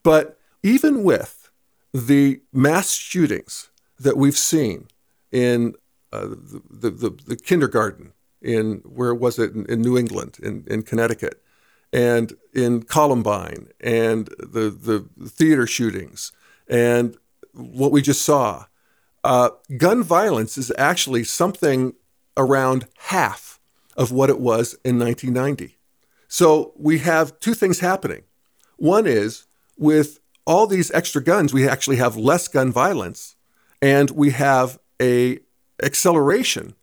But 0.04 0.39
even 0.64 1.04
with 1.04 1.50
the 1.93 2.41
mass 2.54 2.93
shootings 2.93 3.70
that 4.00 4.18
we've 4.18 4.38
seen 4.38 4.88
in 5.32 5.76
uh, 6.12 6.28
the, 6.28 6.89
the, 6.89 7.10
the, 7.26 7.36
kindergarten, 7.36 8.14
in 8.41 8.82
where 8.86 9.14
was 9.14 9.38
it, 9.38 9.54
in, 9.54 9.66
in 9.68 9.82
New 9.82 9.97
England, 9.97 10.38
in, 10.41 10.64
in 10.68 10.82
Connecticut, 10.82 11.41
and 11.91 12.34
in 12.54 12.84
Columbine, 12.84 13.68
and 13.80 14.28
the, 14.39 14.70
the 14.70 15.08
theater 15.28 15.68
shootings, 15.68 16.32
and 16.68 17.18
what 17.54 17.91
we 17.91 18.02
just 18.02 18.24
saw, 18.24 18.66
uh, 19.24 19.50
gun 19.78 20.04
violence 20.04 20.58
is 20.58 20.72
actually 20.78 21.24
something 21.24 21.93
around 22.40 22.88
half 22.98 23.60
of 23.96 24.12
what 24.12 24.30
it 24.30 24.40
was 24.40 24.74
in 24.86 24.98
1990. 24.98 25.78
So 26.28 26.74
we 26.76 27.00
have 27.00 27.38
two 27.40 27.54
things 27.54 27.82
happening. 27.82 28.24
One 28.78 29.06
is 29.06 29.46
with 29.78 30.20
all 30.48 30.66
these 30.66 30.90
extra 30.92 31.22
guns, 31.22 31.54
we 31.54 31.68
actually 31.68 31.98
have 31.98 32.16
less 32.16 32.48
gun 32.48 32.72
violence, 32.72 33.36
and 33.82 34.10
we 34.12 34.32
have 34.32 34.80
a 35.00 35.40
acceleration 35.84 36.74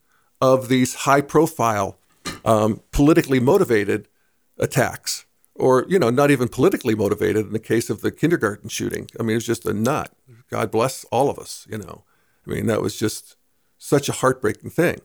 of 0.41 0.69
these 0.69 0.95
high-profile, 0.95 1.99
um, 2.45 2.81
politically 2.93 3.41
motivated 3.41 4.09
attacks 4.59 5.27
or 5.55 5.85
you 5.89 5.99
know 5.99 6.11
not 6.11 6.31
even 6.31 6.49
politically 6.49 6.95
motivated 6.95 7.47
in 7.47 7.53
the 7.53 7.59
case 7.59 7.91
of 7.91 8.01
the 8.01 8.11
kindergarten 8.11 8.69
shooting 8.69 9.07
i 9.19 9.23
mean 9.23 9.33
it 9.33 9.35
was 9.35 9.47
just 9.47 9.67
a 9.67 9.73
nut 9.73 10.13
god 10.51 10.71
bless 10.71 11.05
all 11.05 11.29
of 11.29 11.39
us 11.39 11.67
you 11.71 11.77
know 11.77 12.05
i 12.47 12.51
mean 12.51 12.67
that 12.67 12.81
was 12.81 12.99
just 12.99 13.37
such 13.79 14.09
a 14.09 14.13
heartbreaking 14.13 14.71
thing 14.71 14.99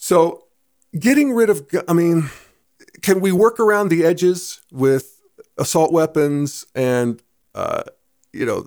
so 0.00 0.46
getting 0.98 1.32
rid 1.32 1.48
of 1.48 1.68
i 1.86 1.92
mean 1.92 2.28
can 3.02 3.20
we 3.20 3.30
work 3.30 3.60
around 3.60 3.88
the 3.88 4.04
edges 4.04 4.60
with 4.72 5.22
assault 5.56 5.92
weapons 5.92 6.66
and 6.74 7.22
uh, 7.54 7.82
you 8.32 8.44
know 8.44 8.66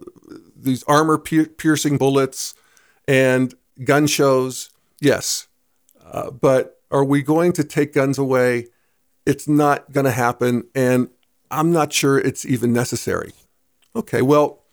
these 0.56 0.84
armor 0.84 1.18
piercing 1.18 1.98
bullets 1.98 2.54
and 3.08 3.56
gun 3.84 4.08
shows 4.08 4.70
yes 5.02 5.48
uh, 6.06 6.32
but 6.32 6.80
are 6.92 7.04
we 7.04 7.22
going 7.22 7.52
to 7.52 7.64
take 7.64 7.94
guns 7.94 8.18
away 8.18 8.68
it's 9.26 9.48
not 9.48 9.92
going 9.92 10.06
to 10.06 10.12
happen, 10.12 10.66
and 10.76 11.10
I'm 11.50 11.72
not 11.72 11.94
sure 11.94 12.20
it's 12.20 12.46
even 12.46 12.74
necessary. 12.74 13.32
Okay, 13.96 14.22
well, 14.22 14.64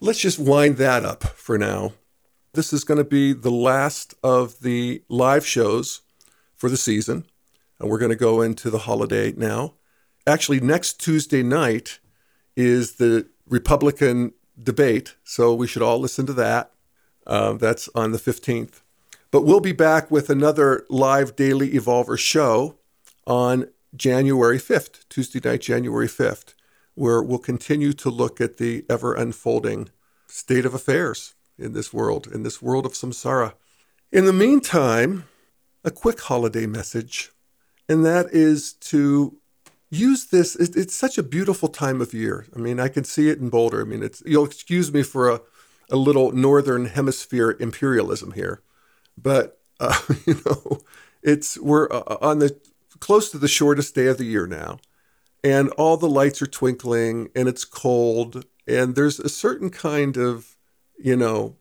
let's 0.00 0.20
just 0.20 0.38
wind 0.38 0.76
that 0.76 1.04
up 1.04 1.24
for 1.24 1.58
now. 1.58 1.92
This 2.54 2.72
is 2.72 2.84
going 2.84 2.98
to 2.98 3.04
be 3.04 3.32
the 3.32 3.50
last 3.50 4.14
of 4.22 4.60
the 4.60 5.02
live 5.08 5.46
shows 5.46 6.00
for 6.58 6.68
the 6.68 6.76
season, 6.76 7.24
and 7.78 7.88
we're 7.88 7.98
going 7.98 8.10
to 8.10 8.16
go 8.16 8.42
into 8.42 8.68
the 8.68 8.80
holiday 8.80 9.32
now. 9.32 9.74
Actually, 10.26 10.60
next 10.60 11.00
Tuesday 11.00 11.42
night 11.42 12.00
is 12.56 12.96
the 12.96 13.26
Republican 13.48 14.34
debate, 14.62 15.14
so 15.24 15.54
we 15.54 15.66
should 15.66 15.82
all 15.82 15.98
listen 15.98 16.26
to 16.26 16.32
that. 16.34 16.72
Uh, 17.26 17.52
that's 17.52 17.88
on 17.94 18.12
the 18.12 18.18
15th. 18.18 18.80
But 19.30 19.42
we'll 19.42 19.60
be 19.60 19.72
back 19.72 20.10
with 20.10 20.28
another 20.30 20.84
live 20.88 21.36
Daily 21.36 21.70
Evolver 21.70 22.18
show 22.18 22.76
on 23.26 23.68
January 23.94 24.58
5th, 24.58 25.06
Tuesday 25.08 25.40
night, 25.42 25.60
January 25.60 26.08
5th, 26.08 26.54
where 26.94 27.22
we'll 27.22 27.38
continue 27.38 27.92
to 27.92 28.10
look 28.10 28.40
at 28.40 28.56
the 28.56 28.84
ever 28.88 29.14
unfolding 29.14 29.90
state 30.26 30.64
of 30.64 30.74
affairs 30.74 31.34
in 31.58 31.72
this 31.72 31.92
world, 31.92 32.26
in 32.26 32.42
this 32.42 32.62
world 32.62 32.86
of 32.86 32.92
samsara. 32.92 33.52
In 34.10 34.24
the 34.24 34.32
meantime, 34.32 35.24
a 35.84 35.90
quick 35.90 36.20
holiday 36.20 36.66
message, 36.66 37.30
and 37.88 38.04
that 38.04 38.26
is 38.32 38.72
to 38.74 39.36
use 39.90 40.26
this. 40.26 40.56
It's 40.56 40.94
such 40.94 41.18
a 41.18 41.22
beautiful 41.22 41.68
time 41.68 42.00
of 42.00 42.12
year. 42.12 42.46
I 42.54 42.58
mean, 42.58 42.80
I 42.80 42.88
can 42.88 43.04
see 43.04 43.28
it 43.28 43.38
in 43.38 43.48
Boulder. 43.48 43.82
I 43.82 43.84
mean, 43.84 44.02
it's 44.02 44.22
you'll 44.26 44.44
excuse 44.44 44.92
me 44.92 45.02
for 45.02 45.30
a, 45.30 45.40
a 45.90 45.96
little 45.96 46.32
northern 46.32 46.86
hemisphere 46.86 47.56
imperialism 47.58 48.32
here, 48.32 48.62
but 49.16 49.60
uh, 49.80 49.98
you 50.26 50.40
know, 50.44 50.80
it's 51.22 51.58
we're 51.58 51.88
uh, 51.90 52.16
on 52.20 52.38
the 52.38 52.58
close 53.00 53.30
to 53.30 53.38
the 53.38 53.48
shortest 53.48 53.94
day 53.94 54.06
of 54.06 54.18
the 54.18 54.24
year 54.24 54.46
now, 54.46 54.78
and 55.44 55.70
all 55.70 55.96
the 55.96 56.08
lights 56.08 56.42
are 56.42 56.46
twinkling, 56.46 57.28
and 57.34 57.48
it's 57.48 57.64
cold, 57.64 58.44
and 58.66 58.94
there's 58.94 59.18
a 59.20 59.28
certain 59.28 59.70
kind 59.70 60.16
of, 60.16 60.56
you 60.98 61.16
know, 61.16 61.56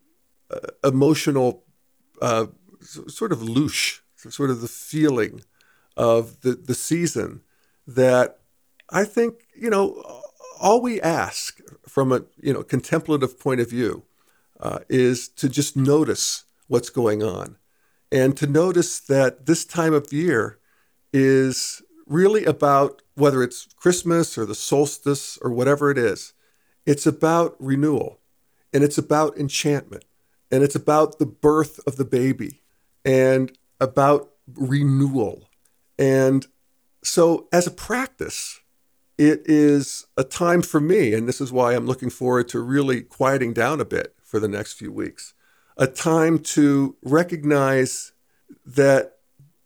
uh, 0.50 0.60
emotional, 0.84 1.64
uh, 2.22 2.48
sort 2.82 3.32
of 3.32 3.40
louche, 3.40 4.00
sort 4.18 4.50
of 4.50 4.62
the 4.62 4.68
feeling 4.68 5.42
of 5.96 6.42
the, 6.42 6.54
the 6.54 6.76
season 6.76 7.42
that 7.86 8.40
I 8.90 9.04
think, 9.04 9.46
you 9.56 9.70
know, 9.70 10.04
all 10.60 10.82
we 10.82 11.02
ask 11.02 11.60
from 11.88 12.12
a, 12.12 12.22
you 12.42 12.54
know, 12.54 12.64
contemplative 12.64 13.40
point 13.40 13.62
of 13.62 13.70
view 13.70 14.04
uh, 14.60 14.80
is 14.90 15.28
to 15.30 15.50
just 15.50 15.76
notice 15.76 16.46
what's 16.68 16.90
going 16.90 17.24
on. 17.24 17.58
And 18.12 18.38
to 18.38 18.48
notice 18.48 19.00
that 19.02 19.46
this 19.46 19.66
time 19.66 19.94
of 19.94 20.14
year 20.14 20.60
is 21.12 21.82
really 22.06 22.46
about 22.46 23.02
whether 23.16 23.44
it's 23.44 23.68
Christmas 23.76 24.38
or 24.38 24.46
the 24.46 24.56
solstice 24.56 25.38
or 25.42 25.52
whatever 25.52 25.92
it 25.92 25.98
is, 25.98 26.34
it's 26.86 27.06
about 27.06 27.56
renewal 27.60 28.20
and 28.74 28.84
it's 28.84 28.98
about 28.98 29.38
enchantment 29.38 30.06
and 30.52 30.64
it's 30.64 30.76
about 30.76 31.20
the 31.20 31.26
birth 31.26 31.80
of 31.86 31.98
the 31.98 32.06
baby. 32.06 32.62
And 33.04 33.52
about 33.80 34.32
renewal. 34.56 35.50
And 35.98 36.46
so, 37.04 37.48
as 37.52 37.68
a 37.68 37.72
practice, 37.72 38.60
it 39.18 39.42
is 39.46 40.06
a 40.16 40.24
time 40.24 40.62
for 40.62 40.80
me, 40.80 41.14
and 41.14 41.28
this 41.28 41.42
is 41.42 41.52
why 41.52 41.74
I'm 41.74 41.88
looking 41.88 42.10
forward 42.10 42.48
to 42.50 42.60
really 42.60 43.02
quieting 43.02 43.54
down 43.54 43.82
a 43.82 43.86
bit 43.86 44.16
for 44.24 44.40
the 44.40 44.48
next 44.48 44.74
few 44.74 44.92
weeks, 44.92 45.34
a 45.78 45.88
time 45.88 46.40
to 46.40 46.96
recognize 47.02 48.12
that 48.66 49.18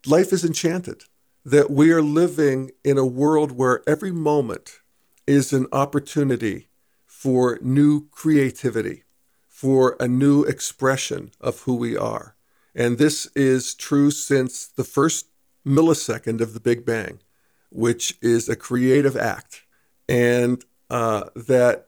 life 0.06 0.32
is 0.32 0.44
enchanted 0.44 1.04
that 1.44 1.70
we 1.70 1.92
are 1.92 2.02
living 2.02 2.70
in 2.84 2.98
a 2.98 3.06
world 3.06 3.52
where 3.52 3.82
every 3.86 4.12
moment 4.12 4.80
is 5.26 5.52
an 5.52 5.66
opportunity 5.72 6.68
for 7.06 7.58
new 7.62 8.08
creativity, 8.10 9.02
for 9.48 9.96
a 9.98 10.06
new 10.06 10.44
expression 10.44 11.30
of 11.40 11.60
who 11.60 11.74
we 11.74 11.96
are. 11.96 12.31
And 12.74 12.98
this 12.98 13.26
is 13.34 13.74
true 13.74 14.10
since 14.10 14.66
the 14.66 14.84
first 14.84 15.26
millisecond 15.66 16.40
of 16.40 16.54
the 16.54 16.60
Big 16.60 16.84
Bang, 16.84 17.20
which 17.70 18.16
is 18.22 18.48
a 18.48 18.56
creative 18.56 19.16
act. 19.16 19.62
and 20.08 20.64
uh, 20.90 21.24
that 21.34 21.86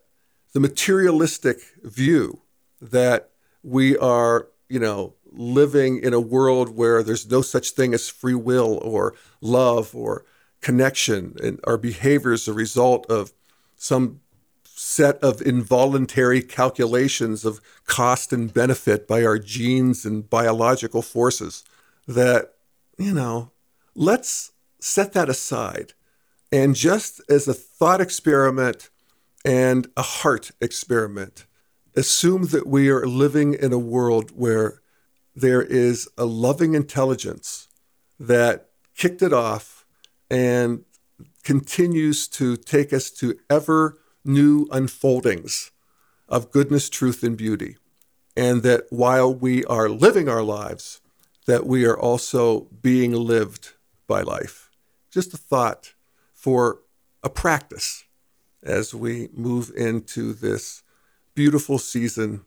the 0.55 0.61
materialistic 0.61 1.59
view 1.82 2.41
that 2.80 3.30
we 3.62 3.99
are, 3.99 4.49
you 4.68 4.78
know, 4.78 5.14
living 5.30 5.99
in 6.03 6.14
a 6.14 6.20
world 6.20 6.70
where 6.70 7.03
there's 7.03 7.30
no 7.30 7.43
such 7.43 7.72
thing 7.72 7.93
as 7.93 8.09
free 8.09 8.35
will 8.35 8.78
or 8.82 9.14
love 9.41 9.95
or 9.95 10.24
connection, 10.62 11.37
and 11.43 11.61
our 11.64 11.76
behavior 11.76 12.32
is 12.32 12.49
a 12.49 12.53
result 12.55 13.05
of 13.11 13.32
some 13.76 14.20
set 14.85 15.16
of 15.22 15.41
involuntary 15.41 16.43
calculations 16.43 17.47
of 17.47 17.59
cost 17.87 18.35
and 18.35 18.53
benefit 18.53 19.09
by 19.09 19.24
our 19.24 19.39
genes 19.39 20.05
and 20.05 20.28
biological 20.28 21.01
forces 21.01 21.64
that, 22.07 22.53
you 22.99 23.14
know, 23.14 23.51
let's 23.95 24.53
set 24.80 25.14
that 25.14 25.30
aside. 25.30 25.95
And 26.53 26.74
just 26.76 27.22
as 27.30 27.49
a 27.49 27.55
thought 27.55 28.03
experiment 28.03 28.91
and 29.43 29.89
a 29.97 30.03
heart 30.03 30.51
experiment, 30.61 31.47
assume 31.97 32.49
that 32.49 32.66
we 32.66 32.91
are 32.91 33.07
living 33.07 33.55
in 33.55 33.72
a 33.72 33.78
world 33.78 34.32
where 34.35 34.82
there 35.35 35.62
is 35.62 36.07
a 36.18 36.26
loving 36.26 36.74
intelligence 36.74 37.68
that 38.20 38.68
kicked 38.95 39.22
it 39.22 39.32
off 39.32 39.87
and 40.30 40.85
continues 41.43 42.28
to 42.28 42.59
take 42.59 42.93
us 42.93 43.11
to 43.11 43.39
ever 43.49 43.99
new 44.24 44.66
unfoldings 44.70 45.70
of 46.28 46.50
goodness, 46.50 46.88
truth, 46.88 47.22
and 47.22 47.36
beauty. 47.36 47.76
And 48.36 48.62
that 48.62 48.86
while 48.90 49.32
we 49.32 49.64
are 49.66 49.88
living 49.88 50.28
our 50.28 50.42
lives, 50.42 51.00
that 51.46 51.66
we 51.66 51.84
are 51.84 51.98
also 51.98 52.68
being 52.82 53.12
lived 53.12 53.72
by 54.06 54.22
life. 54.22 54.70
Just 55.10 55.34
a 55.34 55.36
thought 55.36 55.94
for 56.32 56.80
a 57.22 57.30
practice 57.30 58.04
as 58.62 58.94
we 58.94 59.28
move 59.32 59.70
into 59.76 60.32
this 60.32 60.82
beautiful 61.34 61.78
season 61.78 62.44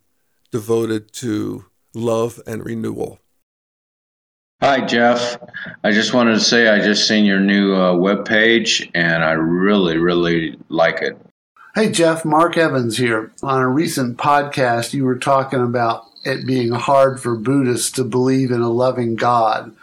devoted 0.52 1.12
to 1.14 1.66
love 1.94 2.42
and 2.48 2.66
renewal. 2.66 3.20
Hi, 4.62 4.82
Jeff. 4.82 5.38
I 5.84 5.92
just 5.92 6.14
wanted 6.14 6.34
to 6.34 6.40
say 6.40 6.68
I 6.68 6.80
just 6.80 7.08
seen 7.08 7.26
your 7.26 7.40
new 7.40 7.76
uh, 7.76 7.96
web 7.96 8.26
page 8.26 8.90
and 8.96 9.24
I 9.24 9.34
really, 9.34 9.98
really 9.98 10.58
like 10.70 11.02
it. 11.04 11.16
Hey, 11.78 11.92
Jeff, 11.92 12.26
Mark 12.26 12.58
Evans 12.58 12.98
here. 12.98 13.32
On 13.44 13.62
a 13.62 13.70
recent 13.70 14.18
podcast, 14.18 14.96
you 14.96 15.06
were 15.06 15.20
talking 15.20 15.62
about 15.62 16.08
it 16.24 16.44
being 16.44 16.72
hard 16.72 17.20
for 17.20 17.36
Buddhists 17.36 17.92
to 17.92 18.04
believe 18.04 18.50
in 18.50 18.62
a 18.62 18.70
loving 18.72 19.16
God. 19.16 19.76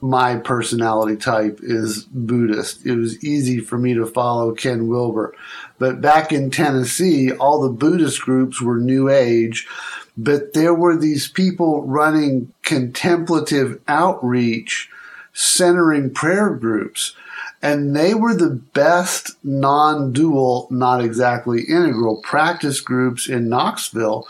My 0.00 0.36
personality 0.36 1.16
type 1.16 1.58
is 1.60 2.04
Buddhist. 2.04 2.86
It 2.86 2.94
was 2.94 3.24
easy 3.24 3.58
for 3.58 3.76
me 3.76 3.94
to 3.94 4.06
follow 4.06 4.54
Ken 4.54 4.86
Wilber. 4.86 5.34
But 5.80 6.00
back 6.00 6.30
in 6.30 6.52
Tennessee, 6.52 7.32
all 7.32 7.60
the 7.60 7.68
Buddhist 7.68 8.20
groups 8.20 8.62
were 8.62 8.78
New 8.78 9.10
Age, 9.10 9.66
but 10.16 10.52
there 10.52 10.72
were 10.72 10.96
these 10.96 11.26
people 11.26 11.82
running 11.82 12.52
contemplative 12.62 13.80
outreach 13.88 14.88
centering 15.32 16.14
prayer 16.14 16.50
groups 16.50 17.16
and 17.64 17.96
they 17.96 18.12
were 18.12 18.34
the 18.34 18.60
best 18.74 19.42
non-dual, 19.42 20.68
not 20.70 21.02
exactly 21.02 21.62
integral 21.62 22.20
practice 22.20 22.82
groups 22.82 23.26
in 23.26 23.48
Knoxville. 23.48 24.28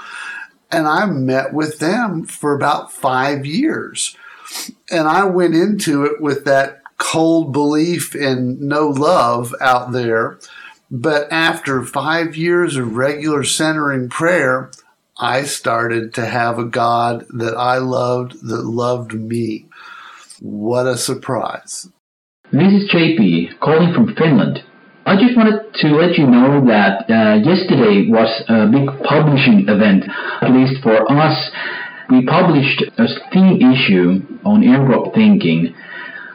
And 0.70 0.86
I 0.86 1.06
met 1.06 1.52
with 1.52 1.80
them 1.80 2.26
for 2.26 2.54
about 2.54 2.92
five 2.92 3.44
years. 3.44 4.16
And 4.88 5.08
I 5.08 5.24
went 5.24 5.56
into 5.56 6.04
it 6.04 6.20
with 6.20 6.44
that 6.44 6.82
cold 6.98 7.52
belief 7.52 8.14
in 8.14 8.68
no 8.68 8.86
love 8.86 9.52
out 9.60 9.90
there. 9.90 10.38
But 10.88 11.26
after 11.32 11.82
five 11.82 12.36
years 12.36 12.76
of 12.76 12.94
regular 12.94 13.42
centering 13.42 14.10
prayer, 14.10 14.70
I 15.18 15.42
started 15.42 16.14
to 16.14 16.26
have 16.26 16.60
a 16.60 16.64
God 16.64 17.26
that 17.30 17.56
I 17.56 17.78
loved 17.78 18.46
that 18.46 18.64
loved 18.64 19.12
me. 19.12 19.66
What 20.40 20.86
a 20.86 20.96
surprise. 20.96 21.88
This 22.54 22.70
is 22.70 22.88
JP 22.88 23.58
calling 23.58 23.92
from 23.92 24.14
Finland. 24.14 24.62
I 25.04 25.16
just 25.18 25.36
wanted 25.36 25.74
to 25.74 25.88
let 25.88 26.16
you 26.16 26.24
know 26.24 26.62
that 26.70 27.02
uh, 27.10 27.42
yesterday 27.42 28.06
was 28.06 28.30
a 28.46 28.70
big 28.70 28.86
publishing 29.02 29.66
event, 29.66 30.04
at 30.40 30.52
least 30.52 30.80
for 30.80 30.94
us. 31.10 31.50
We 32.10 32.24
published 32.24 32.84
a 32.96 33.06
theme 33.34 33.58
issue 33.58 34.22
on 34.46 34.62
airdrop 34.62 35.14
thinking 35.14 35.74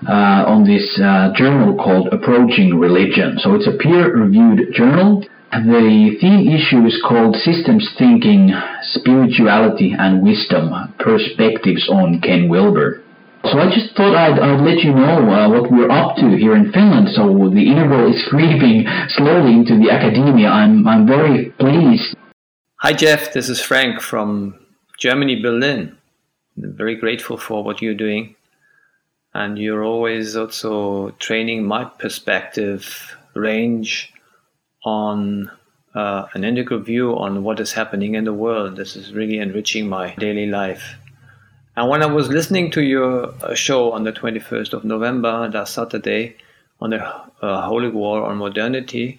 uh, 0.05 0.43
on 0.43 0.65
this 0.65 0.99
uh, 0.99 1.31
journal 1.39 1.77
called 1.79 2.09
Approaching 2.11 2.77
Religion. 2.77 3.39
So 3.39 3.55
it's 3.55 3.67
a 3.67 3.77
peer-reviewed 3.79 4.73
journal. 4.73 5.23
The 5.53 6.17
theme 6.19 6.51
issue 6.51 6.83
is 6.83 7.01
called 7.07 7.37
Systems 7.37 7.95
Thinking, 7.97 8.51
Spirituality 8.91 9.95
and 9.97 10.21
Wisdom, 10.21 10.93
Perspectives 10.99 11.87
on 11.87 12.19
Ken 12.19 12.49
Wilber. 12.49 13.03
So 13.45 13.57
I 13.57 13.69
just 13.73 13.95
thought 13.95 14.15
I'd, 14.15 14.37
I'd 14.37 14.61
let 14.61 14.79
you 14.79 14.93
know 14.93 15.31
uh, 15.31 15.49
what 15.49 15.71
we're 15.71 15.89
up 15.89 16.17
to 16.17 16.35
here 16.37 16.55
in 16.55 16.71
Finland. 16.71 17.09
So 17.09 17.49
the 17.49 17.67
integral 17.71 18.13
is 18.13 18.21
creeping 18.29 18.85
slowly 19.09 19.53
into 19.53 19.77
the 19.77 19.89
academia. 19.91 20.49
I'm, 20.49 20.85
I'm 20.87 21.07
very 21.07 21.51
pleased. 21.51 22.15
Hi, 22.77 22.93
Jeff. 22.93 23.33
This 23.33 23.49
is 23.49 23.61
Frank 23.61 24.01
from 24.01 24.59
Germany, 24.97 25.41
Berlin. 25.41 25.97
I'm 26.57 26.75
very 26.75 26.95
grateful 26.95 27.37
for 27.37 27.63
what 27.63 27.81
you're 27.81 27.93
doing. 27.93 28.35
And 29.33 29.57
you're 29.57 29.83
always 29.83 30.35
also 30.35 31.11
training 31.19 31.65
my 31.65 31.85
perspective 31.85 33.15
range 33.35 34.11
on 34.83 35.49
uh, 35.95 36.25
an 36.33 36.43
integral 36.43 36.81
view 36.81 37.17
on 37.17 37.43
what 37.43 37.59
is 37.59 37.73
happening 37.73 38.15
in 38.15 38.25
the 38.25 38.33
world. 38.33 38.75
This 38.75 38.95
is 38.95 39.13
really 39.13 39.39
enriching 39.39 39.87
my 39.87 40.13
daily 40.15 40.47
life. 40.47 40.95
And 41.79 41.87
when 41.87 42.03
I 42.03 42.07
was 42.07 42.27
listening 42.27 42.71
to 42.71 42.83
your 42.83 43.33
uh, 43.41 43.55
show 43.55 43.93
on 43.93 44.03
the 44.03 44.11
21st 44.11 44.73
of 44.73 44.83
November, 44.83 45.49
that 45.49 45.69
Saturday, 45.69 46.35
on 46.81 46.89
the 46.89 47.01
uh, 47.41 47.61
Holy 47.61 47.87
War 47.87 48.25
on 48.25 48.35
Modernity, 48.35 49.17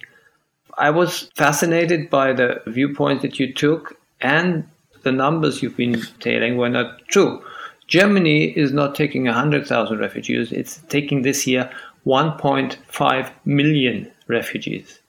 I 0.77 0.91
was 0.91 1.31
fascinated 1.35 2.11
by 2.11 2.33
the 2.33 2.61
viewpoint 2.67 3.23
that 3.23 3.39
you 3.39 3.51
took 3.51 3.97
and 4.21 4.69
the 5.01 5.11
numbers 5.11 5.63
you've 5.63 5.75
been 5.75 6.03
telling 6.19 6.55
were 6.55 6.69
not 6.69 7.07
true. 7.07 7.43
Germany 7.87 8.55
is 8.55 8.71
not 8.71 8.93
taking 8.93 9.25
100,000 9.25 9.97
refugees, 9.97 10.51
it's 10.51 10.81
taking 10.87 11.23
this 11.23 11.47
year 11.47 11.67
1.5 12.05 13.31
million 13.43 14.11
refugees. 14.27 14.99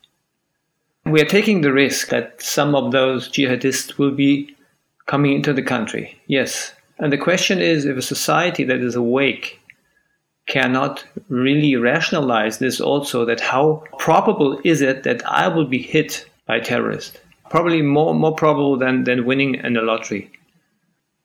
We 1.05 1.21
are 1.21 1.27
taking 1.27 1.61
the 1.61 1.75
risk 1.75 2.09
that 2.09 2.41
some 2.41 2.75
of 2.75 2.93
those 2.93 3.29
jihadists 3.29 3.99
will 3.99 4.13
be 4.13 4.57
coming 5.05 5.35
into 5.35 5.53
the 5.53 5.63
country. 5.63 6.19
Yes, 6.29 6.73
and 6.99 7.12
the 7.12 7.18
question 7.18 7.61
is 7.61 7.84
if 7.84 7.97
a 7.97 8.03
society 8.03 8.64
that 8.64 8.80
is 8.80 8.95
awake 8.95 9.61
cannot 10.47 11.05
really 11.28 11.76
rationalize 11.76 12.59
this 12.59 12.80
also, 12.80 13.24
that 13.24 13.40
how 13.40 13.84
probable 13.99 14.61
is 14.64 14.80
it 14.80 15.03
that 15.05 15.24
I 15.26 15.49
will 15.49 15.64
be 15.64 15.78
hit 15.78 16.26
by 16.47 16.61
terrorists? 16.61 17.18
Probably 17.51 17.82
more, 17.82 18.14
more 18.14 18.34
probable 18.34 18.76
than, 18.76 19.05
than 19.05 19.24
winning 19.24 19.55
in 19.57 19.74
the 19.74 19.82
lottery. 19.82 20.30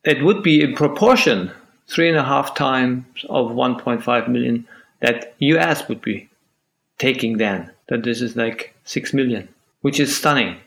It 0.03 0.24
would 0.24 0.43
be 0.43 0.61
in 0.61 0.76
proportion 0.76 1.51
three 1.88 2.09
and 2.09 2.18
a 2.18 2.24
half 2.24 2.53
times 2.53 3.05
of 3.30 3.51
1.5 3.51 4.28
million 4.28 4.68
that 5.01 5.36
US 5.39 5.88
would 5.88 6.01
be 6.01 6.30
taking 6.97 7.38
then. 7.38 7.72
That 7.89 8.03
this 8.03 8.22
is 8.22 8.36
like 8.36 8.76
6 8.84 9.13
million, 9.13 9.47
which 9.82 9.99
is 9.99 10.15
stunning. 10.15 10.57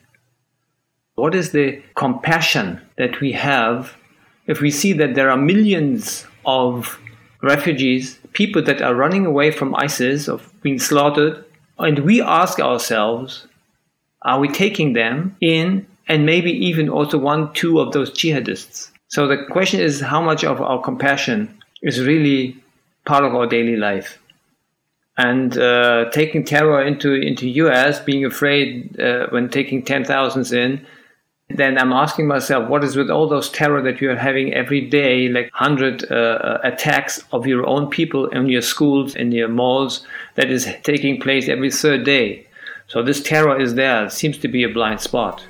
What 1.17 1.35
is 1.35 1.53
the 1.53 1.83
compassion 1.95 2.81
that 2.97 3.21
we 3.21 3.33
have 3.33 3.95
if 4.51 4.61
we 4.61 4.71
see 4.71 4.93
that 4.95 5.15
there 5.15 5.31
are 5.31 5.37
millions 5.37 6.27
of 6.45 6.99
refugees, 7.41 8.19
people 8.33 8.61
that 8.63 8.83
are 8.83 8.97
running 8.97 9.25
away 9.25 9.53
from 9.53 9.77
ISIS, 9.77 10.29
of 10.29 10.53
being 10.61 10.81
slaughtered, 10.81 11.45
and 11.79 12.01
we 12.01 12.21
ask 12.21 12.59
ourselves, 12.59 13.47
are 14.23 14.41
we 14.41 14.49
taking 14.49 14.93
them 14.93 15.37
in 15.41 15.87
and 16.09 16.27
maybe 16.27 16.51
even 16.51 16.89
also 16.89 17.17
one, 17.17 17.53
two 17.53 17.79
of 17.79 17.93
those 17.93 18.11
jihadists? 18.11 18.91
So 19.07 19.29
the 19.29 19.45
question 19.51 19.79
is 19.79 20.01
how 20.01 20.21
much 20.21 20.43
of 20.43 20.61
our 20.61 20.83
compassion 20.83 21.57
is 21.83 22.01
really 22.01 22.57
part 23.05 23.25
of 23.25 23.33
our 23.37 23.47
daily 23.47 23.77
life? 23.77 24.19
And 25.17 25.57
uh, 25.57 26.11
taking 26.11 26.45
terror 26.45 26.83
into 26.85 27.13
into 27.13 27.47
US, 27.65 28.01
being 28.01 28.25
afraid 28.25 28.99
uh, 28.99 29.29
when 29.31 29.49
taking 29.49 29.85
ten 29.85 30.05
thousands 30.05 30.53
in, 30.53 30.85
then 31.55 31.79
I'm 31.79 31.93
asking 31.93 32.27
myself, 32.27 32.69
what 32.69 32.85
is 32.85 32.97
with 32.97 33.11
all 33.11 33.29
those 33.29 33.49
terror 33.51 33.83
that 33.83 34.01
you 34.01 34.11
are 34.11 34.17
having 34.17 34.55
every 34.55 34.81
day, 34.81 35.29
like 35.29 35.51
100 35.53 36.05
uh, 36.11 36.15
uh, 36.15 36.61
attacks 36.63 37.23
of 37.33 37.47
your 37.47 37.67
own 37.67 37.89
people 37.89 38.27
in 38.29 38.49
your 38.49 38.63
schools, 38.63 39.15
in 39.17 39.33
your 39.33 39.49
malls, 39.49 40.07
that 40.37 40.51
is 40.51 40.69
taking 40.83 41.21
place 41.21 41.49
every 41.49 41.71
third 41.71 42.05
day? 42.05 42.47
So 42.87 43.03
this 43.03 43.23
terror 43.23 43.61
is 43.61 43.75
there. 43.75 44.07
It 44.07 44.13
seems 44.13 44.39
to 44.39 44.49
be 44.49 44.65
a 44.65 44.69
blind 44.69 45.01
spot. 45.01 45.47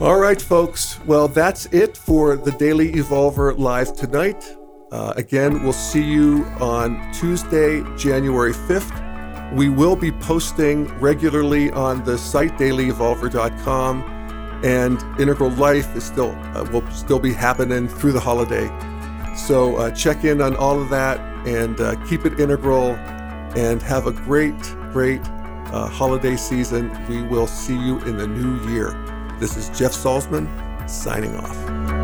All 0.00 0.18
right, 0.18 0.40
folks. 0.40 0.98
Well, 1.06 1.26
that's 1.28 1.66
it 1.66 1.96
for 1.96 2.36
the 2.36 2.52
Daily 2.52 2.92
Evolver 2.92 3.56
Live 3.56 3.96
tonight. 3.96 4.56
Uh, 4.92 5.14
again, 5.16 5.62
we'll 5.62 5.72
see 5.72 6.02
you 6.02 6.44
on 6.60 7.12
Tuesday, 7.12 7.82
January 7.96 8.52
5th 8.52 9.54
We 9.54 9.68
will 9.68 9.96
be 9.96 10.12
posting 10.12 10.86
regularly 10.98 11.70
on 11.70 12.04
the 12.04 12.18
site 12.18 12.56
dailyevolver.com, 12.58 14.02
and 14.64 15.00
Integral 15.20 15.50
Life 15.50 15.94
is 15.96 16.04
still 16.04 16.32
uh, 16.54 16.64
will 16.72 16.88
still 16.90 17.18
be 17.18 17.32
happening 17.32 17.88
through 17.88 18.12
the 18.12 18.20
holiday. 18.20 18.66
So 19.36 19.76
uh, 19.76 19.90
check 19.90 20.24
in 20.24 20.40
on 20.40 20.56
all 20.56 20.80
of 20.80 20.88
that 20.90 21.20
and 21.46 21.80
uh, 21.80 21.94
keep 22.06 22.24
it 22.26 22.40
integral, 22.40 22.96
and 23.56 23.80
have 23.82 24.06
a 24.06 24.12
great, 24.12 24.60
great 24.92 25.20
uh, 25.24 25.88
holiday 25.88 26.36
season. 26.36 26.90
We 27.08 27.22
will 27.22 27.46
see 27.46 27.78
you 27.78 28.00
in 28.00 28.16
the 28.16 28.26
new 28.26 28.68
year. 28.70 28.90
This 29.38 29.56
is 29.56 29.68
Jeff 29.78 29.92
Salzman 29.92 30.48
signing 30.88 31.36
off. 31.36 31.95